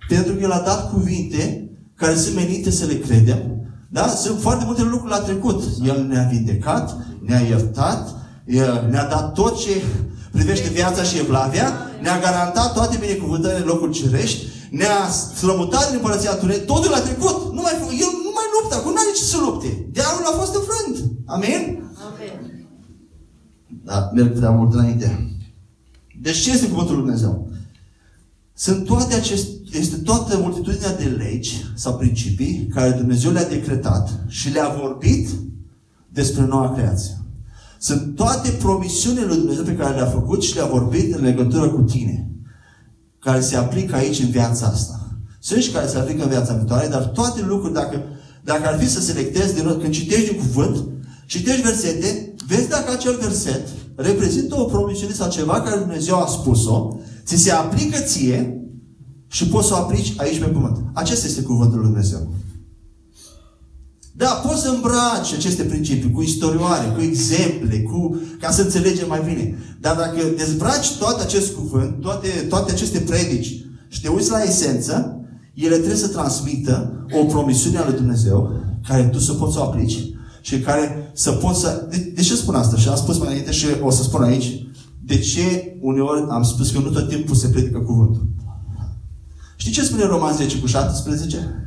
Pentru 0.08 0.34
că 0.34 0.40
El 0.42 0.50
a 0.50 0.60
dat 0.60 0.92
cuvinte 0.92 1.70
care 1.94 2.14
sunt 2.14 2.34
menite 2.34 2.70
să 2.70 2.84
le 2.84 2.98
credem. 2.98 3.38
Da? 3.90 4.08
Sunt 4.08 4.40
foarte 4.40 4.64
multe 4.64 4.82
lucruri 4.82 5.12
la 5.12 5.20
trecut. 5.20 5.62
El 5.82 6.06
ne-a 6.08 6.28
vindecat, 6.30 6.96
ne-a 7.20 7.40
iertat, 7.40 8.14
El 8.46 8.88
ne-a 8.90 9.08
dat 9.08 9.32
tot 9.32 9.58
ce 9.58 9.82
privește 10.30 10.68
viața 10.68 11.02
și 11.02 11.18
evlavia, 11.18 11.72
ne-a 12.02 12.20
garantat 12.20 12.72
toate 12.72 12.96
binecuvântările 13.00 13.60
în 13.60 13.66
locuri 13.66 13.92
cerești, 13.92 14.46
ne-a 14.70 15.08
strămutat 15.10 15.86
din 15.86 15.96
împărăția 15.96 16.30
întuneric, 16.30 16.64
totul 16.64 16.90
la 16.90 17.00
trecut. 17.00 17.52
Nu 17.52 17.60
mai, 17.60 17.72
el 18.04 18.12
nu 18.26 18.30
mai 18.38 18.48
luptă, 18.54 18.76
acum 18.76 18.90
nu 18.90 18.98
are 18.98 19.16
ce 19.16 19.22
să 19.22 19.36
lupte. 19.40 19.88
Diavolul 19.92 20.32
a 20.32 20.38
fost 20.40 20.54
înfrânt. 20.54 21.10
Amin? 21.26 21.62
Amen. 22.08 22.54
Da, 23.84 24.10
merg 24.14 24.36
prea 24.36 24.50
mult 24.50 24.74
înainte. 24.74 25.36
Deci 26.22 26.36
ce 26.36 26.50
este 26.50 26.68
cuvântul 26.68 26.94
lui 26.94 27.04
Dumnezeu? 27.04 27.48
Sunt 28.54 28.84
toate 28.84 29.14
aceste, 29.14 29.50
este 29.78 29.96
toată 29.96 30.38
multitudinea 30.38 30.96
de 30.96 31.04
legi 31.04 31.64
sau 31.74 31.96
principii 31.96 32.68
care 32.74 32.90
Dumnezeu 32.90 33.32
le-a 33.32 33.48
decretat 33.48 34.24
și 34.26 34.52
le-a 34.52 34.76
vorbit 34.80 35.28
despre 36.08 36.44
noua 36.44 36.72
creație. 36.72 37.18
Sunt 37.78 38.14
toate 38.14 38.50
promisiunile 38.50 39.24
lui 39.24 39.36
Dumnezeu 39.36 39.64
pe 39.64 39.76
care 39.76 39.94
le-a 39.94 40.06
făcut 40.06 40.42
și 40.42 40.54
le-a 40.54 40.66
vorbit 40.66 41.14
în 41.14 41.22
legătură 41.22 41.68
cu 41.68 41.80
tine. 41.80 42.30
Care 43.18 43.40
se 43.40 43.56
aplică 43.56 43.94
aici 43.94 44.18
în 44.18 44.30
viața 44.30 44.66
asta. 44.66 45.18
Sunt 45.40 45.62
și 45.62 45.70
care 45.70 45.86
se 45.86 45.98
aplică 45.98 46.22
în 46.22 46.28
viața 46.28 46.54
viitoare, 46.54 46.88
dar 46.88 47.02
toate 47.02 47.42
lucruri, 47.42 47.72
dacă, 47.72 48.02
dacă 48.44 48.68
ar 48.68 48.78
fi 48.78 48.88
să 48.88 49.00
selectezi 49.00 49.54
din 49.54 49.64
nou, 49.64 49.74
când 49.74 49.92
citești 49.92 50.30
un 50.30 50.36
cuvânt, 50.36 50.84
citești 51.26 51.62
versete, 51.62 52.34
vezi 52.46 52.68
dacă 52.68 52.92
acel 52.92 53.18
verset 53.20 53.68
reprezintă 53.94 54.60
o 54.60 54.64
promisiune 54.64 55.12
sau 55.12 55.30
ceva 55.30 55.60
care 55.60 55.78
Dumnezeu 55.78 56.20
a 56.20 56.26
spus-o, 56.26 56.96
ți 57.24 57.36
se 57.36 57.50
aplică 57.50 57.98
ție 57.98 58.63
și 59.34 59.46
poți 59.46 59.66
să 59.66 59.74
o 59.74 59.76
aplici 59.76 60.14
aici 60.16 60.38
pe 60.38 60.44
pământ. 60.44 60.76
Acesta 60.92 61.26
este 61.26 61.42
cuvântul 61.42 61.78
lui 61.78 61.86
Dumnezeu. 61.86 62.28
Da, 64.12 64.26
poți 64.26 64.60
să 64.60 64.68
îmbraci 64.68 65.32
aceste 65.32 65.62
principii 65.62 66.10
cu 66.10 66.22
istorioare, 66.22 66.92
cu 66.96 67.00
exemple, 67.00 67.80
cu, 67.80 68.20
ca 68.40 68.50
să 68.50 68.62
înțelegem 68.62 69.08
mai 69.08 69.22
bine. 69.26 69.58
Dar 69.80 69.96
dacă 69.96 70.20
dezbraci 70.36 70.96
tot 70.98 71.20
acest 71.20 71.54
cuvânt, 71.54 72.00
toate, 72.00 72.28
toate 72.48 72.72
aceste 72.72 72.98
predici 72.98 73.64
și 73.88 74.00
te 74.00 74.08
uiți 74.08 74.30
la 74.30 74.42
esență, 74.42 75.20
ele 75.54 75.76
trebuie 75.76 75.96
să 75.96 76.08
transmită 76.08 77.06
o 77.20 77.24
promisiune 77.24 77.78
a 77.78 77.84
lui 77.84 77.96
Dumnezeu 77.96 78.50
care 78.88 79.02
tu 79.02 79.18
să 79.18 79.32
poți 79.32 79.54
să 79.54 79.60
o 79.60 79.62
aplici 79.62 79.98
și 80.40 80.60
care 80.60 81.10
să 81.14 81.30
poți 81.30 81.60
să... 81.60 81.86
De, 81.90 82.12
de 82.14 82.22
ce 82.22 82.34
spun 82.34 82.54
asta? 82.54 82.76
Și 82.76 82.88
am 82.88 82.96
spus 82.96 83.18
mai 83.18 83.28
înainte 83.28 83.50
și 83.50 83.66
o 83.82 83.90
să 83.90 84.02
spun 84.02 84.22
aici. 84.22 84.66
De 85.04 85.18
ce 85.18 85.76
uneori 85.80 86.26
am 86.28 86.42
spus 86.42 86.70
că 86.70 86.78
nu 86.78 86.90
tot 86.90 87.08
timpul 87.08 87.34
se 87.34 87.48
predică 87.48 87.78
cuvântul? 87.78 88.33
Știi 89.64 89.76
ce 89.76 89.84
spune 89.84 90.04
Roman 90.04 90.36
10 90.36 90.58
cu 90.58 90.66
17? 90.66 91.66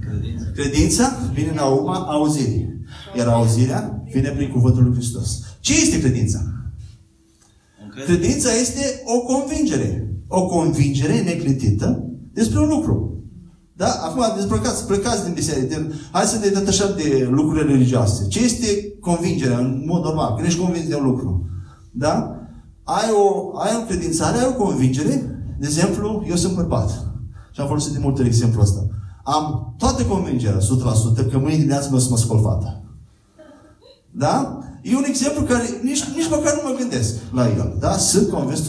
Credința. 0.00 0.44
Credința 0.54 1.16
vine 1.32 1.52
la 1.54 1.64
urma 1.64 1.96
auzirii. 1.96 2.80
Iar 3.16 3.26
auzirea 3.26 4.02
vine 4.12 4.28
prin 4.28 4.50
cuvântul 4.50 4.82
lui 4.82 4.94
Hristos. 4.94 5.40
Ce 5.60 5.72
este 5.72 6.00
credința? 6.00 6.40
Încredere. 7.84 8.18
Credința 8.18 8.52
este 8.52 9.02
o 9.04 9.20
convingere. 9.20 10.08
O 10.28 10.46
convingere 10.46 11.20
neclintită 11.20 12.04
despre 12.32 12.58
un 12.58 12.68
lucru. 12.68 13.22
Da? 13.72 13.88
Acum, 13.88 14.22
dezbrăcați, 14.36 14.86
plecați 14.86 15.24
din 15.24 15.32
biserică. 15.32 15.74
Din... 15.74 15.92
Hai 16.10 16.24
să 16.24 16.38
ne 16.38 16.48
detașăm 16.48 16.90
de 16.96 17.28
lucrurile 17.30 17.72
religioase. 17.72 18.28
Ce 18.28 18.44
este 18.44 18.92
convingerea 19.00 19.58
în 19.58 19.82
mod 19.86 20.04
normal? 20.04 20.34
Când 20.34 20.46
ești 20.46 20.60
convins 20.60 20.88
de 20.88 20.94
un 20.94 21.04
lucru. 21.04 21.48
Da? 21.90 22.40
Ai 22.82 23.10
o, 23.12 23.58
ai 23.58 23.76
o 23.82 23.86
credințare, 23.86 24.38
ai 24.38 24.46
o 24.48 24.62
convingere. 24.64 25.35
De 25.58 25.66
exemplu, 25.66 26.24
eu 26.28 26.36
sunt 26.36 26.54
bărbat. 26.54 26.90
Și 27.52 27.60
am 27.60 27.66
folosit 27.66 27.92
de 27.92 27.98
multe 28.02 28.20
ori 28.20 28.28
exemplul 28.28 28.62
ăsta. 28.62 28.86
Am 29.24 29.74
toată 29.78 30.02
convingerea, 30.02 30.58
100%, 30.58 31.30
că 31.30 31.38
mâine 31.38 31.56
dimineață 31.56 31.88
nu 31.90 31.96
o 31.96 31.98
să 31.98 32.06
mă 32.10 32.16
scol 32.16 32.40
fata. 32.42 32.82
Da? 34.10 34.58
E 34.82 34.96
un 34.96 35.04
exemplu 35.06 35.42
care 35.42 35.80
nici, 35.82 36.04
nici 36.16 36.30
măcar 36.30 36.54
nu 36.54 36.68
mă 36.68 36.76
gândesc 36.78 37.14
la 37.32 37.48
el. 37.48 37.76
Da? 37.80 37.96
Sunt 37.96 38.28
convins 38.28 38.60
100%. 38.60 38.64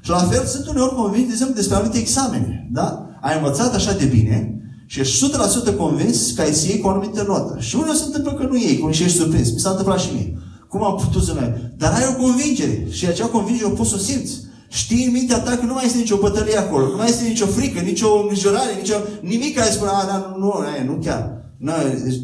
Și 0.00 0.10
la 0.10 0.18
fel 0.18 0.44
sunt 0.44 0.66
uneori 0.66 0.94
convins, 0.94 1.26
de 1.26 1.32
exemplu, 1.32 1.54
despre 1.54 1.76
anumite 1.76 1.98
examene. 1.98 2.68
Da? 2.72 3.08
Ai 3.20 3.36
învățat 3.36 3.74
așa 3.74 3.92
de 3.92 4.04
bine 4.04 4.58
și 4.86 5.00
ești 5.00 5.30
100% 5.72 5.76
convins 5.76 6.32
că 6.32 6.40
ai 6.40 6.52
să 6.52 6.66
iei 6.66 6.80
cu 6.80 6.86
o 6.86 6.90
anumită 6.90 7.24
notă. 7.28 7.56
Și 7.58 7.76
uneori 7.76 7.98
se 7.98 8.04
întâmplă 8.04 8.32
că 8.32 8.42
nu 8.42 8.56
iei, 8.56 8.78
cum 8.78 8.90
și 8.90 9.02
ești 9.02 9.16
surprins. 9.16 9.52
Mi 9.52 9.58
s-a 9.58 9.70
întâmplat 9.70 10.00
și 10.00 10.12
mie. 10.14 10.38
Cum 10.68 10.84
am 10.84 10.96
putut 10.96 11.22
să 11.22 11.34
mai... 11.34 11.72
Dar 11.76 11.92
ai 11.92 12.14
o 12.14 12.22
convingere. 12.22 12.86
Și 12.90 13.06
acea 13.06 13.26
convingere 13.26 13.66
o 13.66 13.74
poți 13.74 13.90
să 13.90 13.96
o 13.98 13.98
simți. 13.98 14.43
Știi 14.68 15.04
în 15.04 15.12
mintea 15.12 15.40
ta 15.40 15.50
că 15.56 15.64
nu 15.64 15.72
mai 15.72 15.84
este 15.84 15.98
nicio 15.98 16.16
bătălie 16.16 16.56
acolo, 16.56 16.86
nu 16.86 16.96
mai 16.96 17.08
este 17.08 17.28
nicio 17.28 17.46
frică, 17.46 17.80
nicio 17.80 18.08
îngrijorare, 18.22 18.74
nicio... 18.80 18.94
nimic 19.20 19.56
care 19.56 19.70
spune, 19.70 19.90
a, 19.90 20.06
dar 20.06 20.34
nu, 20.38 20.46
nu, 20.46 20.92
nu 20.92 20.98
chiar. 21.02 21.42
Nu, 21.56 21.72
deci, 22.04 22.20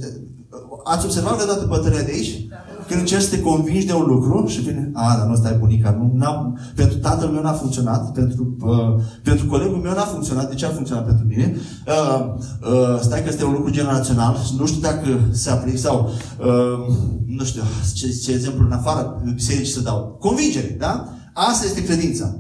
ați 0.85 1.05
observat 1.05 1.35
vreodată 1.35 1.67
bătălia 1.69 2.03
de 2.03 2.11
aici? 2.15 2.49
Când 2.89 3.01
încerci 3.01 3.23
să 3.23 3.31
te 3.31 3.41
convingi 3.41 3.87
de 3.87 3.93
un 3.93 4.07
lucru 4.07 4.47
și 4.47 4.61
vine, 4.61 4.91
a, 4.95 5.17
dar 5.19 5.27
nu 5.27 5.35
stai 5.35 5.57
bunica, 5.59 5.97
nu, 5.99 6.13
n-am, 6.15 6.59
pentru 6.75 6.99
tatăl 6.99 7.29
meu 7.29 7.43
n-a 7.43 7.53
funcționat, 7.53 8.13
pentru, 8.13 8.57
uh, 8.61 9.03
pentru 9.23 9.47
colegul 9.47 9.77
meu 9.77 9.93
n-a 9.93 10.05
funcționat, 10.05 10.49
de 10.49 10.55
ce 10.55 10.67
a 10.67 10.69
funcționat 10.69 11.05
pentru 11.05 11.27
mine? 11.27 11.57
Uh, 11.87 12.35
uh, 12.73 13.01
stai 13.01 13.23
că 13.23 13.29
este 13.29 13.45
un 13.45 13.53
lucru 13.53 13.71
generațional, 13.71 14.37
nu 14.59 14.67
știu 14.67 14.81
dacă 14.81 15.21
se 15.31 15.51
aplică 15.51 15.79
sau, 15.79 16.11
uh, 16.39 16.95
nu 17.27 17.45
știu, 17.45 17.63
ce, 17.95 18.09
ce 18.09 18.33
exemplu 18.33 18.65
în 18.65 18.73
afara 18.73 19.23
bisericii 19.35 19.73
să 19.73 19.81
dau. 19.81 20.17
Convingere, 20.21 20.77
da? 20.79 21.09
Asta 21.33 21.67
este 21.67 21.85
credința. 21.85 22.37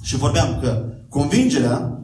Și 0.00 0.16
vorbeam 0.16 0.58
că 0.62 0.84
convingerea 1.08 2.02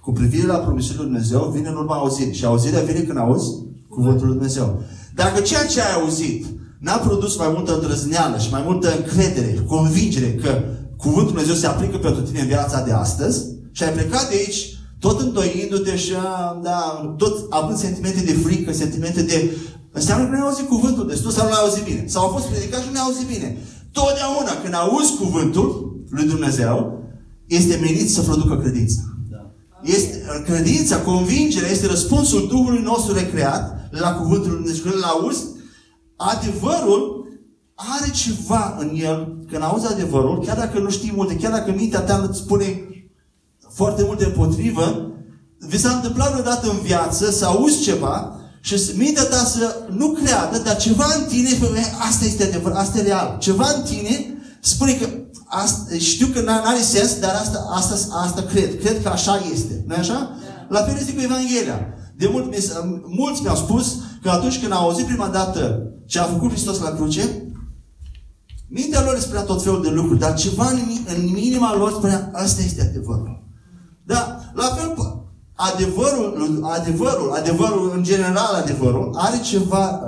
cu 0.00 0.12
privire 0.12 0.46
la 0.46 0.56
promisiunile 0.56 1.02
lui 1.02 1.12
Dumnezeu 1.12 1.50
vine 1.54 1.68
în 1.68 1.76
urma 1.76 1.96
auzirii. 1.96 2.34
Și 2.34 2.44
auzirea 2.44 2.82
vine 2.82 3.00
când 3.00 3.18
auzi 3.18 3.50
cuvântul 3.88 4.26
lui 4.26 4.34
Dumnezeu. 4.34 4.82
Dacă 5.14 5.40
ceea 5.40 5.66
ce 5.66 5.80
ai 5.80 5.92
auzit 6.00 6.46
n-a 6.78 6.96
produs 6.96 7.36
mai 7.36 7.50
multă 7.54 7.74
îndrăzneală 7.74 8.38
și 8.38 8.50
mai 8.50 8.62
multă 8.64 8.96
încredere, 8.96 9.64
convingere 9.66 10.34
că 10.34 10.62
cuvântul 10.96 11.34
lui 11.34 11.42
Dumnezeu 11.42 11.54
se 11.54 11.66
aplică 11.66 11.96
pentru 11.96 12.22
tine 12.22 12.40
în 12.40 12.46
viața 12.46 12.82
de 12.82 12.92
astăzi 12.92 13.44
și 13.72 13.82
ai 13.82 13.92
plecat 13.92 14.28
de 14.28 14.34
aici 14.34 14.76
tot 14.98 15.20
îndoindu-te 15.20 15.96
și 15.96 16.12
a, 16.14 16.60
da, 16.62 17.14
tot 17.16 17.46
având 17.50 17.78
sentimente 17.78 18.20
de 18.20 18.32
frică, 18.32 18.72
sentimente 18.72 19.22
de... 19.22 19.50
Înseamnă 19.92 20.24
că 20.24 20.30
nu 20.30 20.36
ai 20.36 20.48
auzit 20.48 20.68
cuvântul 20.68 21.06
destul 21.06 21.30
sau 21.30 21.44
nu 21.44 21.50
l-ai 21.50 21.60
auzit 21.62 21.84
bine. 21.84 22.04
Sau 22.06 22.24
a 22.24 22.32
fost 22.32 22.46
predicat 22.46 22.80
și 22.80 22.86
nu 22.86 22.92
l-ai 22.92 23.06
auzit 23.06 23.26
bine. 23.26 23.56
Totdeauna 23.98 24.60
când 24.62 24.74
auzi 24.74 25.16
cuvântul 25.16 25.68
lui 26.08 26.26
Dumnezeu, 26.26 27.02
este 27.46 27.76
menit 27.76 28.10
să 28.10 28.20
producă 28.20 28.56
credința. 28.56 29.00
Da. 29.30 29.50
Este, 29.82 30.24
credința, 30.44 31.00
convingerea 31.00 31.70
este 31.70 31.86
răspunsul 31.86 32.46
Duhului 32.48 32.82
nostru 32.82 33.14
recreat 33.14 33.88
la 33.90 34.12
cuvântul 34.12 34.50
lui 34.50 34.58
Dumnezeu. 34.58 34.82
Când 34.82 34.94
îl 34.94 35.02
auzi, 35.02 35.44
adevărul 36.16 37.26
are 37.74 38.10
ceva 38.10 38.76
în 38.78 38.90
el. 38.94 39.44
Când 39.50 39.62
auzi 39.62 39.86
adevărul, 39.92 40.42
chiar 40.44 40.56
dacă 40.56 40.78
nu 40.78 40.90
știi 40.90 41.12
multe, 41.14 41.36
chiar 41.36 41.52
dacă 41.52 41.72
mintea 41.76 42.00
ta 42.00 42.26
îți 42.28 42.38
spune 42.38 42.88
foarte 43.72 44.02
multe 44.04 44.24
împotrivă, 44.24 45.10
vi 45.58 45.78
s-a 45.78 45.90
întâmplat 45.90 46.30
vreodată 46.30 46.70
în 46.70 46.78
viață 46.82 47.30
să 47.30 47.44
auzi 47.44 47.82
ceva 47.82 48.35
și 48.66 48.80
mintea 48.96 49.24
ta 49.24 49.36
să 49.36 49.76
nu 49.90 50.08
creadă, 50.08 50.58
dar 50.58 50.76
ceva 50.76 51.04
în 51.18 51.24
tine, 51.24 51.48
spune, 51.48 51.80
asta 52.08 52.24
este 52.24 52.42
adevăr, 52.42 52.72
asta 52.72 52.98
e 52.98 53.02
real. 53.02 53.36
Ceva 53.38 53.66
în 53.76 53.82
tine 53.82 54.36
spune 54.60 54.92
că 54.92 55.08
asta, 55.46 55.96
știu 55.98 56.26
că 56.26 56.40
n-are 56.40 56.80
sens, 56.80 57.18
dar 57.18 57.34
asta, 57.34 57.66
asta, 57.70 57.94
asta 58.12 58.42
cred. 58.42 58.80
Cred 58.80 59.02
că 59.02 59.08
așa 59.08 59.40
este. 59.52 59.84
nu 59.86 59.94
așa? 59.94 60.12
Da. 60.12 60.30
La 60.68 60.84
fel 60.84 60.96
este 60.96 61.14
cu 61.14 61.20
Evanghelia. 61.20 61.86
De 62.16 62.28
mult, 62.32 62.54
mulți 63.06 63.42
mi-au 63.42 63.56
spus 63.56 63.96
că 64.22 64.30
atunci 64.30 64.60
când 64.60 64.72
au 64.72 64.88
auzit 64.88 65.06
prima 65.06 65.28
dată 65.28 65.82
ce 66.06 66.18
a 66.18 66.24
făcut 66.24 66.50
Hristos 66.50 66.80
la 66.80 66.94
cruce, 66.94 67.52
mintea 68.68 69.02
lor 69.02 69.18
spunea 69.18 69.42
tot 69.42 69.62
felul 69.62 69.82
de 69.82 69.90
lucruri, 69.90 70.18
dar 70.18 70.34
ceva 70.34 70.70
în, 70.70 70.78
în 71.16 71.36
inima 71.36 71.76
lor 71.76 71.92
spunea, 71.92 72.30
asta 72.32 72.62
este 72.62 72.80
adevărul. 72.80 73.44
Da, 74.04 74.40
la 74.54 74.64
fel, 74.64 74.94
adevărul, 75.56 76.60
adevărul, 76.62 77.32
adevărul, 77.32 77.92
în 77.96 78.02
general 78.02 78.54
adevărul, 78.54 79.10
are 79.14 79.40
ceva, 79.40 80.00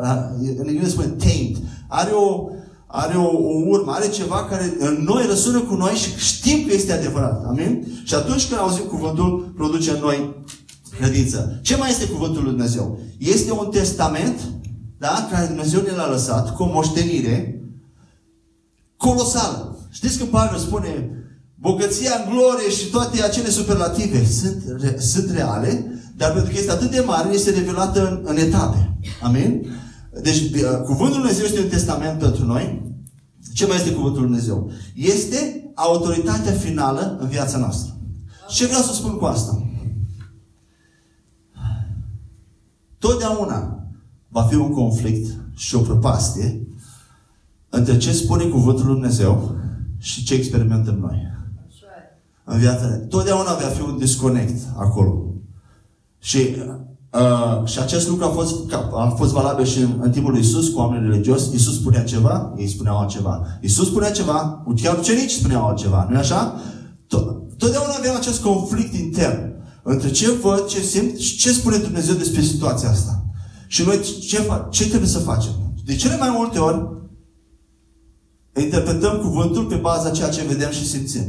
în 0.57 0.69
engleză 0.69 0.91
spune 0.91 1.07
taint, 1.07 1.57
are 1.87 2.11
o, 2.11 2.49
are 2.87 3.17
o, 3.17 3.27
o 3.27 3.63
urmă, 3.67 3.93
are 3.93 4.09
ceva 4.09 4.45
care 4.45 4.77
în 4.79 5.05
noi 5.05 5.27
răsună 5.27 5.61
cu 5.61 5.75
noi 5.75 5.93
și 5.93 6.19
știm 6.19 6.67
că 6.67 6.75
este 6.75 6.93
adevărat. 6.93 7.45
Amin? 7.47 7.87
Și 8.05 8.15
atunci 8.15 8.49
când 8.49 8.61
auzim 8.61 8.85
cuvântul, 8.85 9.53
produce 9.57 9.91
în 9.91 10.01
noi 10.01 10.35
credință. 10.99 11.59
Ce 11.63 11.77
mai 11.77 11.91
este 11.91 12.07
cuvântul 12.07 12.43
lui 12.43 12.53
Dumnezeu? 12.53 12.99
Este 13.19 13.53
un 13.53 13.69
testament, 13.71 14.41
da, 14.99 15.29
care 15.31 15.47
Dumnezeu 15.47 15.81
ne 15.81 15.91
l-a 15.91 16.11
lăsat 16.11 16.55
cu 16.57 16.63
o 16.63 16.71
moștenire 16.73 17.63
colosală. 18.97 19.79
Știți 19.91 20.19
că 20.19 20.25
Pavel 20.25 20.59
spune 20.59 21.18
bogăția 21.61 22.11
în 22.19 22.31
glorie 22.33 22.71
și 22.71 22.91
toate 22.91 23.23
acele 23.23 23.49
superlative 23.49 24.25
sunt, 24.25 24.63
re, 24.81 24.99
sunt 25.01 25.31
reale, 25.31 26.01
dar 26.17 26.33
pentru 26.33 26.51
că 26.53 26.59
este 26.59 26.71
atât 26.71 26.91
de 26.91 27.03
mare, 27.07 27.35
este 27.35 27.51
revelată 27.51 28.09
în, 28.09 28.23
în 28.25 28.37
etape. 28.37 28.99
Amin? 29.23 29.67
Deci, 30.23 30.51
cuvântul 30.85 31.21
Lui 31.21 31.29
Dumnezeu 31.29 31.45
este 31.45 31.61
un 31.61 31.69
testament 31.69 32.19
pentru 32.19 32.45
noi. 32.45 32.87
Ce 33.55 33.67
mai 33.67 33.77
este 33.77 33.93
cuvântul 33.93 34.21
Lui 34.21 34.31
Dumnezeu? 34.31 34.71
Este 34.95 35.71
autoritatea 35.75 36.53
finală 36.53 37.17
în 37.21 37.29
viața 37.29 37.59
noastră. 37.59 37.97
Ce 38.49 38.67
vreau 38.67 38.83
să 38.83 38.95
spun 38.95 39.17
cu 39.17 39.25
asta? 39.25 39.63
Totdeauna 42.99 43.83
va 44.29 44.43
fi 44.43 44.55
un 44.55 44.73
conflict 44.73 45.37
și 45.55 45.75
o 45.75 45.81
prăpastie 45.81 46.67
între 47.69 47.97
ce 47.97 48.13
spune 48.13 48.45
cuvântul 48.45 48.85
Lui 48.85 48.95
Dumnezeu 48.95 49.57
și 49.99 50.25
ce 50.25 50.35
experimentăm 50.35 50.95
noi. 50.95 51.38
În 52.51 52.59
viața 52.59 52.87
Totdeauna 53.09 53.55
va 53.55 53.69
fi 53.69 53.83
un 53.83 53.99
disconnect 53.99 54.63
acolo. 54.77 55.35
Și 56.19 56.57
Uh, 57.13 57.67
și 57.67 57.79
acest 57.79 58.09
lucru 58.09 58.25
a 58.25 58.29
fost, 58.29 58.73
a 58.73 59.15
fost 59.17 59.33
valabil 59.33 59.65
și 59.65 59.79
în, 59.79 59.99
în 60.01 60.11
timpul 60.11 60.33
lui 60.33 60.41
Isus 60.41 60.69
cu 60.69 60.79
oamenii 60.79 61.11
religioși. 61.11 61.55
Isus 61.55 61.75
spunea 61.75 62.05
ceva, 62.05 62.55
ei 62.57 62.69
spuneau 62.69 62.99
altceva. 62.99 63.47
Isus 63.61 63.87
spunea 63.87 64.11
ceva, 64.11 64.65
chiar 64.83 64.99
ucenici 64.99 65.31
spuneau 65.31 65.67
altceva. 65.67 66.07
nu 66.11 66.17
așa? 66.17 66.55
Totdeauna 67.57 67.93
avem 67.99 68.15
acest 68.17 68.43
conflict 68.43 68.95
intern 68.95 69.53
între 69.83 70.11
ce 70.11 70.31
văd, 70.31 70.67
ce 70.67 70.81
simt 70.81 71.19
și 71.19 71.37
ce 71.37 71.53
spune 71.53 71.77
Dumnezeu 71.77 72.15
despre 72.15 72.41
situația 72.41 72.91
asta. 72.91 73.25
Și 73.67 73.85
noi 73.85 74.01
ce, 74.01 74.47
ce 74.71 74.89
trebuie 74.89 75.09
să 75.09 75.19
facem? 75.19 75.53
De 75.85 75.95
cele 75.95 76.17
mai 76.17 76.31
multe 76.31 76.59
ori 76.59 76.89
interpretăm 78.61 79.19
cuvântul 79.19 79.65
pe 79.65 79.75
baza 79.75 80.11
ceea 80.11 80.29
ce 80.29 80.45
vedem 80.49 80.71
și 80.71 80.87
simțim. 80.87 81.23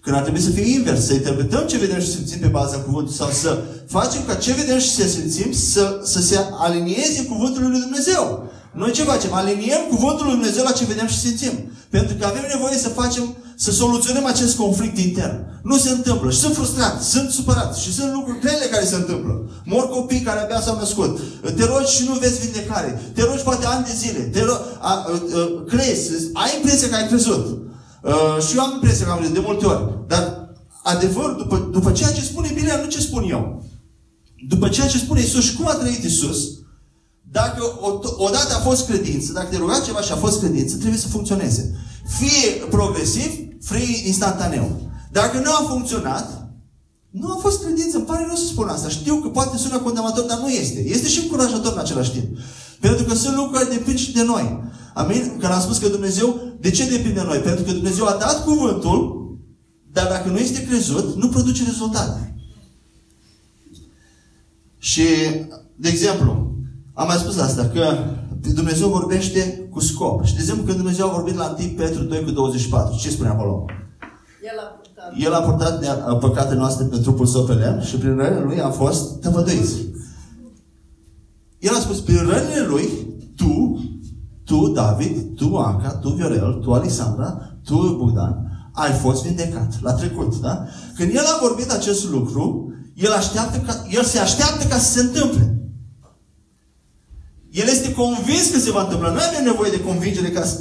Când 0.00 0.16
ar 0.16 0.22
trebui 0.22 0.40
să 0.40 0.50
fie 0.50 0.74
invers, 0.74 1.06
să 1.06 1.12
interpretăm 1.12 1.66
ce 1.66 1.78
vedem 1.78 2.00
și 2.00 2.10
simțim 2.10 2.38
pe 2.38 2.46
baza 2.46 2.76
cuvântului 2.76 3.18
sau 3.18 3.30
să 3.30 3.58
facem 3.86 4.20
ca 4.26 4.34
ce 4.34 4.52
vedem 4.52 4.78
și 4.78 4.90
să 4.90 5.08
simțim 5.08 5.52
să, 5.52 6.00
să 6.04 6.20
se 6.20 6.38
alinieze 6.58 7.24
cuvântul 7.24 7.70
lui 7.70 7.80
Dumnezeu. 7.80 8.50
Noi 8.72 8.92
ce 8.92 9.02
facem? 9.02 9.32
Aliniem 9.32 9.86
cuvântul 9.88 10.24
lui 10.26 10.34
Dumnezeu 10.34 10.64
la 10.64 10.70
ce 10.70 10.84
vedem 10.84 11.06
și 11.06 11.18
simțim. 11.18 11.52
Pentru 11.90 12.14
că 12.16 12.26
avem 12.26 12.44
nevoie 12.54 12.76
să 12.76 12.88
facem, 12.88 13.36
să 13.56 13.70
soluționăm 13.70 14.26
acest 14.26 14.56
conflict 14.56 14.98
intern. 14.98 15.38
Nu 15.62 15.76
se 15.76 15.90
întâmplă. 15.90 16.30
Și 16.30 16.38
sunt 16.38 16.54
frustrat, 16.54 17.02
sunt 17.02 17.30
supărat 17.30 17.76
și 17.76 17.94
sunt 17.94 18.12
lucruri 18.12 18.40
grele 18.40 18.64
care 18.70 18.84
se 18.84 18.94
întâmplă. 18.94 19.50
Mor 19.64 19.88
copii 19.88 20.20
care 20.20 20.40
abia 20.40 20.60
s-au 20.60 20.76
născut. 20.78 21.20
Te 21.56 21.64
rogi 21.64 21.94
și 21.96 22.04
nu 22.08 22.14
vezi 22.14 22.40
vindecare. 22.40 23.02
Te 23.14 23.22
rogi 23.24 23.42
poate 23.42 23.66
ani 23.66 23.84
de 23.84 23.92
zile. 23.96 24.18
Te 24.18 24.40
ro- 24.40 24.62
a, 24.78 24.90
a, 24.90 24.94
a, 24.94 25.64
crezi. 25.68 26.10
Ai 26.32 26.50
impresia 26.56 26.88
că 26.88 26.94
ai 26.94 27.06
crezut. 27.06 27.58
Uh, 28.02 28.42
și 28.48 28.56
eu 28.56 28.62
am 28.62 28.72
impresia 28.72 29.04
că 29.06 29.10
am 29.10 29.16
crezut 29.18 29.34
de 29.34 29.42
multe 29.44 29.66
ori. 29.66 29.82
Dar 30.06 30.48
adevărul, 30.82 31.36
după, 31.36 31.68
după 31.72 31.92
ceea 31.92 32.12
ce 32.12 32.20
spune 32.22 32.50
Biblia, 32.54 32.76
nu 32.76 32.88
ce 32.88 33.00
spun 33.00 33.24
eu. 33.30 33.64
După 34.48 34.68
ceea 34.68 34.86
ce 34.88 34.98
spune 34.98 35.20
Isus 35.20 35.44
și 35.44 35.56
cum 35.56 35.68
a 35.68 35.72
trăit 35.74 36.02
Isus, 36.04 36.38
dacă 37.30 37.62
o- 37.80 38.24
odată 38.24 38.54
a 38.54 38.58
fost 38.58 38.86
credință, 38.86 39.32
dacă 39.32 39.46
te 39.50 39.56
rugat 39.56 39.84
ceva 39.84 40.00
și 40.00 40.12
a 40.12 40.16
fost 40.16 40.38
credință, 40.38 40.76
trebuie 40.76 40.98
să 41.00 41.08
funcționeze. 41.08 41.74
Fie 42.18 42.50
progresiv, 42.70 43.30
fie 43.60 44.06
instantaneu. 44.06 44.80
Dacă 45.12 45.38
nu 45.38 45.50
a 45.50 45.64
funcționat, 45.68 46.48
nu 47.10 47.32
a 47.32 47.38
fost 47.40 47.62
credință. 47.64 47.96
Îmi 47.96 48.06
pare 48.06 48.24
rău 48.26 48.36
să 48.36 48.44
spun 48.46 48.68
asta. 48.68 48.88
Știu 48.88 49.16
că 49.16 49.28
poate 49.28 49.56
sună 49.56 49.78
condamnator, 49.78 50.24
dar 50.24 50.38
nu 50.38 50.48
este. 50.48 50.88
Este 50.88 51.08
și 51.08 51.20
încurajator 51.22 51.72
în 51.72 51.78
același 51.78 52.10
timp. 52.12 52.38
Pentru 52.80 53.04
că 53.04 53.14
sunt 53.14 53.36
lucruri 53.36 53.58
care 53.58 53.76
depind 53.76 53.98
și 53.98 54.12
de 54.12 54.24
noi. 54.24 54.62
Amin? 54.94 55.36
Când 55.38 55.52
am 55.52 55.60
spus 55.60 55.78
că 55.78 55.88
Dumnezeu, 55.88 56.40
de 56.60 56.70
ce 56.70 56.88
depinde 56.88 57.20
de 57.20 57.26
noi? 57.26 57.38
Pentru 57.38 57.64
că 57.64 57.72
Dumnezeu 57.72 58.06
a 58.06 58.16
dat 58.20 58.44
cuvântul, 58.44 59.28
dar 59.92 60.06
dacă 60.06 60.28
nu 60.28 60.38
este 60.38 60.66
crezut, 60.66 61.16
nu 61.16 61.28
produce 61.28 61.64
rezultate. 61.64 62.34
Și, 64.78 65.02
de 65.76 65.88
exemplu, 65.88 66.52
am 66.94 67.06
mai 67.06 67.16
spus 67.16 67.38
asta, 67.38 67.70
că 67.74 67.98
Dumnezeu 68.54 68.88
vorbește 68.88 69.68
cu 69.70 69.80
scop. 69.80 70.24
Și, 70.24 70.34
de 70.34 70.40
exemplu, 70.40 70.64
când 70.64 70.76
Dumnezeu 70.76 71.08
a 71.08 71.12
vorbit 71.12 71.36
la 71.36 71.56
1 71.58 71.68
Petru 71.76 72.02
2 72.02 72.24
cu 72.24 72.30
24, 72.30 72.98
ce 72.98 73.10
spune 73.10 73.28
acolo? 73.28 73.64
El 74.42 74.58
a 74.58 74.62
purtat. 74.62 75.12
El 75.18 75.32
a 75.32 75.40
purtat 75.40 75.84
nea- 75.84 76.18
păcatele 76.20 76.58
noastre 76.58 76.84
pe 76.84 76.98
trupul 76.98 77.26
său 77.26 77.44
pe 77.44 77.52
lemn 77.52 77.82
și 77.82 77.96
prin 77.96 78.16
rănile 78.16 78.42
lui 78.44 78.60
am 78.60 78.72
fost 78.72 79.20
tămăduiți. 79.20 79.74
El 81.60 81.74
a 81.74 81.80
spus, 81.80 82.00
prin 82.00 82.16
rănile 82.16 82.66
lui, 82.66 82.88
tu, 83.36 83.80
tu, 84.44 84.68
David, 84.68 85.34
tu, 85.36 85.56
Anca, 85.56 85.90
tu, 85.90 86.08
Viorel, 86.08 86.52
tu, 86.52 86.72
Alexandra, 86.72 87.58
tu, 87.64 87.96
Bogdan, 87.98 88.50
ai 88.72 88.92
fost 88.92 89.24
vindecat. 89.24 89.80
La 89.80 89.92
trecut, 89.92 90.40
da? 90.40 90.66
Când 90.94 91.14
el 91.14 91.24
a 91.24 91.38
vorbit 91.40 91.70
acest 91.70 92.10
lucru, 92.10 92.72
el, 92.94 93.12
așteaptă 93.12 93.58
ca, 93.58 93.86
el 93.90 94.04
se 94.04 94.18
așteaptă 94.18 94.66
ca 94.66 94.76
să 94.78 94.92
se 94.92 95.00
întâmple. 95.00 95.54
El 97.50 97.68
este 97.68 97.92
convins 97.92 98.50
că 98.50 98.58
se 98.58 98.70
va 98.70 98.82
întâmpla. 98.82 99.10
Noi 99.10 99.22
avem 99.30 99.44
nevoie 99.44 99.70
de 99.70 99.80
convingere 99.80 100.30
ca 100.30 100.44
să, 100.44 100.58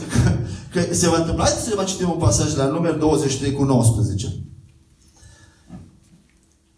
că, 0.74 0.80
că 0.80 0.93
se 0.93 1.10
va 1.10 1.18
întâmpla. 1.18 1.43
Haideți 1.43 1.68
să 1.68 1.74
mai 1.76 1.86
citim 1.86 2.10
un 2.10 2.18
pasaj 2.18 2.56
la 2.56 2.66
număr 2.66 2.93
23 2.93 3.52
cu 3.52 3.64
19. 3.64 4.45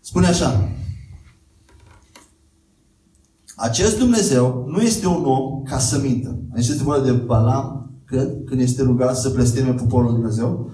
Spune 0.02 0.28
așa. 0.28 0.72
Acest 3.62 3.98
Dumnezeu 3.98 4.66
nu 4.68 4.82
este 4.82 5.08
un 5.08 5.24
om 5.26 5.64
ca 5.64 5.78
să 5.78 6.00
mintă. 6.04 6.40
Aici 6.56 6.68
este 6.68 6.84
vorba 6.84 7.04
de 7.04 7.12
Balam, 7.12 7.92
cred, 8.06 8.30
când 8.46 8.62
este 8.62 8.82
rugat 8.84 9.18
să 9.18 9.30
blesteme 9.30 9.72
poporul 9.72 10.06
lui 10.06 10.14
Dumnezeu. 10.14 10.72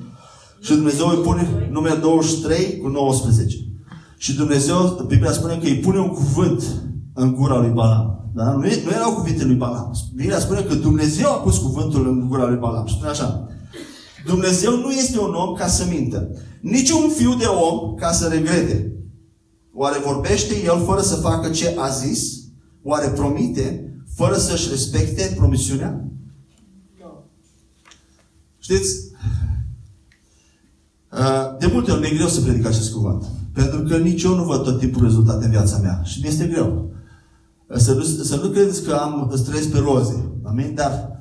Și 0.62 0.74
Dumnezeu 0.74 1.08
îi 1.08 1.18
pune 1.18 1.70
numele 1.72 1.96
23 1.96 2.78
cu 2.78 2.88
19. 2.88 3.58
Și 4.18 4.36
Dumnezeu, 4.36 5.06
Biblia 5.08 5.32
spune 5.32 5.58
că 5.58 5.66
îi 5.66 5.78
pune 5.78 6.00
un 6.00 6.08
cuvânt 6.08 6.64
în 7.14 7.34
gura 7.34 7.60
lui 7.60 7.70
Balam. 7.70 8.32
Da? 8.34 8.52
Nu, 8.52 8.66
e- 8.66 8.82
nu 8.86 8.92
erau 8.92 9.14
cuvintele 9.14 9.48
lui 9.48 9.56
Balam. 9.56 9.92
Biblia 10.16 10.40
spune 10.40 10.62
că 10.62 10.76
Dumnezeu 10.76 11.32
a 11.32 11.36
pus 11.36 11.58
cuvântul 11.58 12.08
în 12.08 12.28
gura 12.28 12.48
lui 12.48 12.58
Balam. 12.58 12.86
Și 12.86 12.94
spune 12.94 13.10
așa. 13.10 13.48
Dumnezeu 14.26 14.78
nu 14.78 14.92
este 14.92 15.20
un 15.20 15.34
om 15.34 15.54
ca 15.54 15.68
să 15.68 15.86
mintă. 15.90 16.30
Nici 16.62 16.90
un 16.90 17.10
fiu 17.10 17.36
de 17.36 17.46
om 17.46 17.94
ca 17.96 18.12
să 18.12 18.28
regrete. 18.28 18.92
Oare 19.74 19.98
vorbește 20.06 20.54
el 20.64 20.84
fără 20.86 21.02
să 21.02 21.16
facă 21.16 21.50
ce 21.50 21.76
a 21.78 21.88
zis? 21.90 22.46
Oare 22.90 23.08
promite 23.08 23.94
fără 24.16 24.36
să-și 24.38 24.70
respecte 24.70 25.34
promisiunea? 25.36 26.04
Nu. 27.00 27.24
Știți, 28.58 28.96
uh, 31.12 31.58
de 31.60 31.70
multe 31.74 31.92
ori 31.92 32.00
mi-e 32.00 32.16
greu 32.16 32.28
să 32.28 32.42
predic 32.42 32.66
acest 32.66 32.94
cuvânt. 32.94 33.24
Pentru 33.54 33.82
că 33.82 33.98
nici 33.98 34.24
eu 34.24 34.36
nu 34.36 34.44
văd 34.44 34.64
tot 34.64 34.80
timpul 34.80 35.04
rezultate 35.04 35.46
în 35.46 35.52
viața 35.52 35.78
mea. 35.78 36.02
Și 36.04 36.22
mi 36.22 36.28
este 36.28 36.46
greu. 36.46 36.92
Uh, 37.68 37.78
Să 37.78 37.94
nu, 37.94 38.04
să 38.04 38.36
nu 38.36 38.50
credeți 38.50 38.84
că 38.84 38.94
am 38.94 39.32
stres 39.36 39.66
pe 39.66 39.78
roze. 39.78 40.32
Amin? 40.44 40.74
Dar 40.76 41.12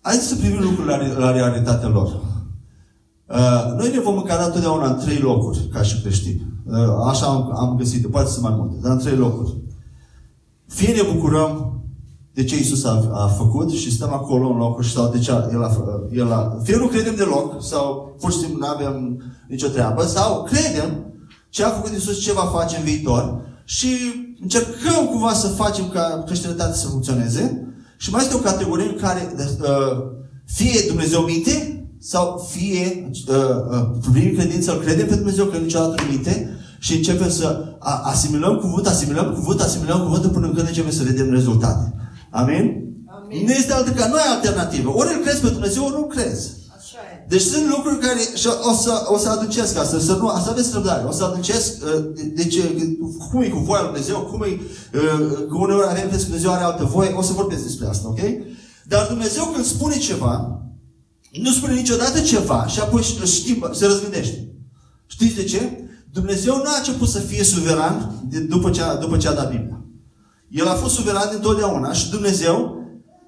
haideți 0.00 0.28
să 0.28 0.36
privim 0.36 0.60
lucrurile 0.60 0.96
la, 0.96 1.18
la 1.18 1.32
realitatea 1.32 1.88
lor. 1.88 2.06
Uh, 3.28 3.74
noi 3.76 3.90
ne 3.90 4.00
vom 4.00 4.16
încadra 4.16 4.48
totdeauna 4.48 4.90
în 4.90 4.98
trei 4.98 5.18
locuri, 5.18 5.68
ca 5.72 5.82
și 5.82 6.00
creștini. 6.00 6.46
Uh, 6.64 6.76
așa 7.06 7.26
am, 7.26 7.56
am 7.56 7.76
găsit, 7.76 8.06
poate 8.06 8.30
să 8.30 8.40
mai 8.40 8.54
multe, 8.56 8.76
dar 8.82 8.92
în 8.92 8.98
trei 8.98 9.16
locuri. 9.16 9.66
Fie 10.68 10.92
ne 10.92 11.12
bucurăm 11.14 11.72
de 12.34 12.44
ce 12.44 12.58
Isus 12.58 12.84
a, 12.84 13.10
a 13.12 13.26
făcut 13.26 13.70
și 13.70 13.92
stăm 13.92 14.12
acolo 14.12 14.48
în 14.48 14.56
locul 14.56 14.82
și 14.82 14.92
sau 14.92 15.08
de 15.10 15.18
ce 15.18 15.30
a- 15.32 15.48
el 15.52 15.62
a, 15.64 15.70
fă- 15.70 16.12
el 16.16 16.32
a... 16.32 16.58
Fie 16.62 16.76
nu 16.76 16.86
credem 16.86 17.14
deloc 17.14 17.62
sau 17.64 18.16
pur 18.20 18.32
și 18.32 18.38
simplu 18.38 18.58
nu 18.58 18.66
avem 18.66 19.22
nicio 19.48 19.68
treabă 19.68 20.02
sau 20.06 20.42
credem 20.42 21.12
ce 21.50 21.64
a 21.64 21.68
făcut 21.68 21.90
Isus, 21.90 22.20
ce 22.20 22.32
va 22.32 22.50
face 22.58 22.76
în 22.76 22.84
viitor 22.84 23.40
și 23.64 23.88
încercăm 24.40 25.06
cumva 25.10 25.32
să 25.32 25.46
facem 25.46 25.88
ca 25.88 26.22
creștinătatea 26.26 26.74
să 26.74 26.86
funcționeze. 26.86 27.62
Și 27.96 28.10
mai 28.10 28.22
este 28.22 28.36
o 28.36 28.38
categorie 28.38 28.88
în 28.88 28.96
care 29.00 29.34
uh, 29.36 29.98
fie 30.44 30.80
Dumnezeu 30.86 31.20
minte 31.20 31.82
sau 32.00 32.46
fie 32.50 33.10
uh, 33.28 33.34
uh, 33.70 34.12
prin 34.12 34.34
credință 34.36 34.72
îl 34.72 34.78
credem 34.82 35.06
pe 35.06 35.14
Dumnezeu 35.14 35.44
că 35.44 35.56
niciodată 35.56 36.02
nu 36.02 36.10
minte 36.10 36.57
și 36.78 36.94
începem 36.96 37.30
să 37.30 37.76
a- 37.78 38.00
asimilăm 38.04 38.56
cuvânt, 38.56 38.86
asimilăm 38.86 39.32
cuvânt, 39.34 39.60
asimilăm 39.60 40.00
cuvântul 40.02 40.30
până 40.30 40.46
când 40.46 40.66
începem 40.66 40.90
să 40.90 41.02
vedem 41.02 41.30
rezultate. 41.30 41.94
Amin? 42.30 42.86
Amin. 43.06 43.44
Nu 43.44 43.52
este 43.52 43.72
altă 43.72 43.90
ca 43.90 44.06
nu 44.08 44.14
ai 44.14 44.34
alternativă. 44.34 44.90
Ori 44.94 45.14
îl 45.14 45.20
crezi 45.22 45.40
pe 45.40 45.48
Dumnezeu, 45.48 45.84
ori 45.84 45.94
nu 45.94 46.06
crezi. 46.06 46.48
Așa 46.76 46.98
e. 47.12 47.26
Deci 47.28 47.40
sunt 47.40 47.68
lucruri 47.68 47.98
care 47.98 48.18
și 48.34 48.46
o 48.70 48.72
să, 48.74 48.92
o 49.06 49.18
să 49.18 49.28
aducesc 49.28 49.78
asta, 49.78 49.98
să, 49.98 50.12
nu, 50.20 50.28
să 50.44 50.50
aveți 50.50 50.72
răbdare, 50.72 51.04
o 51.04 51.10
să 51.12 51.24
aducesc 51.24 51.72
uh, 51.84 52.04
de, 52.14 52.22
de 52.22 52.44
ce, 52.44 52.60
cum 53.30 53.42
e 53.42 53.48
cu 53.48 53.58
voia 53.58 53.80
lui 53.80 53.90
Dumnezeu, 53.90 54.18
cum 54.20 54.42
e, 54.42 54.46
uh, 54.46 55.36
că 55.48 55.56
uneori 55.58 55.86
avem 55.88 56.02
impresia 56.02 56.26
că 56.26 56.30
Dumnezeu 56.32 56.52
are 56.52 56.62
altă 56.64 56.84
voie, 56.84 57.10
o 57.16 57.22
să 57.22 57.32
vorbesc 57.32 57.62
despre 57.62 57.86
asta, 57.86 58.08
ok? 58.08 58.20
Dar 58.86 59.06
Dumnezeu 59.06 59.44
când 59.44 59.64
spune 59.64 59.96
ceva, 59.96 60.62
nu 61.32 61.50
spune 61.50 61.72
niciodată 61.74 62.20
ceva 62.20 62.66
și 62.66 62.80
apoi 62.80 63.02
își 63.22 63.40
schimbă, 63.40 63.70
se 63.74 63.86
răzgândește. 63.86 64.52
Știți 65.06 65.34
de 65.34 65.44
ce? 65.44 65.87
Dumnezeu 66.12 66.56
nu 66.56 66.68
a 66.68 66.78
început 66.78 67.08
să 67.08 67.18
fie 67.18 67.44
suveran 67.44 68.22
de, 68.28 68.38
după, 68.38 68.70
ce 68.70 68.82
a, 68.82 68.94
după 68.94 69.16
ce 69.16 69.28
a 69.28 69.32
dat 69.32 69.50
Biblia. 69.50 69.84
El 70.48 70.68
a 70.68 70.74
fost 70.74 70.94
suveran 70.94 71.28
întotdeauna 71.32 71.92
și 71.92 72.10
Dumnezeu 72.10 72.76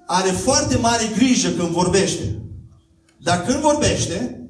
are 0.05 0.29
foarte 0.29 0.77
mare 0.77 1.11
grijă 1.15 1.49
când 1.49 1.69
vorbește. 1.69 2.41
Dar 3.17 3.41
când 3.41 3.59
vorbește, 3.59 4.45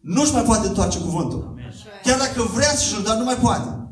nu-și 0.00 0.32
mai 0.32 0.42
poate 0.42 0.66
întoarce 0.66 0.98
cuvântul. 0.98 1.54
Așa 1.68 1.88
e. 1.88 2.08
Chiar 2.08 2.18
dacă 2.18 2.50
vrea 2.54 2.74
să-și 2.76 3.02
dar 3.02 3.16
nu 3.16 3.24
mai 3.24 3.36
poate. 3.36 3.90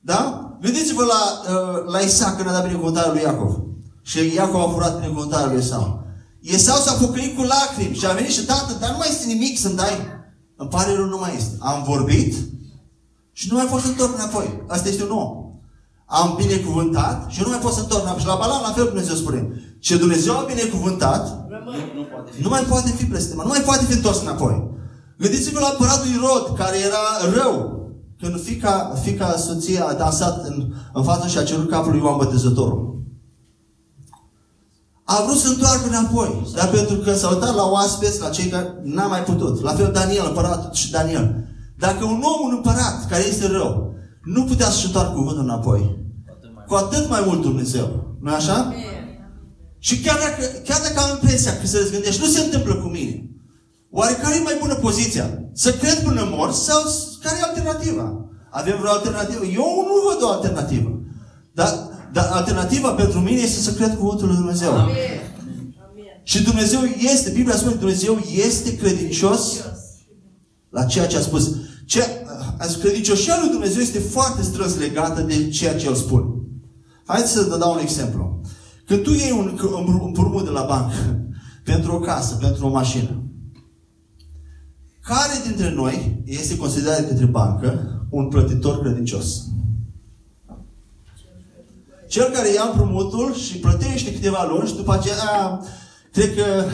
Da? 0.00 0.50
Gândiți-vă 0.60 1.04
la, 1.04 1.40
uh, 1.54 1.92
la 1.92 1.98
Isaac 1.98 2.36
când 2.36 2.48
a 2.48 2.52
dat 2.52 2.66
binecuvântarea 2.66 3.12
lui 3.12 3.22
Iacov. 3.22 3.62
Și 4.02 4.34
Iacov 4.34 4.60
a 4.60 4.72
furat 4.72 4.98
binecuvântarea 4.98 5.46
lui 5.46 5.58
Esau. 5.58 6.04
Esau 6.40 6.76
s-a 6.76 6.92
pocăit 6.92 7.36
cu 7.36 7.42
lacrimi 7.42 7.94
și 7.94 8.06
a 8.06 8.12
venit 8.12 8.30
și 8.30 8.44
tată, 8.44 8.76
dar 8.80 8.90
nu 8.90 8.96
mai 8.96 9.08
este 9.10 9.26
nimic 9.26 9.58
să-mi 9.58 9.76
dai. 9.76 9.96
Îmi 10.56 10.68
pare 10.68 10.94
rău, 10.94 11.04
nu 11.04 11.18
mai 11.18 11.34
este. 11.36 11.56
Am 11.58 11.82
vorbit 11.82 12.34
și 13.38 13.48
nu 13.50 13.56
mai 13.56 13.66
pot 13.70 13.80
să 13.80 13.88
întorc 13.88 14.12
înapoi. 14.14 14.46
Asta 14.74 14.88
este 14.88 15.02
un 15.02 15.10
om. 15.22 15.30
Am 16.06 16.34
binecuvântat 16.42 17.30
și 17.30 17.40
nu 17.42 17.48
mai 17.48 17.58
pot 17.58 17.72
să 17.72 17.80
întorc 17.80 18.02
înapoi. 18.02 18.20
Și 18.20 18.26
la 18.26 18.40
Balam 18.40 18.62
la 18.66 18.72
fel 18.76 18.84
Dumnezeu 18.84 19.14
spune. 19.14 19.40
Ce 19.86 19.96
Dumnezeu 19.96 20.34
a 20.36 20.50
binecuvântat, 20.52 21.24
Rămâne. 21.48 21.78
Nu, 21.94 22.00
nu 22.00 22.06
poate 22.12 22.30
fi. 22.34 22.42
nu 22.42 22.48
mai 22.48 22.64
poate 22.68 22.90
fi 22.90 23.04
blestemat, 23.06 23.44
nu 23.44 23.50
mai 23.50 23.64
poate 23.68 23.84
fi 23.84 23.92
întors 23.92 24.20
înapoi. 24.20 24.56
Gândiți-vă 25.18 25.60
la 25.60 25.68
împăratul 25.70 26.10
Irod, 26.16 26.56
care 26.56 26.76
era 26.78 27.04
rău. 27.38 27.54
Când 28.20 28.40
fica, 28.40 28.92
fica 29.02 29.36
soția 29.36 29.84
a 29.86 29.92
dansat 29.92 30.46
în, 30.46 30.72
în 30.92 31.02
față 31.02 31.28
și 31.28 31.38
a 31.38 31.42
cerut 31.42 31.70
capul 31.70 31.90
lui 31.90 32.00
Ioan 32.00 32.16
Botezătorul. 32.16 33.02
A 35.04 35.22
vrut 35.26 35.38
să 35.38 35.48
întoarcă 35.48 35.88
înapoi. 35.88 36.46
Dar 36.54 36.68
pentru 36.68 36.96
că 36.96 37.14
s-a 37.14 37.28
uitat 37.28 37.54
la 37.54 37.64
oaspeți, 37.64 38.20
la 38.20 38.28
cei 38.28 38.48
care 38.48 38.80
n-a 38.82 39.06
mai 39.06 39.22
putut. 39.22 39.62
La 39.62 39.72
fel 39.72 39.90
Daniel, 39.92 40.24
împăratul 40.26 40.70
și 40.72 40.90
Daniel. 40.90 41.44
Dacă 41.78 42.04
un 42.04 42.22
om, 42.22 42.46
un 42.46 42.52
împărat, 42.56 43.08
care 43.08 43.24
este 43.26 43.46
rău, 43.46 43.94
nu 44.24 44.44
putea 44.44 44.70
să-și 44.70 44.86
întoarcă 44.86 45.12
cuvântul 45.12 45.42
înapoi, 45.42 45.80
Poate 46.26 46.46
mai 46.54 46.64
cu 46.66 46.74
atât 46.74 47.08
mai 47.08 47.22
mult 47.26 47.40
Dumnezeu. 47.40 48.16
nu 48.20 48.32
așa? 48.32 48.54
Amin. 48.54 48.92
Și 49.78 50.00
chiar 50.00 50.18
dacă, 50.18 50.42
chiar 50.64 50.80
dacă 50.80 51.00
am 51.00 51.10
impresia 51.20 51.58
că 51.58 51.66
se 51.66 51.78
răzgândește, 51.78 52.22
nu 52.22 52.28
se 52.28 52.40
întâmplă 52.40 52.74
cu 52.74 52.88
mine. 52.88 53.28
Oare 53.90 54.14
care 54.22 54.36
e 54.36 54.42
mai 54.42 54.56
bună 54.60 54.74
poziția? 54.74 55.26
Să 55.52 55.72
cred 55.72 56.02
până 56.02 56.28
mor 56.30 56.52
sau 56.52 56.80
care 57.22 57.36
e 57.38 57.42
alternativa? 57.42 58.26
Avem 58.50 58.76
vreo 58.78 58.90
alternativă? 58.90 59.44
Eu 59.44 59.84
nu 59.88 59.94
văd 60.08 60.22
o 60.22 60.32
alternativă. 60.32 61.00
Dar, 61.52 61.68
dar 62.12 62.28
alternativa 62.32 62.90
pentru 62.90 63.18
mine 63.18 63.40
este 63.40 63.60
să 63.60 63.72
cred 63.72 63.96
cuvântul 63.96 64.26
lui 64.26 64.36
Dumnezeu. 64.36 64.72
Amin. 64.72 64.94
Amin. 65.90 66.04
Și 66.22 66.42
Dumnezeu 66.42 66.80
este, 67.12 67.30
Biblia 67.30 67.56
spune, 67.56 67.74
Dumnezeu 67.74 68.18
este 68.46 68.76
credincios 68.76 69.64
la 70.74 70.84
ceea 70.84 71.06
ce 71.06 71.16
a 71.16 71.20
spus. 71.20 71.54
Ce, 71.84 72.02
a- 72.58 72.66
credincioșia 72.80 73.34
lui 73.40 73.50
Dumnezeu 73.50 73.80
este 73.80 73.98
foarte 73.98 74.42
strâns 74.42 74.76
legată 74.76 75.20
de 75.20 75.48
ceea 75.48 75.76
ce 75.76 75.86
El 75.86 75.94
spune. 75.94 76.24
Haideți 77.06 77.32
să 77.32 77.46
vă 77.48 77.58
dau 77.58 77.72
un 77.72 77.78
exemplu. 77.78 78.40
Când 78.86 79.02
tu 79.02 79.10
iei 79.10 79.30
un 79.30 79.58
împr- 79.58 80.02
împrumut 80.04 80.44
de 80.44 80.50
la 80.50 80.62
bancă 80.62 80.94
pentru 81.70 81.92
o 81.92 81.98
casă, 81.98 82.34
pentru 82.34 82.66
o 82.66 82.70
mașină, 82.70 83.22
care 85.00 85.32
dintre 85.46 85.70
noi 85.70 86.22
este 86.24 86.56
considerat 86.56 87.00
de 87.00 87.06
către 87.08 87.24
bancă 87.24 88.00
un 88.10 88.28
plătitor 88.28 88.80
credincios? 88.80 89.42
Cel 92.08 92.30
care 92.32 92.52
ia 92.52 92.62
împrumutul 92.72 93.34
și 93.34 93.56
plătește 93.58 94.12
câteva 94.14 94.46
luni 94.50 94.68
și 94.68 94.74
după 94.74 94.92
aceea, 94.92 95.14
a, 95.32 95.64
cred 96.12 96.34
că 96.34 96.64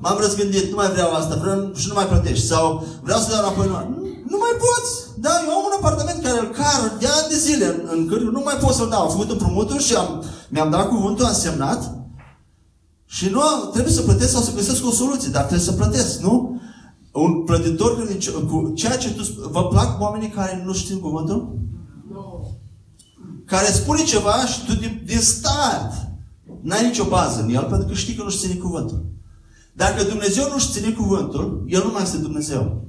m-am 0.00 0.18
răzgândit, 0.20 0.70
nu 0.70 0.76
mai 0.76 0.90
vreau 0.90 1.10
asta, 1.14 1.34
vreau 1.42 1.70
și 1.74 1.88
nu 1.88 1.94
mai 1.94 2.06
plătești. 2.06 2.46
Sau 2.46 2.84
vreau 3.02 3.20
să 3.20 3.30
dau 3.30 3.38
înapoi. 3.44 3.66
Nu, 3.66 3.76
nu 4.32 4.36
mai 4.44 4.54
poți. 4.64 4.90
Da, 5.24 5.30
eu 5.44 5.50
am 5.50 5.64
un 5.64 5.76
apartament 5.78 6.22
care 6.22 6.38
îl 6.40 6.50
car 6.58 6.96
de 6.98 7.06
ani 7.06 7.28
de 7.28 7.38
zile 7.46 7.66
în, 7.66 7.88
în 7.92 8.06
cârciu, 8.08 8.30
nu 8.30 8.42
mai 8.44 8.54
pot 8.54 8.74
să-l 8.74 8.88
dau. 8.88 9.02
Am 9.02 9.10
făcut 9.10 9.30
împrumutul 9.30 9.78
și 9.80 9.94
am, 9.94 10.24
mi-am 10.48 10.70
dat 10.70 10.88
cuvântul, 10.88 11.24
am 11.24 11.32
semnat 11.32 11.94
și 13.04 13.28
nu 13.28 13.40
am, 13.40 13.70
trebuie 13.72 13.92
să 13.92 14.02
plătesc 14.02 14.32
sau 14.32 14.42
să 14.42 14.52
găsesc 14.54 14.86
o 14.86 14.90
soluție, 14.90 15.30
dar 15.30 15.42
trebuie 15.42 15.66
să 15.66 15.72
plătesc, 15.72 16.20
nu? 16.20 16.60
Un 17.12 17.42
plătitor 17.44 17.96
credincios, 17.96 18.34
cu 18.34 18.72
ceea 18.74 18.96
ce 18.96 19.10
tu, 19.14 19.22
sp- 19.22 19.50
vă 19.50 19.64
plac 19.66 20.00
oamenii 20.00 20.28
care 20.28 20.62
nu 20.66 20.72
știu 20.72 20.98
cuvântul? 20.98 21.58
Nu. 22.12 22.50
care 23.46 23.66
spune 23.66 24.02
ceva 24.02 24.46
și 24.46 24.64
tu 24.66 24.74
din, 24.74 25.02
din 25.04 25.20
start 25.20 25.92
n-ai 26.62 26.86
nicio 26.86 27.04
bază 27.04 27.40
în 27.40 27.54
el 27.54 27.62
pentru 27.62 27.88
că 27.88 27.94
știi 27.94 28.14
că 28.14 28.22
nu-și 28.22 28.38
ține 28.38 28.54
cuvântul. 28.54 29.04
Dacă 29.76 30.02
Dumnezeu 30.02 30.48
nu-și 30.52 30.70
ține 30.70 30.90
cuvântul, 30.90 31.64
El 31.66 31.82
nu 31.84 31.92
mai 31.92 32.02
este 32.02 32.16
Dumnezeu. 32.16 32.84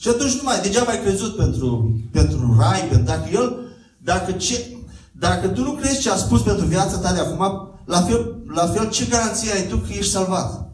Și 0.00 0.08
atunci 0.08 0.34
nu 0.34 0.40
mai, 0.44 0.60
degeaba 0.60 0.90
ai 0.90 1.00
crezut 1.00 1.36
pentru, 1.36 2.00
pentru 2.12 2.56
rai, 2.58 2.80
pentru 2.80 3.04
dacă 3.04 3.28
El, 3.32 3.58
dacă, 3.98 4.32
ce, 4.32 4.76
dacă 5.12 5.48
tu 5.48 5.62
nu 5.62 5.72
crezi 5.72 6.00
ce 6.00 6.10
a 6.10 6.16
spus 6.16 6.42
pentru 6.42 6.66
viața 6.66 6.98
ta 6.98 7.12
de 7.12 7.18
acum, 7.18 7.68
la 7.84 8.00
fel, 8.00 8.42
la 8.54 8.66
fel 8.66 8.88
ce 8.88 9.04
garanție 9.04 9.52
ai 9.52 9.66
tu 9.66 9.76
că 9.76 9.92
ești 9.92 10.12
salvat? 10.12 10.68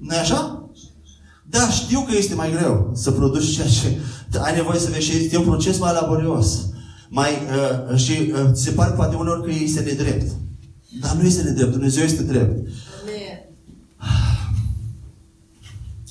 nu 0.00 0.16
așa? 0.16 0.68
Da, 1.48 1.68
știu 1.70 2.00
că 2.00 2.16
este 2.16 2.34
mai 2.34 2.50
greu 2.50 2.90
să 2.94 3.10
produci 3.10 3.54
ceea 3.54 3.66
ce 3.66 3.98
ai 4.38 4.54
nevoie 4.54 4.78
să 4.78 4.90
vezi 4.90 5.10
și 5.10 5.16
este 5.16 5.38
un 5.38 5.44
proces 5.44 5.78
mai 5.78 5.92
laborios. 5.92 6.66
Mai, 7.08 7.30
uh, 7.90 7.96
și 7.96 8.12
uh, 8.12 8.50
se 8.52 8.70
pare 8.70 8.92
poate 8.92 9.16
uneori 9.16 9.42
că 9.42 9.50
este 9.62 9.80
nedrept. 9.80 10.32
Dar 11.00 11.12
nu 11.12 11.26
este 11.26 11.42
nedrept, 11.42 11.72
Dumnezeu 11.72 12.04
este 12.04 12.22
drept. 12.22 12.68
Amen. 13.02 13.32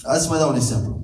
Hai 0.04 0.20
să 0.20 0.28
mai 0.30 0.40
dau 0.40 0.50
un 0.50 0.56
exemplu. 0.56 1.02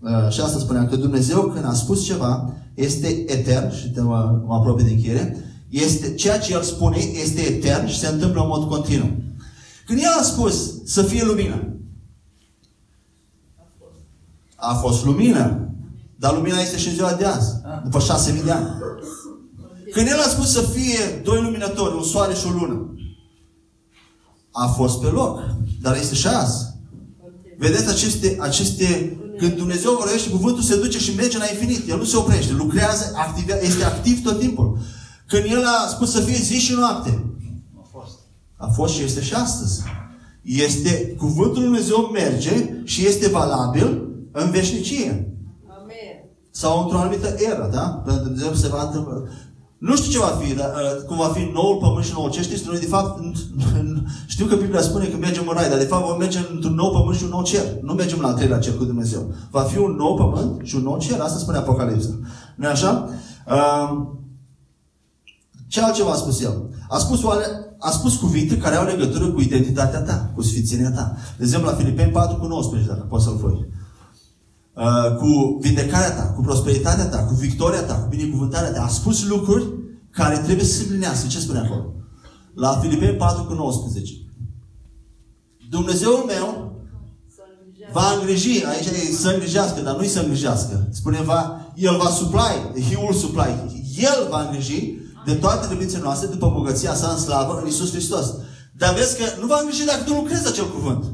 Uh, 0.00 0.30
și 0.30 0.40
asta 0.40 0.58
spuneam, 0.58 0.88
că 0.88 0.96
Dumnezeu 0.96 1.42
când 1.42 1.64
a 1.64 1.74
spus 1.74 2.04
ceva, 2.04 2.52
este 2.74 3.24
etern, 3.26 3.74
și 3.74 3.90
te 3.90 4.00
mă, 4.00 4.42
mă 4.46 4.54
apropii 4.54 4.84
de 4.84 4.90
încheiere, 4.90 5.36
este, 5.68 6.14
ceea 6.14 6.38
ce 6.38 6.52
El 6.52 6.62
spune 6.62 6.96
este 6.96 7.40
etern 7.40 7.86
și 7.86 7.98
se 7.98 8.06
întâmplă 8.06 8.40
în 8.40 8.48
mod 8.48 8.68
continuu. 8.68 9.10
Când 9.86 9.98
El 9.98 10.16
a 10.18 10.22
spus 10.22 10.84
să 10.84 11.02
fie 11.02 11.24
lumină, 11.24 11.76
a 14.54 14.74
fost 14.74 15.04
lumină, 15.04 15.70
dar 16.16 16.34
lumina 16.34 16.60
este 16.60 16.76
și 16.76 16.88
în 16.88 16.94
ziua 16.94 17.12
de 17.12 17.24
azi, 17.24 17.52
după 17.84 17.98
șase 17.98 18.32
mii 18.32 18.42
de 18.42 18.50
ani. 18.50 18.68
Când 19.92 20.06
El 20.08 20.18
a 20.18 20.28
spus 20.28 20.52
să 20.52 20.60
fie 20.60 21.20
doi 21.24 21.42
luminători, 21.42 21.96
un 21.96 22.02
soare 22.02 22.34
și 22.34 22.46
o 22.46 22.50
lună, 22.50 22.94
a 24.52 24.66
fost 24.66 25.00
pe 25.00 25.06
loc, 25.06 25.40
dar 25.80 25.96
este 25.96 26.14
și 26.14 26.26
azi. 26.26 26.67
Vedeți 27.58 27.88
aceste, 27.88 28.36
aceste 28.40 29.18
când 29.38 29.52
Dumnezeu 29.52 29.92
vorbește, 29.92 30.28
cuvântul 30.30 30.62
se 30.62 30.76
duce 30.76 30.98
și 30.98 31.14
merge 31.14 31.38
la 31.38 31.44
infinit. 31.50 31.88
El 31.88 31.98
nu 31.98 32.04
se 32.04 32.16
oprește, 32.16 32.52
lucrează, 32.52 33.12
activ, 33.16 33.44
este 33.60 33.84
activ 33.84 34.22
tot 34.22 34.38
timpul. 34.38 34.78
Când 35.26 35.44
El 35.50 35.64
a 35.64 35.88
spus 35.88 36.10
să 36.10 36.20
fie 36.20 36.36
zi 36.36 36.54
și 36.58 36.72
noapte, 36.72 37.24
A 37.80 37.86
fost. 37.92 38.18
a 38.56 38.66
fost 38.66 38.94
și 38.94 39.02
este 39.02 39.22
și 39.22 39.34
astăzi. 39.34 39.82
Este, 40.42 41.14
cuvântul 41.18 41.54
Lui 41.54 41.64
Dumnezeu 41.64 42.10
merge 42.12 42.74
și 42.84 43.06
este 43.06 43.28
valabil 43.28 44.08
în 44.32 44.50
veșnicie. 44.50 45.36
Amen. 45.80 46.24
Sau 46.50 46.82
într-o 46.82 46.98
anumită 46.98 47.34
eră, 47.38 47.70
da? 47.72 47.80
Pentru 47.80 48.22
că 48.22 48.28
Dumnezeu 48.28 48.54
se 48.54 48.68
va 48.68 48.82
întâmpla. 48.82 49.14
Nu 49.78 49.96
știu 49.96 50.10
ce 50.10 50.18
va 50.18 50.38
fi, 50.40 50.54
dar, 50.54 50.70
uh, 50.74 51.04
cum 51.06 51.16
va 51.16 51.28
fi 51.28 51.50
noul 51.52 51.76
pământ 51.80 52.04
și 52.04 52.12
noul 52.14 52.30
cer. 52.30 52.42
Știți, 52.42 52.66
noi 52.66 52.78
de 52.78 52.86
fapt, 52.86 53.20
știu 54.26 54.46
că 54.46 54.54
Biblia 54.54 54.80
spune 54.80 55.06
că 55.06 55.16
mergem 55.16 55.48
în 55.48 55.54
rai, 55.54 55.68
dar 55.68 55.78
de 55.78 55.84
fapt 55.84 56.06
vom 56.06 56.18
merge 56.18 56.38
într-un 56.52 56.74
nou 56.74 56.90
pământ 56.90 57.16
și 57.16 57.24
un 57.24 57.28
nou 57.28 57.42
cer. 57.42 57.64
Nu 57.82 57.92
mergem 57.92 58.20
la 58.20 58.28
al 58.28 58.34
treilea 58.34 58.58
cer 58.58 58.76
cu 58.76 58.84
Dumnezeu. 58.84 59.34
Va 59.50 59.60
fi 59.60 59.78
un 59.78 59.94
nou 59.96 60.14
pământ 60.14 60.66
și 60.66 60.76
un 60.76 60.82
nou 60.82 60.98
cer. 60.98 61.20
Asta 61.20 61.38
spune 61.38 61.56
Apocalipsa. 61.56 62.10
nu 62.56 62.68
așa? 62.68 63.08
Uh, 63.46 64.06
ce 65.68 65.80
altceva 65.80 66.10
a 66.10 66.14
spus 66.14 66.40
el? 66.40 66.70
A 66.88 66.98
spus, 66.98 67.22
oale, 67.22 67.44
a 67.78 67.90
spus 67.90 68.16
cuvinte 68.16 68.56
care 68.56 68.76
au 68.76 68.84
legătură 68.84 69.30
cu 69.30 69.40
identitatea 69.40 70.00
ta, 70.00 70.30
cu 70.34 70.42
sfințenia 70.42 70.90
ta. 70.90 71.16
De 71.36 71.44
exemplu, 71.44 71.70
la 71.70 71.76
Filipeni 71.76 72.12
4 72.12 72.36
cu 72.36 72.46
19, 72.46 72.88
dacă 72.88 73.06
poți 73.08 73.24
să-l 73.24 73.34
pui. 73.34 73.68
Uh, 74.78 75.16
cu 75.16 75.58
vindecarea 75.60 76.12
ta, 76.12 76.22
cu 76.22 76.40
prosperitatea 76.40 77.06
ta, 77.06 77.24
cu 77.24 77.34
victoria 77.34 77.82
ta, 77.82 77.94
cu 77.94 78.08
binecuvântarea 78.08 78.72
ta. 78.72 78.82
A 78.82 78.88
spus 78.88 79.26
lucruri 79.28 79.64
care 80.10 80.38
trebuie 80.38 80.64
să 80.64 80.74
se 80.74 80.82
împlinească. 80.82 81.26
Ce 81.26 81.38
spune 81.38 81.58
acolo? 81.58 81.92
La 82.54 82.78
Filipeni 82.82 83.16
4 83.16 83.44
cu 83.44 83.52
19. 83.52 84.12
Dumnezeul 85.70 86.24
meu 86.26 86.72
Să 87.34 87.42
îngrijească. 87.64 87.98
va 87.98 88.18
îngriji, 88.18 88.64
aici 88.64 88.86
e 88.86 89.12
să 89.12 89.28
îngrijească, 89.28 89.80
dar 89.80 89.96
nu-i 89.96 90.06
să 90.08 90.20
îngrijească. 90.20 90.88
Spune, 90.90 91.22
va, 91.22 91.72
El 91.74 91.96
va 91.96 92.08
supply, 92.08 92.82
He 92.88 92.96
will 92.96 93.14
supply. 93.14 93.50
El 93.96 94.26
va 94.30 94.40
îngriji 94.42 94.94
de 95.24 95.34
toate 95.34 95.66
trebuințele 95.66 96.02
noastre 96.02 96.26
după 96.28 96.50
bogăția 96.54 96.94
sa 96.94 97.08
în 97.08 97.18
slavă 97.18 97.58
în 97.62 97.68
Isus 97.68 97.90
Hristos. 97.90 98.34
Dar 98.76 98.94
vezi 98.94 99.16
că 99.16 99.24
nu 99.40 99.46
va 99.46 99.58
îngriji 99.60 99.84
dacă 99.84 100.02
tu 100.04 100.14
nu 100.14 100.20
crezi 100.20 100.48
acel 100.48 100.70
cuvânt. 100.70 101.04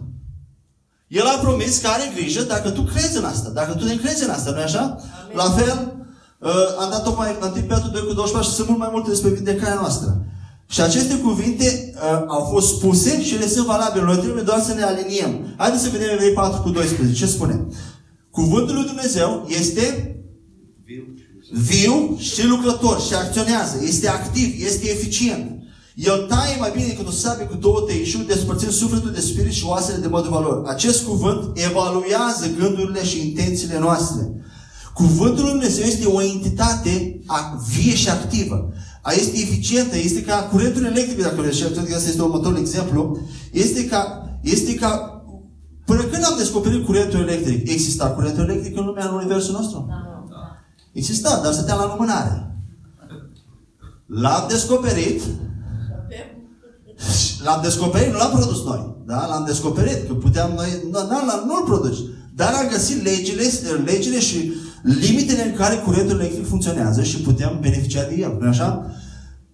El 1.09 1.27
a 1.27 1.39
promis 1.39 1.79
că 1.79 1.89
are 1.89 2.13
grijă 2.15 2.43
dacă 2.43 2.71
tu 2.71 2.83
crezi 2.83 3.17
în 3.17 3.25
asta, 3.25 3.49
dacă 3.49 3.73
tu 3.73 3.85
ne 3.85 3.97
crezi 3.97 4.25
în 4.25 4.31
asta, 4.31 4.51
nu 4.51 4.61
așa? 4.61 4.81
Amin. 4.81 5.37
La 5.37 5.51
fel, 5.51 5.97
uh, 6.39 6.51
am 6.81 6.91
dat 6.91 7.03
tocmai 7.03 7.37
1 7.43 7.51
Petru 7.51 7.89
2 7.93 8.07
cu 8.07 8.13
24 8.13 8.49
și 8.49 8.55
sunt 8.55 8.69
mult 8.69 8.79
mai 8.79 8.89
multe 8.93 9.09
despre 9.09 9.31
vindecarea 9.31 9.75
noastră. 9.75 10.25
Și 10.67 10.81
aceste 10.81 11.19
cuvinte 11.19 11.95
uh, 11.95 12.25
au 12.27 12.45
fost 12.53 12.69
spuse 12.77 13.23
și 13.23 13.35
ele 13.35 13.47
sunt 13.47 13.67
valabile. 13.67 14.05
Noi 14.05 14.17
trebuie 14.19 14.43
doar 14.43 14.61
să 14.61 14.75
ne 14.75 14.83
aliniem. 14.83 15.55
Haideți 15.57 15.83
să 15.83 15.89
vedem 15.89 16.09
Evrei 16.13 16.33
4 16.33 16.63
cu 16.63 16.71
12. 16.71 17.19
Ce 17.19 17.27
spune? 17.27 17.67
Cuvântul 18.31 18.75
lui 18.75 18.85
Dumnezeu 18.85 19.47
este 19.49 20.17
Viu. 20.85 21.05
viu 21.53 22.17
și 22.19 22.47
lucrător 22.47 23.01
și 23.01 23.15
acționează. 23.15 23.77
Este 23.83 24.09
activ, 24.09 24.65
este 24.67 24.91
eficient. 24.91 25.63
El 25.95 26.27
taie 26.29 26.57
mai 26.59 26.71
bine 26.75 26.87
decât 26.87 27.07
o 27.07 27.11
sabie 27.11 27.45
cu 27.47 27.57
două 27.57 27.81
tăișuri, 27.81 28.27
despărțind 28.27 28.71
sufletul 28.73 29.13
de 29.13 29.21
spirit 29.21 29.53
și 29.53 29.65
oasele 29.67 29.99
de 29.99 30.07
mod 30.07 30.27
valor. 30.27 30.67
Acest 30.67 31.05
cuvânt 31.05 31.59
evaluează 31.59 32.47
gândurile 32.59 33.05
și 33.05 33.29
intențiile 33.29 33.79
noastre. 33.79 34.33
Cuvântul 34.95 35.43
lui 35.43 35.51
Dumnezeu 35.51 35.85
este 35.85 36.07
o 36.07 36.23
entitate 36.23 37.21
a- 37.27 37.59
vie 37.69 37.95
și 37.95 38.09
activă. 38.09 38.73
A 39.03 39.13
este 39.13 39.37
eficientă, 39.39 39.97
este 39.97 40.23
ca 40.23 40.35
curentul 40.37 40.85
electric, 40.85 41.23
dacă 41.23 41.41
vreți, 41.41 41.57
și 41.57 41.63
cred 41.63 41.89
că 41.89 41.95
asta 41.95 42.09
este 42.09 42.23
următorul 42.23 42.59
exemplu, 42.59 43.19
este 43.53 43.87
ca, 43.87 44.29
este 44.41 44.75
ca 44.75 45.09
Până 45.85 46.03
când 46.03 46.25
am 46.25 46.35
descoperit 46.39 46.85
curentul 46.85 47.21
electric, 47.21 47.71
exista 47.71 48.11
curentul 48.11 48.45
electric 48.49 48.77
în 48.77 48.85
lumea, 48.85 49.09
în 49.09 49.15
universul 49.15 49.53
nostru? 49.53 49.89
Exista, 50.93 51.41
dar 51.43 51.53
stătea 51.53 51.75
la 51.75 51.87
lumânare. 51.87 52.57
L-am 54.07 54.47
descoperit, 54.49 55.21
Avem 55.23 55.44
l-am 57.45 57.61
descoperit, 57.63 58.13
nu 58.13 58.19
l-am 58.19 58.31
produs 58.31 58.65
noi. 58.65 58.97
Da? 59.07 59.27
L-am 59.27 59.45
descoperit, 59.47 60.07
că 60.07 60.13
puteam 60.13 60.53
noi, 60.57 60.69
nu, 60.91 60.99
nu, 60.99 61.47
nu-l 61.47 61.63
produci. 61.65 61.99
Dar 62.35 62.53
am 62.53 62.69
găsit 62.71 63.05
legile, 63.05 63.43
legile 63.85 64.21
și 64.21 64.53
limitele 64.83 65.45
în 65.45 65.55
care 65.55 65.75
curentul 65.77 66.19
electric 66.19 66.49
funcționează 66.49 67.03
și 67.03 67.21
putem 67.21 67.59
beneficia 67.61 68.03
de 68.03 68.15
el. 68.19 68.37
nu 68.41 68.49
așa? 68.49 68.91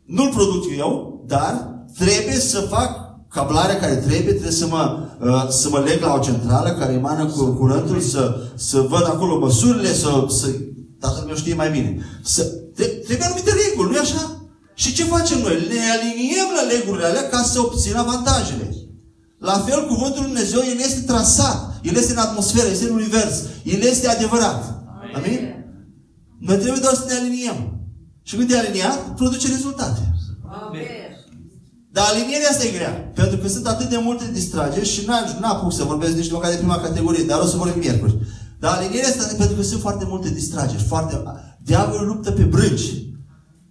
Nu-l 0.04 0.32
produc 0.34 0.64
eu, 0.78 1.24
dar 1.26 1.68
trebuie 1.98 2.34
să 2.34 2.60
fac 2.60 2.90
cablarea 3.28 3.78
care 3.78 3.94
trebuie, 3.94 4.32
trebuie 4.32 4.50
să 4.52 4.66
mă, 4.66 4.98
uh, 5.20 5.48
să 5.48 5.68
mă 5.70 5.78
leg 5.78 6.00
la 6.00 6.14
o 6.14 6.18
centrală 6.18 6.70
care 6.70 6.92
emană 6.92 7.26
cu 7.26 7.44
curentul, 7.44 8.00
să, 8.00 8.36
să 8.54 8.80
văd 8.80 9.04
acolo 9.06 9.38
măsurile, 9.38 9.92
să, 9.92 10.24
să 10.28 10.46
tatăl 11.00 11.24
meu 11.26 11.34
știe 11.34 11.54
mai 11.54 11.70
bine. 11.70 11.98
Să, 12.22 12.42
tre- 12.74 12.84
trebuie 12.84 13.26
anumite 13.26 13.50
reguli, 13.50 13.90
nu 13.92 13.98
așa? 14.00 14.39
Și 14.82 14.94
ce 14.94 15.04
facem 15.04 15.38
noi? 15.40 15.56
Ne 15.72 15.80
aliniem 15.94 16.48
la 16.58 16.64
legurile 16.72 17.06
alea 17.06 17.28
ca 17.28 17.42
să 17.42 17.60
obțin 17.60 17.96
avantajele. 17.96 18.66
La 19.38 19.56
fel, 19.66 19.86
cuvântul 19.86 20.22
Lui 20.22 20.32
Dumnezeu, 20.32 20.60
El 20.72 20.78
este 20.78 21.00
trasat, 21.00 21.80
El 21.82 21.96
este 21.96 22.12
în 22.12 22.18
atmosferă, 22.18 22.68
este 22.68 22.88
în 22.88 22.94
univers, 22.94 23.34
El 23.62 23.80
este 23.80 24.08
adevărat. 24.08 24.60
Amin? 25.14 25.40
Noi 26.38 26.56
trebuie 26.56 26.80
doar 26.82 26.94
să 26.94 27.04
ne 27.06 27.14
aliniem. 27.14 27.58
Și 28.22 28.36
când 28.36 28.48
te 28.48 28.56
aliniat, 28.56 29.14
produce 29.14 29.48
rezultate. 29.48 30.14
Amen. 30.62 31.10
Dar 31.92 32.04
alinierea 32.08 32.50
asta 32.50 32.64
e 32.64 32.76
grea. 32.78 33.12
Pentru 33.14 33.36
că 33.36 33.48
sunt 33.48 33.66
atât 33.66 33.88
de 33.88 34.00
multe 34.02 34.30
distrageri 34.32 34.88
și 34.88 35.06
n-am 35.06 35.36
n-apuc 35.40 35.72
să 35.72 35.84
vorbesc 35.84 36.14
nici 36.14 36.30
măcar 36.30 36.50
de 36.50 36.56
prima 36.56 36.80
categorie, 36.80 37.24
dar 37.24 37.40
o 37.40 37.46
să 37.46 37.56
vorbim 37.56 37.78
miercuri. 37.78 38.18
Dar 38.58 38.76
alinierea 38.76 39.08
asta, 39.08 39.34
pentru 39.36 39.56
că 39.56 39.62
sunt 39.62 39.80
foarte 39.80 40.04
multe 40.08 40.28
distrageri, 40.30 40.82
foarte... 40.82 41.22
Diavolul 41.62 42.06
luptă 42.06 42.30
pe 42.30 42.42
brânci 42.42 43.09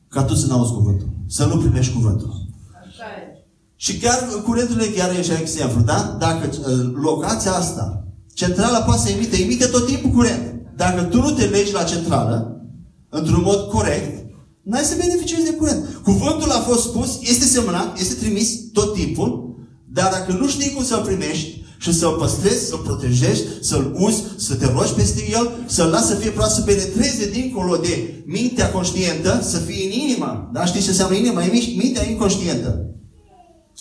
ca 0.09 0.23
tu 0.23 0.33
să 0.33 0.47
n-auzi 0.47 0.71
cuvântul. 0.71 1.09
să 1.27 1.45
nu 1.45 1.57
primești 1.57 1.93
cuvântul. 1.93 2.47
Așa 2.87 3.03
e. 3.03 3.43
Și 3.75 3.97
chiar 3.97 4.27
curentul 4.45 4.81
chiar 4.95 5.09
e 5.09 5.21
și 5.21 5.31
exemplu, 5.31 5.81
da? 5.81 6.15
Dacă 6.19 6.49
uh, 6.49 6.91
locația 7.01 7.51
asta, 7.51 8.07
centrala 8.33 8.79
poate 8.79 9.01
să 9.01 9.09
emite, 9.09 9.41
emite 9.41 9.65
tot 9.65 9.85
timpul 9.85 10.09
curent. 10.09 10.61
Dacă 10.75 11.03
tu 11.03 11.21
nu 11.21 11.31
te 11.31 11.45
legi 11.45 11.73
la 11.73 11.83
centrală, 11.83 12.61
într-un 13.09 13.41
mod 13.43 13.69
corect, 13.69 14.25
n-ai 14.61 14.83
să 14.83 14.95
beneficiezi 14.97 15.43
de 15.43 15.55
curent. 15.55 15.99
Cuvântul 16.03 16.51
a 16.51 16.59
fost 16.59 16.83
spus, 16.83 17.19
este 17.21 17.45
semnat, 17.45 17.99
este 17.99 18.13
trimis 18.13 18.71
tot 18.73 18.93
timpul, 18.93 19.48
dar 19.91 20.11
dacă 20.11 20.31
nu 20.31 20.47
știi 20.47 20.73
cum 20.73 20.83
să-l 20.83 21.01
primești 21.01 21.63
și 21.77 21.93
să-l 21.93 22.15
păstrezi, 22.19 22.67
să-l 22.67 22.77
protejezi, 22.77 23.43
să-l 23.61 23.95
uzi, 23.97 24.23
să 24.37 24.55
te 24.55 24.65
rogi 24.65 24.93
peste 24.93 25.29
el, 25.31 25.51
să-l 25.65 25.89
lași 25.89 26.05
să 26.05 26.15
fie 26.15 26.29
prost, 26.29 26.53
să 26.53 26.61
penetreze 26.61 27.29
dincolo 27.29 27.75
de 27.75 28.23
mintea 28.25 28.71
conștientă, 28.71 29.39
să 29.43 29.57
fie 29.57 29.85
în 29.85 29.91
inimă. 29.91 30.49
Da? 30.53 30.65
Știți 30.65 30.83
ce 30.83 30.89
înseamnă 30.89 31.15
inima? 31.15 31.43
E 31.43 31.75
mintea 31.77 32.09
inconștientă. 32.09 32.85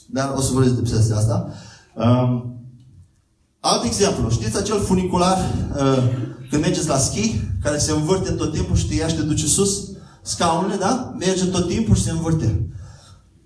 Dar 0.06 0.34
o 0.36 0.40
să 0.40 0.52
vorbesc 0.52 0.74
de 0.74 0.80
peste 0.80 1.14
asta. 1.14 1.52
Um, 1.94 2.58
alt 3.60 3.84
exemplu. 3.84 4.30
Știți 4.30 4.56
acel 4.56 4.80
funicular 4.80 5.38
uh, 5.76 6.02
când 6.50 6.62
mergeți 6.62 6.88
la 6.88 6.98
schi, 6.98 7.40
care 7.62 7.78
se 7.78 7.92
învârte 7.92 8.30
tot 8.30 8.52
timpul 8.52 8.76
și 8.76 8.86
te 8.86 8.94
ia 8.94 9.08
și 9.08 9.14
te 9.14 9.22
duce 9.22 9.46
sus? 9.46 9.88
Scaunele, 10.22 10.76
da? 10.76 11.14
Merge 11.18 11.44
tot 11.44 11.68
timpul 11.68 11.94
și 11.94 12.02
se 12.02 12.10
învârte. 12.10 12.68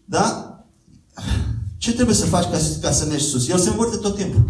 Da? 0.05 0.52
Ce 1.85 1.93
trebuie 1.93 2.17
să 2.17 2.25
faci 2.25 2.49
ca, 2.53 2.59
ca 2.81 2.93
să 2.93 3.05
mergi 3.05 3.25
sus? 3.25 3.49
El 3.49 3.59
se 3.59 3.69
învârte 3.69 3.97
tot 3.97 4.17
timpul. 4.17 4.43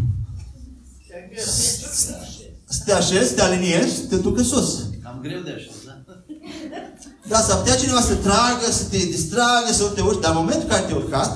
Să 2.68 2.80
te 2.84 2.92
așezi, 2.92 3.34
te 3.34 3.42
aliniezi, 3.42 4.00
te 4.08 4.16
ducă 4.16 4.42
sus. 4.42 4.68
Cam 5.02 5.18
greu 5.22 5.40
de 5.40 5.52
așa, 5.56 5.70
da? 5.86 5.94
Da, 7.28 7.38
s-ar 7.40 7.56
putea 7.58 7.76
cineva 7.76 8.00
să 8.00 8.14
tragă, 8.14 8.66
să 8.70 8.84
te 8.90 8.96
distragă, 8.96 9.68
să 9.70 9.82
nu 9.82 9.88
te 9.88 10.00
urci, 10.00 10.20
dar 10.20 10.30
în 10.30 10.36
momentul 10.36 10.62
în 10.62 10.68
care 10.68 10.82
te-ai 10.82 11.00
urcat, 11.02 11.30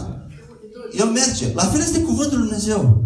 el 1.00 1.06
merge. 1.06 1.52
La 1.54 1.64
fel 1.64 1.80
este 1.80 2.00
cuvântul 2.00 2.38
lui 2.38 2.46
Dumnezeu. 2.46 3.04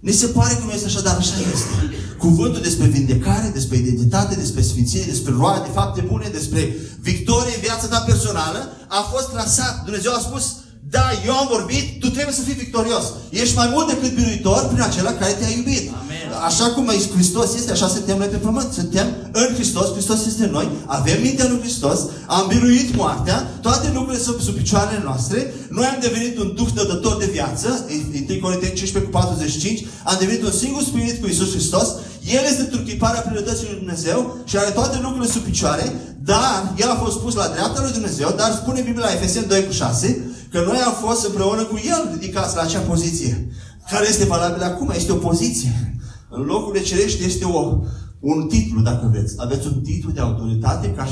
Ni 0.00 0.12
se 0.12 0.26
pare 0.26 0.54
că 0.54 0.64
nu 0.64 0.72
este 0.72 0.86
așa, 0.86 1.00
dar 1.00 1.16
așa 1.16 1.36
este. 1.54 1.74
Cuvântul 2.18 2.62
despre 2.62 2.86
vindecare, 2.86 3.50
despre 3.52 3.76
identitate, 3.76 4.34
despre 4.34 4.62
sfințenie, 4.62 5.12
despre 5.14 5.32
roade 5.32 5.66
de 5.66 5.72
fapte 5.72 6.00
bune, 6.00 6.28
despre 6.32 6.76
victorie 7.00 7.54
în 7.54 7.60
viața 7.60 7.86
ta 7.86 8.00
personală, 8.06 8.60
a 8.88 9.00
fost 9.12 9.28
trasat. 9.30 9.84
Dumnezeu 9.84 10.12
a 10.14 10.18
spus, 10.28 10.44
da, 10.90 11.04
eu 11.26 11.34
am 11.36 11.46
vorbit, 11.50 12.00
tu 12.00 12.08
trebuie 12.10 12.34
să 12.34 12.42
fii 12.42 12.62
victorios. 12.64 13.04
Ești 13.30 13.56
mai 13.56 13.68
mult 13.72 13.86
decât 13.88 14.12
biruitor 14.14 14.60
prin 14.70 14.82
acela 14.82 15.12
care 15.12 15.32
te-a 15.32 15.48
iubit. 15.56 15.84
Amen. 16.02 16.26
Așa 16.48 16.66
cum 16.74 16.90
Hristos 17.14 17.54
este, 17.54 17.72
așa 17.72 17.88
suntem 17.88 18.18
noi 18.18 18.26
pe 18.26 18.36
pământ. 18.36 18.72
Suntem 18.72 19.06
în 19.32 19.48
Hristos, 19.54 19.92
Hristos 19.92 20.26
este 20.26 20.44
în 20.44 20.50
noi, 20.50 20.68
avem 20.86 21.20
mintea 21.20 21.46
lui 21.48 21.60
Hristos, 21.60 21.98
am 22.26 22.44
biruit 22.48 22.96
moartea, 22.96 23.36
toate 23.60 23.90
lucrurile 23.94 24.22
sunt 24.22 24.40
sub 24.40 24.54
picioarele 24.54 25.00
noastre, 25.04 25.54
noi 25.68 25.84
am 25.84 25.98
devenit 26.00 26.38
un 26.38 26.52
duh 26.54 26.68
dătător 26.74 27.16
de 27.16 27.28
viață, 27.32 27.86
1 28.28 28.40
Corinteni 28.40 28.74
15 28.74 29.10
cu 29.10 29.18
45, 29.18 29.86
am 30.04 30.16
devenit 30.18 30.42
un 30.42 30.52
singur 30.52 30.82
spirit 30.82 31.20
cu 31.20 31.26
Isus 31.26 31.50
Hristos, 31.50 31.88
El 32.36 32.44
este 32.50 32.62
turchiparea 32.62 33.20
priorității 33.20 33.66
lui 33.68 33.78
Dumnezeu 33.78 34.36
și 34.44 34.56
are 34.56 34.70
toate 34.70 34.98
lucrurile 35.02 35.32
sub 35.32 35.42
picioare, 35.42 35.86
dar 36.24 36.72
El 36.76 36.90
a 36.90 36.94
fost 36.94 37.18
pus 37.18 37.34
la 37.34 37.46
dreapta 37.46 37.80
lui 37.82 37.92
Dumnezeu, 37.92 38.34
dar 38.36 38.50
spune 38.52 38.80
Biblia 38.80 39.04
la 39.04 39.12
Efeseni 39.12 39.46
2 39.46 39.66
cu 39.66 39.72
6, 39.72 40.29
că 40.50 40.62
noi 40.66 40.76
am 40.76 40.92
fost 40.92 41.26
împreună 41.26 41.64
cu 41.64 41.80
El 41.84 42.10
ridicați 42.12 42.56
la 42.56 42.62
acea 42.62 42.80
poziție. 42.80 43.48
Care 43.90 44.08
este 44.08 44.24
valabilă 44.24 44.64
acum? 44.64 44.90
Este 44.94 45.12
o 45.12 45.16
poziție. 45.16 45.98
În 46.28 46.42
locurile 46.42 46.84
cerești 46.84 47.24
este 47.24 47.44
o, 47.44 47.78
un 48.20 48.46
titlu, 48.48 48.80
dacă 48.80 49.08
vreți. 49.10 49.34
Aveți 49.36 49.66
un 49.66 49.80
titlu 49.80 50.10
de 50.10 50.20
autoritate 50.20 50.90
ca, 50.90 51.06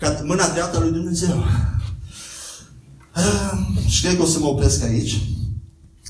ca 0.00 0.20
mâna 0.24 0.48
dreaptă 0.48 0.76
a 0.76 0.80
lui 0.80 0.90
Dumnezeu. 0.90 1.36
Uh, 3.16 3.86
și 3.86 4.02
cred 4.02 4.16
că 4.16 4.22
o 4.22 4.26
să 4.26 4.38
mă 4.38 4.46
opresc 4.46 4.82
aici. 4.82 5.20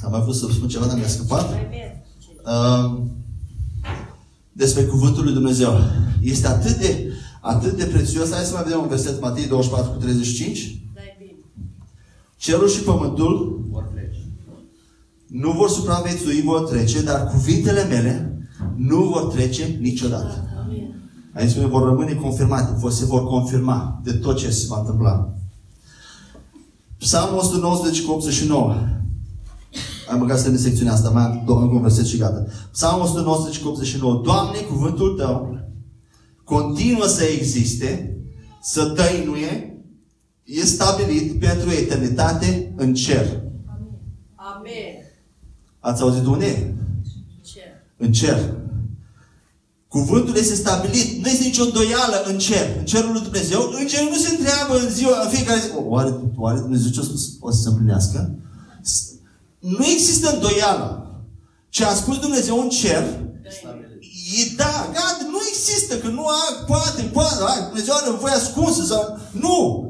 Am 0.05 0.11
mai 0.11 0.21
vrut 0.21 0.35
să 0.35 0.47
spun 0.53 0.69
ceva, 0.69 0.87
dar 0.87 0.97
mi-a 0.97 1.09
scăpat. 1.09 1.51
Mai 1.51 1.67
merge. 1.71 2.03
Uh, 2.45 3.03
despre 4.53 4.83
cuvântul 4.83 5.25
lui 5.25 5.33
Dumnezeu. 5.33 5.79
Este 6.21 6.47
atât 6.47 6.77
de, 6.77 7.13
atât 7.41 7.77
de 7.77 7.85
prețios. 7.85 8.33
Hai 8.33 8.45
să 8.45 8.53
mai 8.53 8.63
vedem 8.63 8.81
un 8.81 8.89
verset, 8.89 9.21
Matei 9.21 9.47
24 9.47 9.91
cu 9.91 9.99
35. 9.99 10.81
Dai 12.47 12.55
bine. 12.55 12.67
Cerul 12.67 12.69
și 12.69 12.81
pământul 12.81 13.65
Vor 13.71 13.89
plece. 13.93 14.19
nu 15.27 15.51
vor 15.51 15.69
supraviețui, 15.69 16.43
vor 16.43 16.69
trece, 16.69 17.03
dar 17.03 17.27
cuvintele 17.27 17.85
mele 17.85 18.41
nu 18.77 19.03
vor 19.03 19.23
trece 19.23 19.79
niciodată. 19.81 20.49
Amin. 20.65 20.95
Aici 21.35 21.51
spune, 21.51 21.67
vor 21.67 21.83
rămâne 21.83 22.15
confirmate, 22.15 22.75
vor, 22.79 22.91
se 22.91 23.05
vor 23.05 23.27
confirma 23.27 24.01
de 24.05 24.13
tot 24.13 24.37
ce 24.37 24.51
se 24.51 24.67
va 24.69 24.79
întâmpla. 24.79 25.35
Psalmul 26.99 27.39
119 27.39 28.03
cu 28.03 28.13
89. 28.13 28.75
Am 30.11 30.19
băgat 30.19 30.39
să 30.39 30.49
în 30.49 30.59
secțiunea 30.59 30.93
asta, 30.93 31.11
mai 31.11 31.25
am 31.25 31.43
două, 31.47 31.61
încă 31.61 31.75
un 31.75 31.83
verset 31.83 32.07
și 32.07 32.17
gata. 32.17 32.45
Psalmul 32.73 33.05
119 33.05 33.63
cu 33.63 33.69
89. 33.69 34.21
Doamne, 34.25 34.59
cuvântul 34.59 35.15
Tău 35.15 35.57
continuă 36.47 37.07
să 37.07 37.25
existe, 37.25 38.19
să 38.63 38.85
tăinuie, 38.85 39.76
e 40.47 40.65
stabilit 40.65 41.41
pentru 41.41 41.71
eternitate 41.71 42.73
în 42.77 42.95
cer. 42.95 43.27
Amin. 44.35 44.95
Ați 45.81 46.03
auzit 46.03 46.25
unde? 46.27 46.75
Ce? 47.45 47.61
În 47.97 48.13
cer. 48.13 48.55
Cuvântul 49.89 50.37
este 50.37 50.55
stabilit. 50.55 51.23
Nu 51.25 51.29
este 51.31 51.45
nicio 51.45 51.63
îndoială 51.65 52.23
în 52.27 52.39
cer. 52.39 52.77
În 52.79 52.85
cerul 52.85 53.13
lui 53.13 53.21
Dumnezeu. 53.23 53.71
Îngerul 53.81 54.09
nu 54.09 54.17
se 54.17 54.29
întreabă 54.31 54.79
în 54.79 54.91
ziua, 54.91 55.23
în 55.23 55.29
fiecare 55.29 55.61
zi. 55.61 55.67
Oare, 55.75 56.15
oare 56.37 56.59
Dumnezeu 56.59 56.91
ce 56.91 57.01
a 57.01 57.03
spus? 57.03 57.37
O 57.41 57.51
să 57.51 57.61
se 57.63 57.69
împlinească? 57.69 58.35
S- 58.83 59.09
Nu 59.59 59.85
există 59.87 60.31
îndoială. 60.33 61.11
Ce 61.69 61.85
a 61.85 61.95
spus 61.95 62.19
Dumnezeu 62.19 62.61
în 62.61 62.69
cer, 62.69 63.05
Stabilit. 63.61 64.03
e 64.39 64.55
da, 64.57 64.91
gata, 64.93 65.27
nu 65.31 65.39
există, 65.49 65.97
că 65.99 66.09
nu 66.09 66.27
a, 66.27 66.65
poate, 66.67 67.03
poate, 67.03 67.35
a, 67.41 67.65
Dumnezeu 67.67 67.95
are 67.95 68.11
nevoie 68.11 68.33
ascunsă 68.35 68.85
sau... 68.85 69.19
Nu! 69.33 69.86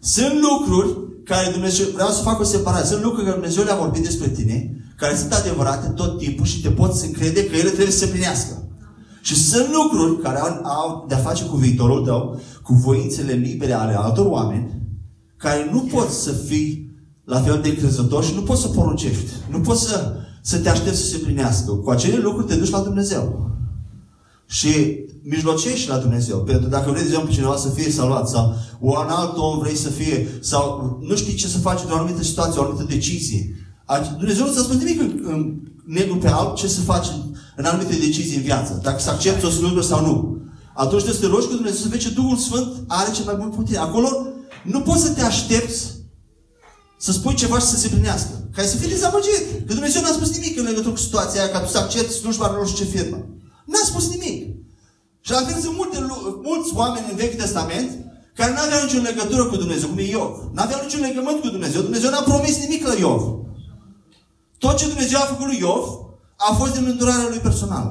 Sunt 0.00 0.32
lucruri 0.50 1.08
care 1.24 1.50
Dumnezeu, 1.52 1.86
vreau 1.92 2.08
să 2.08 2.22
fac 2.22 2.40
o 2.40 2.44
separare, 2.44 2.86
sunt 2.86 3.02
lucruri 3.02 3.24
care 3.24 3.36
Dumnezeu 3.36 3.64
le-a 3.64 3.76
vorbit 3.76 4.02
despre 4.02 4.28
tine, 4.28 4.84
care 4.96 5.16
sunt 5.16 5.32
adevărate 5.32 5.88
tot 5.88 6.18
timpul 6.18 6.46
și 6.46 6.62
te 6.62 6.70
poți 6.70 7.06
încrede 7.06 7.46
că 7.46 7.56
ele 7.56 7.68
trebuie 7.68 7.92
să 7.92 7.98
se 7.98 8.06
plinească. 8.06 8.68
Și 9.20 9.36
sunt 9.36 9.66
lucruri 9.72 10.22
care 10.22 10.38
au, 10.38 10.48
au 10.62 11.04
de-a 11.08 11.16
face 11.16 11.44
cu 11.44 11.56
viitorul 11.56 12.04
tău, 12.04 12.40
cu 12.62 12.74
voințele 12.74 13.32
libere 13.32 13.72
ale 13.72 13.94
altor 13.94 14.26
oameni, 14.26 14.80
care 15.36 15.68
nu 15.72 15.80
poți 15.80 16.22
să 16.22 16.32
fii 16.32 16.90
la 17.24 17.40
fel 17.40 17.60
de 17.62 17.68
încrezător 17.68 18.24
și 18.24 18.34
nu 18.34 18.42
poți 18.42 18.60
să 18.60 18.68
poruncești. 18.68 19.30
Nu 19.50 19.60
poți 19.60 19.82
să, 19.82 20.16
să 20.42 20.58
te 20.58 20.68
aștepți 20.68 21.00
să 21.00 21.06
se 21.06 21.16
plinească. 21.16 21.72
Cu 21.72 21.90
acele 21.90 22.16
lucruri 22.16 22.46
te 22.46 22.56
duci 22.56 22.70
la 22.70 22.80
Dumnezeu. 22.80 23.50
Și 24.46 24.98
mijlocești 25.22 25.88
la 25.88 25.96
Dumnezeu. 25.96 26.38
Pentru 26.38 26.62
că 26.62 26.68
dacă 26.70 26.90
vrei, 26.90 27.02
de 27.02 27.08
exemplu, 27.08 27.32
cineva 27.32 27.56
să 27.56 27.68
fie 27.68 27.90
salvat 27.90 28.28
sau 28.28 28.54
un 28.80 28.94
alt 29.08 29.36
om 29.36 29.58
vrei 29.58 29.76
să 29.76 29.88
fie 29.88 30.28
sau 30.40 30.98
nu 31.02 31.16
știi 31.16 31.34
ce 31.34 31.48
să 31.48 31.58
faci 31.58 31.80
într-o 31.80 31.96
anumită 31.96 32.22
situație, 32.22 32.60
o 32.60 32.62
anumită 32.62 32.84
decizie. 32.88 33.54
A- 33.84 34.14
Dumnezeu 34.18 34.46
nu 34.46 34.52
ți-a 34.52 34.62
spus 34.62 34.76
nimic 34.76 35.00
în, 35.00 35.20
în 35.24 35.60
negru 35.86 36.16
pe 36.16 36.28
alb 36.28 36.54
ce 36.54 36.68
să 36.68 36.80
faci 36.80 37.06
în, 37.06 37.20
în 37.56 37.64
anumite 37.64 37.96
decizii 37.96 38.36
în 38.36 38.42
viață. 38.42 38.80
Dacă 38.82 39.00
să 39.00 39.10
accepti 39.10 39.44
o 39.44 39.50
slujbă 39.50 39.80
sau 39.80 40.00
nu. 40.06 40.38
Atunci 40.74 41.02
trebuie 41.02 41.20
să 41.20 41.26
te 41.26 41.32
rogi 41.34 41.46
cu 41.46 41.54
Dumnezeu 41.54 41.78
să 41.78 41.88
vezi 41.88 42.02
ce 42.06 42.10
Duhul 42.10 42.36
Sfânt 42.36 42.72
are 42.86 43.10
ce 43.10 43.22
mai 43.24 43.34
bun 43.38 43.48
putere. 43.48 43.78
Acolo 43.78 44.08
nu 44.64 44.80
poți 44.80 45.02
să 45.02 45.10
te 45.10 45.22
aștepți 45.22 45.86
să 46.98 47.12
spui 47.12 47.34
ceva 47.34 47.58
și 47.58 47.66
să 47.66 47.76
se 47.76 47.88
plinească. 47.88 48.48
Ca 48.54 48.62
să 48.62 48.76
fii 48.76 48.88
dezamăgit. 48.88 49.66
Că 49.66 49.72
Dumnezeu 49.72 50.02
n-a 50.02 50.12
spus 50.12 50.30
nimic 50.38 50.58
în 50.58 50.64
legătură 50.64 50.90
cu 50.90 50.96
situația 50.98 51.40
aia, 51.42 51.50
ca 51.50 51.60
tu 51.60 51.70
să 51.70 51.78
accepti 51.78 52.12
slujba 52.12 52.50
lui 52.50 52.60
nu 52.60 52.66
știu 52.68 52.84
ce 52.84 52.90
firmă. 52.90 53.16
N-a 53.66 53.84
spus 53.84 54.08
nimic. 54.08 54.58
Și 55.20 55.30
la 55.30 55.40
fel 55.46 55.60
sunt 55.60 55.76
multe, 55.76 55.98
lu- 56.00 56.40
mulți 56.44 56.70
oameni 56.74 57.06
în 57.10 57.16
Vechiul 57.16 57.40
Testament 57.40 57.90
care 58.34 58.52
nu 58.52 58.58
aveau 58.60 58.82
nicio 58.84 59.00
legătură 59.10 59.44
cu 59.44 59.56
Dumnezeu, 59.56 59.88
cum 59.88 59.98
e 59.98 60.02
Iov. 60.02 60.32
Nu 60.54 60.62
aveau 60.62 60.80
niciun 60.82 61.00
legământ 61.00 61.40
cu 61.40 61.48
Dumnezeu. 61.48 61.80
Dumnezeu 61.82 62.10
n-a 62.10 62.22
promis 62.22 62.56
nimic 62.58 62.86
la 62.86 62.94
Iov. 62.94 63.22
Tot 64.58 64.76
ce 64.76 64.86
Dumnezeu 64.86 65.18
a 65.20 65.24
făcut 65.32 65.46
lui 65.46 65.58
Iov 65.58 65.84
a 66.36 66.52
fost 66.54 66.72
din 66.74 66.84
îndurarea 66.86 67.28
lui 67.28 67.38
personală. 67.38 67.90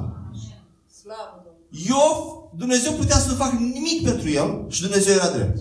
Slavă 1.02 1.44
Domnului. 1.46 1.86
Iov, 1.90 2.16
Dumnezeu 2.58 2.92
putea 2.92 3.18
să 3.18 3.30
nu 3.30 3.36
facă 3.36 3.56
nimic 3.56 4.04
pentru 4.04 4.30
el 4.30 4.66
și 4.70 4.82
Dumnezeu 4.82 5.14
era 5.14 5.30
drept. 5.30 5.58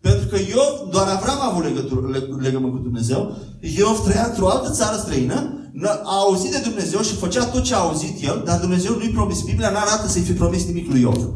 Pentru 0.00 0.26
că 0.26 0.36
Iov, 0.36 0.90
doar 0.90 1.08
Avram 1.08 1.40
a 1.40 1.46
avut 1.50 1.64
legătură, 1.64 2.00
leg- 2.18 2.40
legământ 2.40 2.72
cu 2.72 2.78
Dumnezeu. 2.78 3.36
Iov 3.60 4.00
trăia 4.04 4.26
într-o 4.26 4.48
altă 4.48 4.70
țară 4.70 4.96
străină, 4.96 5.38
n- 5.40 5.61
a 6.04 6.14
auzit 6.26 6.50
de 6.50 6.60
Dumnezeu 6.64 7.00
și 7.00 7.14
făcea 7.14 7.44
tot 7.44 7.62
ce 7.62 7.74
a 7.74 7.78
auzit 7.78 8.22
el, 8.22 8.42
dar 8.44 8.60
Dumnezeu 8.60 8.94
nu-i 8.96 9.08
promis. 9.10 9.42
Biblia 9.42 9.70
nu 9.70 9.76
arată 9.76 10.08
să-i 10.08 10.22
fi 10.22 10.32
promis 10.32 10.64
nimic 10.66 10.90
lui 10.90 11.00
Iov. 11.00 11.28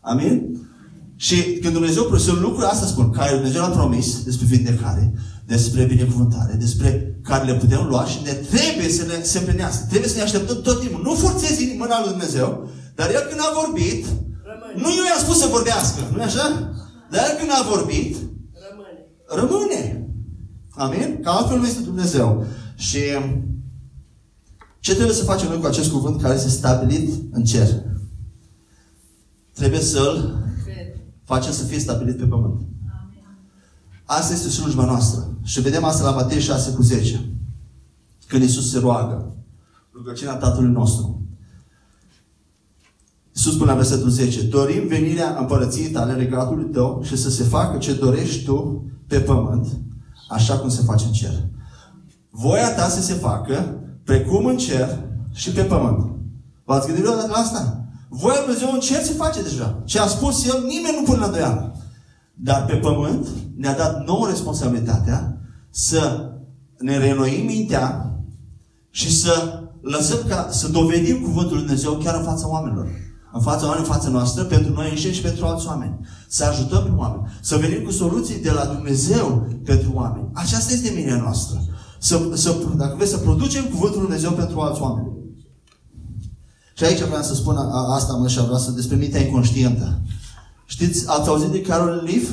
Amin? 0.00 0.60
Și 1.16 1.42
când 1.42 1.72
Dumnezeu, 1.72 2.16
sunt 2.16 2.40
lucruri, 2.40 2.66
asta 2.66 2.86
spun, 2.86 3.10
care 3.10 3.34
Dumnezeu 3.34 3.62
a 3.64 3.68
promis 3.68 4.22
despre 4.22 4.46
vindecare, 4.46 5.12
despre 5.46 5.84
binecuvântare, 5.84 6.54
despre 6.58 7.16
care 7.22 7.44
le 7.44 7.54
putem 7.54 7.86
lua 7.88 8.04
și 8.04 8.18
ne 8.24 8.32
trebuie 8.32 8.88
să 8.88 9.04
ne 9.06 9.22
se 9.22 9.38
împlinească. 9.38 9.84
Trebuie 9.88 10.10
să 10.10 10.16
ne 10.16 10.22
așteptăm 10.22 10.60
tot 10.60 10.80
timpul. 10.80 11.00
Nu 11.02 11.14
forțezi 11.14 11.74
mâna 11.78 12.00
lui 12.00 12.10
Dumnezeu, 12.10 12.68
dar 12.94 13.10
El 13.10 13.20
când 13.28 13.40
a 13.40 13.52
vorbit, 13.64 14.04
Rămâne. 14.06 14.82
nu 14.82 14.88
eu 14.98 15.04
i-am 15.10 15.22
spus 15.24 15.38
să 15.38 15.46
vorbească, 15.50 16.00
nu 16.14 16.22
așa? 16.22 16.46
Dar 17.10 17.20
El 17.30 17.36
când 17.38 17.50
a 17.52 17.66
vorbit, 17.74 18.16
Rămâne. 18.66 18.92
rămâne. 19.40 20.06
Amin? 20.70 21.18
Că 21.22 21.28
altfel 21.28 21.58
nu 21.58 21.66
este 21.66 21.80
Dumnezeu. 21.80 22.44
Și 22.82 22.98
ce 24.80 24.94
trebuie 24.94 25.16
să 25.16 25.24
facem 25.24 25.48
noi 25.48 25.60
cu 25.60 25.66
acest 25.66 25.90
cuvânt 25.90 26.20
care 26.20 26.34
este 26.34 26.48
stabilit 26.48 27.10
în 27.30 27.44
cer? 27.44 27.68
Trebuie 29.52 29.80
să-l 29.80 30.44
Cred. 30.64 30.86
facem 31.24 31.52
să 31.52 31.64
fie 31.64 31.78
stabilit 31.78 32.16
pe 32.16 32.24
pământ. 32.24 32.60
Asta 34.04 34.32
este 34.32 34.48
slujba 34.48 34.84
noastră. 34.84 35.38
Și 35.42 35.60
vedem 35.60 35.84
asta 35.84 36.04
la 36.04 36.14
Matei 36.14 36.40
6 36.40 36.72
cu 36.72 36.82
10. 36.82 37.34
Când 38.26 38.42
Iisus 38.42 38.70
se 38.70 38.78
roagă. 38.78 39.36
Rugăciunea 39.94 40.34
Tatălui 40.34 40.70
nostru. 40.70 41.26
Iisus 43.34 43.54
spune 43.54 43.70
la 43.70 43.76
versetul 43.76 44.08
10. 44.08 44.42
Dorim 44.42 44.86
venirea 44.86 45.36
împărăției 45.38 45.90
tale, 45.90 46.14
regatului 46.14 46.70
tău 46.70 47.02
și 47.04 47.16
să 47.16 47.30
se 47.30 47.42
facă 47.42 47.78
ce 47.78 47.94
dorești 47.94 48.44
tu 48.44 48.90
pe 49.06 49.20
pământ, 49.20 49.66
așa 50.28 50.58
cum 50.58 50.68
se 50.68 50.82
face 50.82 51.04
în 51.04 51.12
cer. 51.12 51.50
Voia 52.34 52.74
ta 52.74 52.88
să 52.88 53.02
se 53.02 53.12
facă 53.12 53.74
precum 54.04 54.46
în 54.46 54.56
cer 54.56 54.98
și 55.32 55.50
pe 55.50 55.62
pământ. 55.62 56.10
V-ați 56.64 56.86
gândit 56.86 57.04
vreodată 57.04 57.30
la 57.30 57.38
asta? 57.38 57.84
Voia 58.08 58.34
lui 58.36 58.44
Dumnezeu 58.44 58.74
în 58.74 58.80
cer 58.80 59.02
se 59.02 59.12
face 59.12 59.42
deja. 59.42 59.82
Ce 59.84 59.98
a 59.98 60.06
spus 60.06 60.46
El, 60.46 60.64
nimeni 60.66 60.96
nu 60.98 61.02
pune 61.04 61.18
la 61.18 61.26
îndoială. 61.26 61.76
Dar 62.34 62.64
pe 62.64 62.74
pământ 62.74 63.28
ne-a 63.56 63.76
dat 63.76 64.04
nouă 64.04 64.26
responsabilitatea 64.28 65.36
să 65.70 66.30
ne 66.78 66.98
reînnoim 66.98 67.44
mintea 67.46 68.16
și 68.90 69.20
să 69.20 69.62
lăsăm 69.80 70.18
ca 70.28 70.48
să 70.50 70.68
dovedim 70.68 71.20
cuvântul 71.22 71.56
lui 71.56 71.64
Dumnezeu 71.64 71.92
chiar 71.92 72.14
în 72.14 72.24
fața 72.24 72.48
oamenilor. 72.48 72.88
În 73.32 73.40
fața 73.40 73.66
oamenilor, 73.66 73.86
în 73.88 73.94
fața 73.94 74.08
noastră, 74.08 74.42
pentru 74.44 74.72
noi 74.72 74.90
înșine 74.90 75.12
și 75.12 75.20
pentru 75.20 75.46
alți 75.46 75.66
oameni. 75.66 75.98
Să 76.28 76.44
ajutăm 76.44 76.82
pe 76.82 76.90
oameni. 76.96 77.38
Să 77.40 77.56
venim 77.56 77.82
cu 77.84 77.90
soluții 77.90 78.42
de 78.42 78.50
la 78.50 78.64
Dumnezeu 78.64 79.46
pentru 79.64 79.92
oameni. 79.94 80.28
Aceasta 80.32 80.72
este 80.72 80.90
menirea 80.90 81.16
noastră. 81.16 81.60
Să, 82.02 82.30
să, 82.34 82.56
dacă 82.76 82.94
vreți 82.96 83.10
să 83.10 83.16
producem 83.16 83.64
cuvântul 83.64 84.00
lui 84.00 84.06
Dumnezeu 84.06 84.30
pentru 84.30 84.60
alți 84.60 84.80
oameni. 84.80 85.10
Și 86.74 86.84
aici 86.84 87.02
vreau 87.02 87.22
să 87.22 87.34
spun 87.34 87.56
a, 87.56 87.94
asta, 87.94 88.12
mă, 88.12 88.28
și 88.28 88.40
vreau 88.40 88.58
să 88.58 88.70
despre 88.70 88.96
mintea 88.96 89.20
inconștientă. 89.20 90.00
Știți, 90.66 91.08
ați 91.08 91.28
auzit 91.28 91.48
de 91.48 91.60
Carol 91.60 92.02
Leaf? 92.04 92.30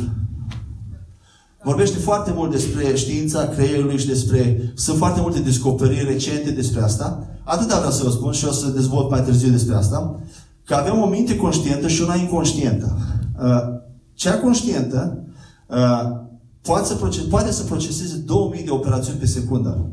Vorbește 1.64 1.98
foarte 1.98 2.32
mult 2.36 2.52
despre 2.52 2.96
știința 2.96 3.48
creierului 3.48 3.98
și 3.98 4.08
despre... 4.08 4.72
Sunt 4.76 4.98
foarte 4.98 5.22
multe 5.22 5.40
descoperiri 5.40 6.12
recente 6.12 6.52
despre 6.52 6.82
asta. 6.82 7.28
Atâta 7.44 7.78
vreau 7.78 7.92
să 7.92 8.04
vă 8.04 8.10
spun 8.10 8.32
și 8.32 8.46
o 8.46 8.52
să 8.52 8.68
dezvolt 8.68 9.10
mai 9.10 9.24
târziu 9.24 9.50
despre 9.50 9.76
asta. 9.76 10.20
Că 10.66 10.74
avem 10.74 11.02
o 11.02 11.08
minte 11.08 11.36
conștientă 11.36 11.88
și 11.88 12.02
una 12.02 12.16
inconștientă. 12.16 12.98
Uh, 13.44 13.78
Cea 14.14 14.38
conștientă 14.38 15.24
uh, 15.68 16.28
poate 16.62 16.88
să, 16.88 16.96
proces, 16.96 17.24
poate 17.24 17.52
să 17.52 17.64
proceseze 17.64 18.16
2000 18.16 18.64
de 18.64 18.70
operațiuni 18.70 19.20
pe 19.20 19.26
secundă. 19.26 19.92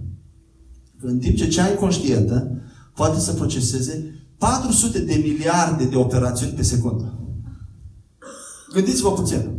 În 1.00 1.18
timp 1.18 1.36
ce 1.36 1.48
cea 1.48 1.70
inconștientă 1.70 2.50
poate 2.94 3.20
să 3.20 3.32
proceseze 3.32 4.26
400 4.38 4.98
de 4.98 5.14
miliarde 5.14 5.84
de 5.84 5.96
operațiuni 5.96 6.52
pe 6.52 6.62
secundă. 6.62 7.18
Gândiți-vă 8.72 9.12
puțin. 9.12 9.56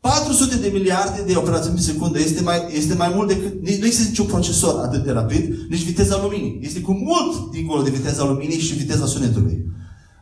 400 0.00 0.56
de 0.56 0.68
miliarde 0.72 1.22
de 1.26 1.36
operațiuni 1.36 1.76
pe 1.76 1.82
secundă 1.82 2.18
este 2.18 2.42
mai, 2.42 2.58
este 2.72 2.94
mai 2.94 3.12
mult 3.14 3.28
decât... 3.28 3.62
Nici, 3.62 3.78
nu 3.78 3.86
există 3.86 4.08
niciun 4.08 4.26
procesor 4.26 4.80
atât 4.80 5.04
de 5.04 5.10
rapid, 5.10 5.54
nici 5.68 5.84
viteza 5.84 6.20
luminii. 6.22 6.58
Este 6.62 6.80
cu 6.80 6.92
mult 6.92 7.50
dincolo 7.50 7.82
de 7.82 7.90
viteza 7.90 8.24
luminii 8.24 8.58
și 8.58 8.74
viteza 8.74 9.06
sunetului. 9.06 9.64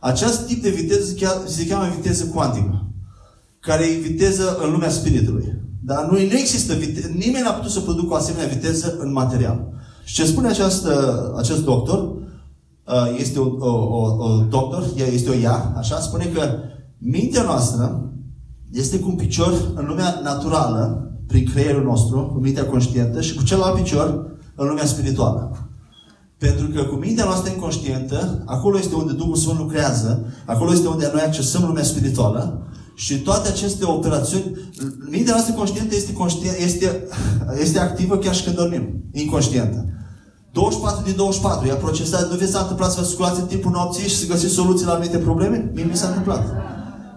Acest 0.01 0.45
tip 0.45 0.61
de 0.61 0.69
viteză 0.69 1.05
se 1.05 1.13
cheamă, 1.15 1.43
se 1.45 1.67
cheamă 1.67 1.93
viteză 1.95 2.25
cuantică, 2.25 2.91
care 3.59 3.85
e 3.85 3.99
viteză 3.99 4.57
în 4.63 4.71
lumea 4.71 4.89
spiritului. 4.89 5.61
Dar 5.85 6.05
nu, 6.05 6.11
nu 6.11 6.37
există 6.37 6.73
viteză, 6.73 7.07
nimeni 7.07 7.43
n-a 7.43 7.51
putut 7.51 7.71
să 7.71 7.79
producă 7.79 8.13
o 8.13 8.15
asemenea 8.15 8.47
viteză 8.47 8.95
în 8.99 9.11
material. 9.11 9.67
Și 10.03 10.13
ce 10.13 10.25
spune 10.25 10.47
această, 10.47 11.33
acest 11.37 11.63
doctor, 11.63 11.99
uh, 11.99 13.17
este 13.17 13.39
o, 13.39 13.45
o, 13.59 13.69
o, 13.69 14.23
o 14.23 14.43
doctor, 14.49 14.85
ea 14.97 15.05
este 15.05 15.29
o 15.29 15.33
ea, 15.33 15.73
așa, 15.77 15.99
spune 15.99 16.25
că 16.25 16.49
mintea 16.97 17.43
noastră 17.43 18.11
este 18.71 18.99
cu 18.99 19.09
un 19.09 19.15
picior 19.15 19.53
în 19.75 19.85
lumea 19.85 20.19
naturală, 20.23 21.07
prin 21.27 21.45
creierul 21.45 21.83
nostru, 21.83 22.29
cu 22.33 22.39
mintea 22.39 22.65
conștientă, 22.65 23.21
și 23.21 23.35
cu 23.35 23.43
celălalt 23.43 23.75
picior 23.75 24.31
în 24.55 24.67
lumea 24.67 24.85
spirituală. 24.85 25.67
Pentru 26.37 26.67
că 26.67 26.83
cu 26.83 26.95
mintea 26.95 27.25
noastră 27.25 27.51
inconștientă, 27.51 28.43
acolo 28.45 28.77
este 28.77 28.95
unde 28.95 29.13
Duhul 29.13 29.35
Sfânt 29.35 29.57
lucrează, 29.57 30.25
acolo 30.45 30.71
este 30.71 30.87
unde 30.87 31.09
noi 31.13 31.21
accesăm 31.21 31.63
lumea 31.65 31.83
spirituală 31.83 32.67
și 32.95 33.19
toate 33.19 33.47
aceste 33.47 33.85
operațiuni, 33.85 34.71
mintea 35.09 35.33
noastră 35.33 35.53
conștientă 35.53 35.95
este, 35.95 36.13
conștient, 36.13 36.57
este, 36.57 37.07
este 37.61 37.79
activă 37.79 38.17
chiar 38.17 38.35
și 38.35 38.43
când 38.43 38.55
dormim, 38.55 39.03
inconștientă. 39.11 39.85
24 40.51 41.03
din 41.03 41.15
24, 41.15 41.67
ea 41.67 41.75
procesează, 41.75 42.27
nu 42.31 42.37
vi 42.37 42.51
s-a 42.51 42.59
întâmplat 42.59 42.91
să 42.91 42.99
vă 42.99 43.05
sculați 43.05 43.39
în 43.39 43.45
timpul 43.45 43.71
nopții 43.71 44.07
și 44.07 44.17
să 44.17 44.25
găsiți 44.25 44.53
soluții 44.53 44.85
la 44.85 44.91
anumite 44.91 45.17
probleme? 45.17 45.71
Mie 45.73 45.83
mi 45.83 45.97
s-a 45.97 46.07
întâmplat. 46.07 46.45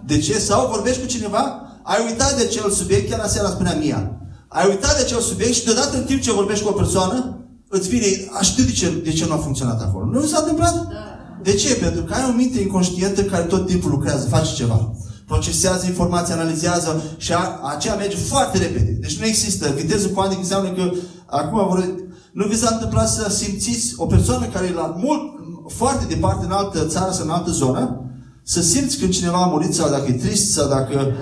De 0.07 0.18
ce? 0.18 0.39
Sau 0.39 0.70
vorbești 0.72 1.01
cu 1.01 1.07
cineva, 1.07 1.62
ai 1.83 2.05
uitat 2.07 2.37
de 2.37 2.43
acel 2.43 2.70
subiect, 2.70 3.11
chiar 3.11 3.20
aseară 3.20 3.49
spunea 3.49 3.74
Mia. 3.74 4.11
Ai 4.49 4.68
uitat 4.68 4.97
de 4.97 5.03
acel 5.03 5.20
subiect 5.20 5.55
și 5.55 5.64
deodată 5.64 5.97
în 5.97 6.05
timp 6.05 6.20
ce 6.20 6.33
vorbești 6.33 6.64
cu 6.64 6.70
o 6.70 6.72
persoană, 6.72 7.39
îți 7.68 7.89
vine, 7.89 8.07
aș 8.39 8.47
știu 8.47 8.64
de 8.64 8.70
ce, 8.70 9.01
de 9.05 9.12
ce 9.12 9.27
nu 9.27 9.33
a 9.33 9.37
funcționat 9.37 9.83
acolo. 9.83 10.05
Nu 10.05 10.20
vi 10.20 10.29
s-a 10.29 10.39
întâmplat? 10.39 10.74
Da. 10.74 11.16
De 11.43 11.55
ce? 11.55 11.74
Pentru 11.74 12.03
că 12.03 12.14
ai 12.14 12.31
o 12.31 12.37
minte 12.37 12.61
inconștientă 12.61 13.22
care 13.22 13.43
tot 13.43 13.66
timpul 13.66 13.91
lucrează, 13.91 14.29
face 14.29 14.55
ceva. 14.55 14.93
Procesează 15.27 15.87
informația, 15.87 16.35
analizează 16.35 17.03
și 17.16 17.33
a, 17.33 17.61
aceea 17.77 17.95
merge 17.95 18.16
foarte 18.16 18.59
repede. 18.59 18.99
Deci 19.01 19.18
nu 19.18 19.27
există. 19.27 19.72
Viteză 19.77 20.09
cuantică 20.09 20.41
înseamnă 20.41 20.72
că 20.72 20.93
acum 21.27 21.68
vor, 21.68 21.95
nu 22.33 22.47
vi 22.47 22.57
s-a 22.57 22.70
întâmplat 22.72 23.09
să 23.09 23.31
simțiți 23.31 23.95
o 23.97 24.07
persoană 24.07 24.47
care 24.47 24.66
e 24.66 24.72
la 24.72 24.95
mult, 24.99 25.20
foarte 25.68 26.05
departe 26.09 26.45
în 26.45 26.51
altă 26.51 26.85
țară 26.85 27.12
sau 27.12 27.24
în 27.24 27.31
altă 27.31 27.51
zonă, 27.51 28.01
să 28.43 28.62
simți 28.62 28.99
când 28.99 29.12
cineva 29.12 29.43
a 29.43 29.47
murit 29.47 29.74
sau 29.74 29.91
dacă 29.91 30.05
e 30.09 30.12
trist 30.12 30.53
sau 30.53 30.68
dacă... 30.68 31.12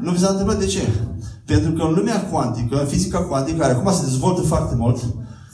Nu 0.00 0.12
vi 0.12 0.18
s-a 0.18 0.28
întâmplat 0.28 0.58
de 0.58 0.66
ce? 0.66 0.88
Pentru 1.46 1.72
că 1.72 1.82
în 1.82 1.94
lumea 1.94 2.26
cuantică, 2.26 2.80
în 2.80 2.86
fizica 2.86 3.18
cuantică, 3.22 3.58
care 3.58 3.72
acum 3.72 3.92
se 3.92 4.04
dezvoltă 4.04 4.40
foarte 4.40 4.74
mult, 4.74 5.00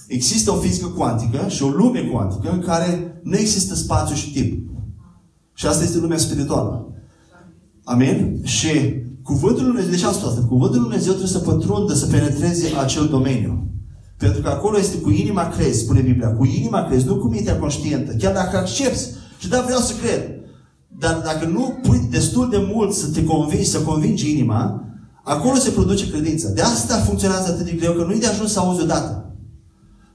există 0.07 0.51
o 0.51 0.57
fizică 0.57 0.87
cuantică 0.87 1.49
și 1.49 1.63
o 1.63 1.69
lume 1.69 2.01
cuantică 2.01 2.51
în 2.53 2.61
care 2.61 3.21
nu 3.23 3.37
există 3.37 3.75
spațiu 3.75 4.15
și 4.15 4.33
timp. 4.33 4.69
Și 5.55 5.67
asta 5.67 5.85
este 5.85 5.99
lumea 5.99 6.19
spirituală. 6.19 6.87
Amin? 7.89 8.41
Și 8.43 8.69
cuvântul 9.23 9.63
lui 9.63 9.73
Dumnezeu, 9.73 9.91
de 9.91 9.97
ce 9.97 10.07
am 10.07 10.13
spus 10.13 10.29
asta? 10.29 10.41
Cuvântul 10.41 10.81
lui 10.81 10.89
Dumnezeu 10.89 11.13
trebuie 11.13 11.37
să 11.37 11.39
pătrundă, 11.39 11.95
să 11.95 12.07
penetreze 12.07 12.67
acel 12.83 13.07
domeniu. 13.07 13.71
Pentru 14.17 14.43
că 14.43 14.49
acolo 14.49 14.79
este 14.79 14.97
cu 14.97 15.11
inima 15.11 15.49
crezi, 15.49 15.79
spune 15.79 16.01
Biblia. 16.01 16.33
Cu 16.33 16.45
inima 16.45 16.85
crezi, 16.85 17.07
nu 17.07 17.17
cu 17.17 17.29
mintea 17.29 17.59
conștientă. 17.59 18.13
Chiar 18.13 18.33
dacă 18.33 18.57
accepti 18.57 19.05
și 19.39 19.49
da, 19.49 19.61
vreau 19.61 19.79
să 19.79 19.93
cred. 20.03 20.23
Dar 20.99 21.21
dacă 21.25 21.47
nu 21.47 21.79
pui 21.83 22.09
destul 22.11 22.51
de 22.51 22.69
mult 22.75 22.93
să 22.93 23.07
te 23.07 23.25
convingi, 23.25 23.69
să 23.69 23.79
convingi 23.81 24.31
inima, 24.31 24.85
acolo 25.25 25.55
se 25.55 25.71
produce 25.71 26.11
credința. 26.11 26.49
De 26.49 26.61
asta 26.61 26.97
funcționează 26.97 27.53
atât 27.53 27.65
de 27.65 27.73
greu, 27.73 27.93
că 27.93 28.05
nu-i 28.05 28.21
de 28.21 28.27
ajuns 28.27 28.53
să 28.53 28.61
auzi 28.61 28.83
odată. 28.83 29.26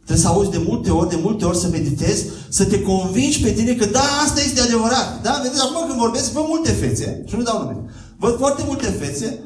Trebuie 0.06 0.26
să 0.26 0.32
auzi 0.32 0.50
de 0.50 0.64
multe 0.68 0.90
ori, 0.90 1.10
de 1.10 1.20
multe 1.22 1.46
ori 1.46 1.58
să 1.58 1.68
meditezi, 1.68 2.26
să 2.50 2.66
te 2.66 2.82
convingi 2.82 3.42
pe 3.42 3.52
tine 3.52 3.74
că 3.74 3.86
da, 3.86 4.04
asta 4.26 4.42
este 4.42 4.62
adevărat. 4.62 5.22
Da? 5.22 5.40
Vedeți, 5.44 5.62
acum 5.62 5.88
când 5.88 6.00
vorbesc, 6.00 6.32
văd 6.32 6.44
multe 6.48 6.72
fețe, 6.72 7.24
și 7.28 7.36
nu 7.36 7.44
dau 7.44 7.60
nume. 7.60 7.76
Văd 8.18 8.38
foarte 8.38 8.64
multe 8.66 8.86
fețe, 8.86 9.40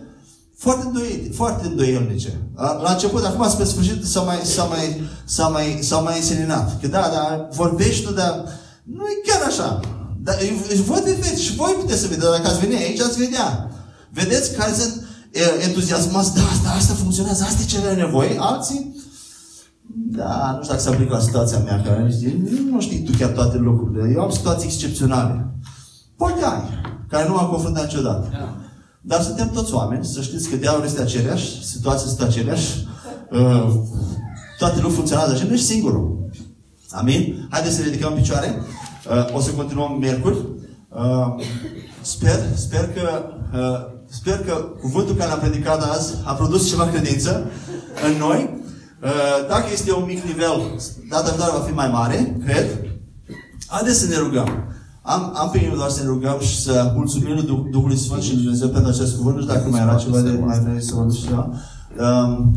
foarte 0.58 0.86
îndoielnice, 0.86 1.32
foarte 1.34 1.68
îndoielnice. 1.68 2.42
La, 2.56 2.82
la 2.82 2.92
început, 2.92 3.24
acum 3.26 3.50
spre 3.50 3.66
sfârșit 3.66 4.06
s-a 4.06 4.22
mai, 4.22 4.40
s-a 4.44 4.64
mai, 4.64 5.02
s-a 5.26 5.48
mai, 5.48 5.80
s-a 5.82 5.98
mai 5.98 6.18
înseninat. 6.18 6.82
Că 6.82 6.88
da, 6.88 7.10
da, 7.14 7.48
vorbești 7.56 8.06
tu, 8.06 8.12
dar 8.14 8.44
nu 8.84 9.04
e 9.08 9.30
chiar 9.30 9.42
așa. 9.48 9.80
Dar 10.24 10.38
își 10.70 10.82
văd 10.82 11.00
pe 11.04 11.12
fețe 11.22 11.42
și 11.42 11.56
voi 11.56 11.76
puteți 11.80 12.02
să 12.02 12.08
vedeți. 12.08 12.32
Dacă 12.32 12.48
ați 12.48 12.60
veni 12.60 12.76
aici, 12.76 13.02
ați 13.02 13.18
vedea. 13.18 13.70
Vedeți 14.14 14.54
care 14.54 14.74
sunt 14.74 15.04
e, 15.32 15.64
entuziasmați, 15.64 16.34
da, 16.34 16.42
asta, 16.42 16.70
asta 16.78 16.94
funcționează, 16.94 17.44
asta 17.44 17.62
e 17.62 17.66
ce 17.66 17.78
are 17.78 17.96
nevoie. 17.96 18.36
Alții, 18.40 18.96
da, 19.88 20.52
nu 20.56 20.64
știu 20.64 20.74
dacă 20.74 20.82
se 20.82 20.90
aplică 20.90 21.14
la 21.14 21.20
situația 21.20 21.60
mea, 21.60 21.82
care 21.82 22.00
nu, 22.00 22.72
nu 22.72 22.82
știi 22.82 23.04
tu 23.04 23.12
chiar 23.18 23.30
toate 23.30 23.58
lucrurile. 23.58 24.12
Eu 24.16 24.22
am 24.22 24.30
situații 24.30 24.68
excepționale. 24.68 25.50
Poate 26.18 26.44
ai, 26.44 26.62
care 27.10 27.28
nu 27.28 27.34
m-am 27.34 27.50
confruntat 27.50 27.84
niciodată. 27.84 28.30
Da. 28.32 28.56
Dar 29.02 29.22
suntem 29.22 29.50
toți 29.50 29.74
oameni, 29.74 30.06
să 30.06 30.22
știți 30.22 30.50
că 30.50 30.56
diavolul 30.56 30.86
este 30.86 31.02
aceleași, 31.02 31.66
situația 31.66 32.08
este 32.10 32.24
aceleași, 32.24 32.88
uh, 33.32 33.74
toate 34.58 34.82
nu 34.82 34.90
funcționează 34.90 35.32
așa, 35.32 35.44
nu 35.44 35.54
ești 35.54 35.66
singurul. 35.66 36.30
Amin? 36.90 37.48
Haideți 37.50 37.76
să 37.76 37.82
ridicăm 37.82 38.14
în 38.14 38.20
picioare. 38.20 38.62
Uh, 39.10 39.36
o 39.36 39.40
să 39.40 39.52
continuăm 39.52 39.98
miercuri. 40.00 40.38
Uh, 40.90 41.44
sper, 42.02 42.40
sper 42.56 42.90
că, 42.94 43.24
uh, 43.54 43.94
sper 44.10 44.40
că 44.40 44.54
cuvântul 44.82 45.16
care 45.16 45.30
l-am 45.30 45.40
predicat 45.40 45.82
azi 45.82 46.14
a 46.24 46.34
produs 46.34 46.70
ceva 46.70 46.88
credință 46.88 47.52
în 48.06 48.18
noi. 48.18 48.64
Uh, 49.06 49.48
dacă 49.48 49.66
este 49.72 49.94
un 49.94 50.04
mic 50.08 50.24
nivel, 50.24 50.62
data 51.10 51.30
viitoare 51.30 51.58
va 51.58 51.64
fi 51.64 51.74
mai 51.74 51.90
mare, 51.92 52.38
cred. 52.46 52.66
Haideți 53.68 54.00
să 54.00 54.08
ne 54.08 54.18
rugăm. 54.18 54.50
Am, 55.02 55.32
am 55.36 55.50
pe 55.50 55.58
inimă 55.58 55.76
doar 55.76 55.90
să 55.90 56.02
ne 56.04 56.08
rugăm 56.10 56.38
și 56.40 56.62
să 56.62 56.92
mulțumim 56.96 57.34
lui 57.34 57.44
Duh- 57.44 57.72
Duhului 57.72 57.98
Sfânt 57.98 58.22
și 58.22 58.34
lui 58.34 58.42
Dumnezeu 58.42 58.68
pentru 58.68 58.90
acest 58.92 59.16
cuvânt. 59.16 59.36
Nu 59.36 59.42
știu 59.42 59.54
dacă 59.54 59.70
mai 59.70 59.82
era 59.82 59.96
ceva 59.96 60.20
de 60.20 60.40
mai 60.46 60.60
vrei 60.60 60.82
să 60.82 60.94
vorbim 60.96 61.16
ceva. 61.26 61.50
um, 62.00 62.56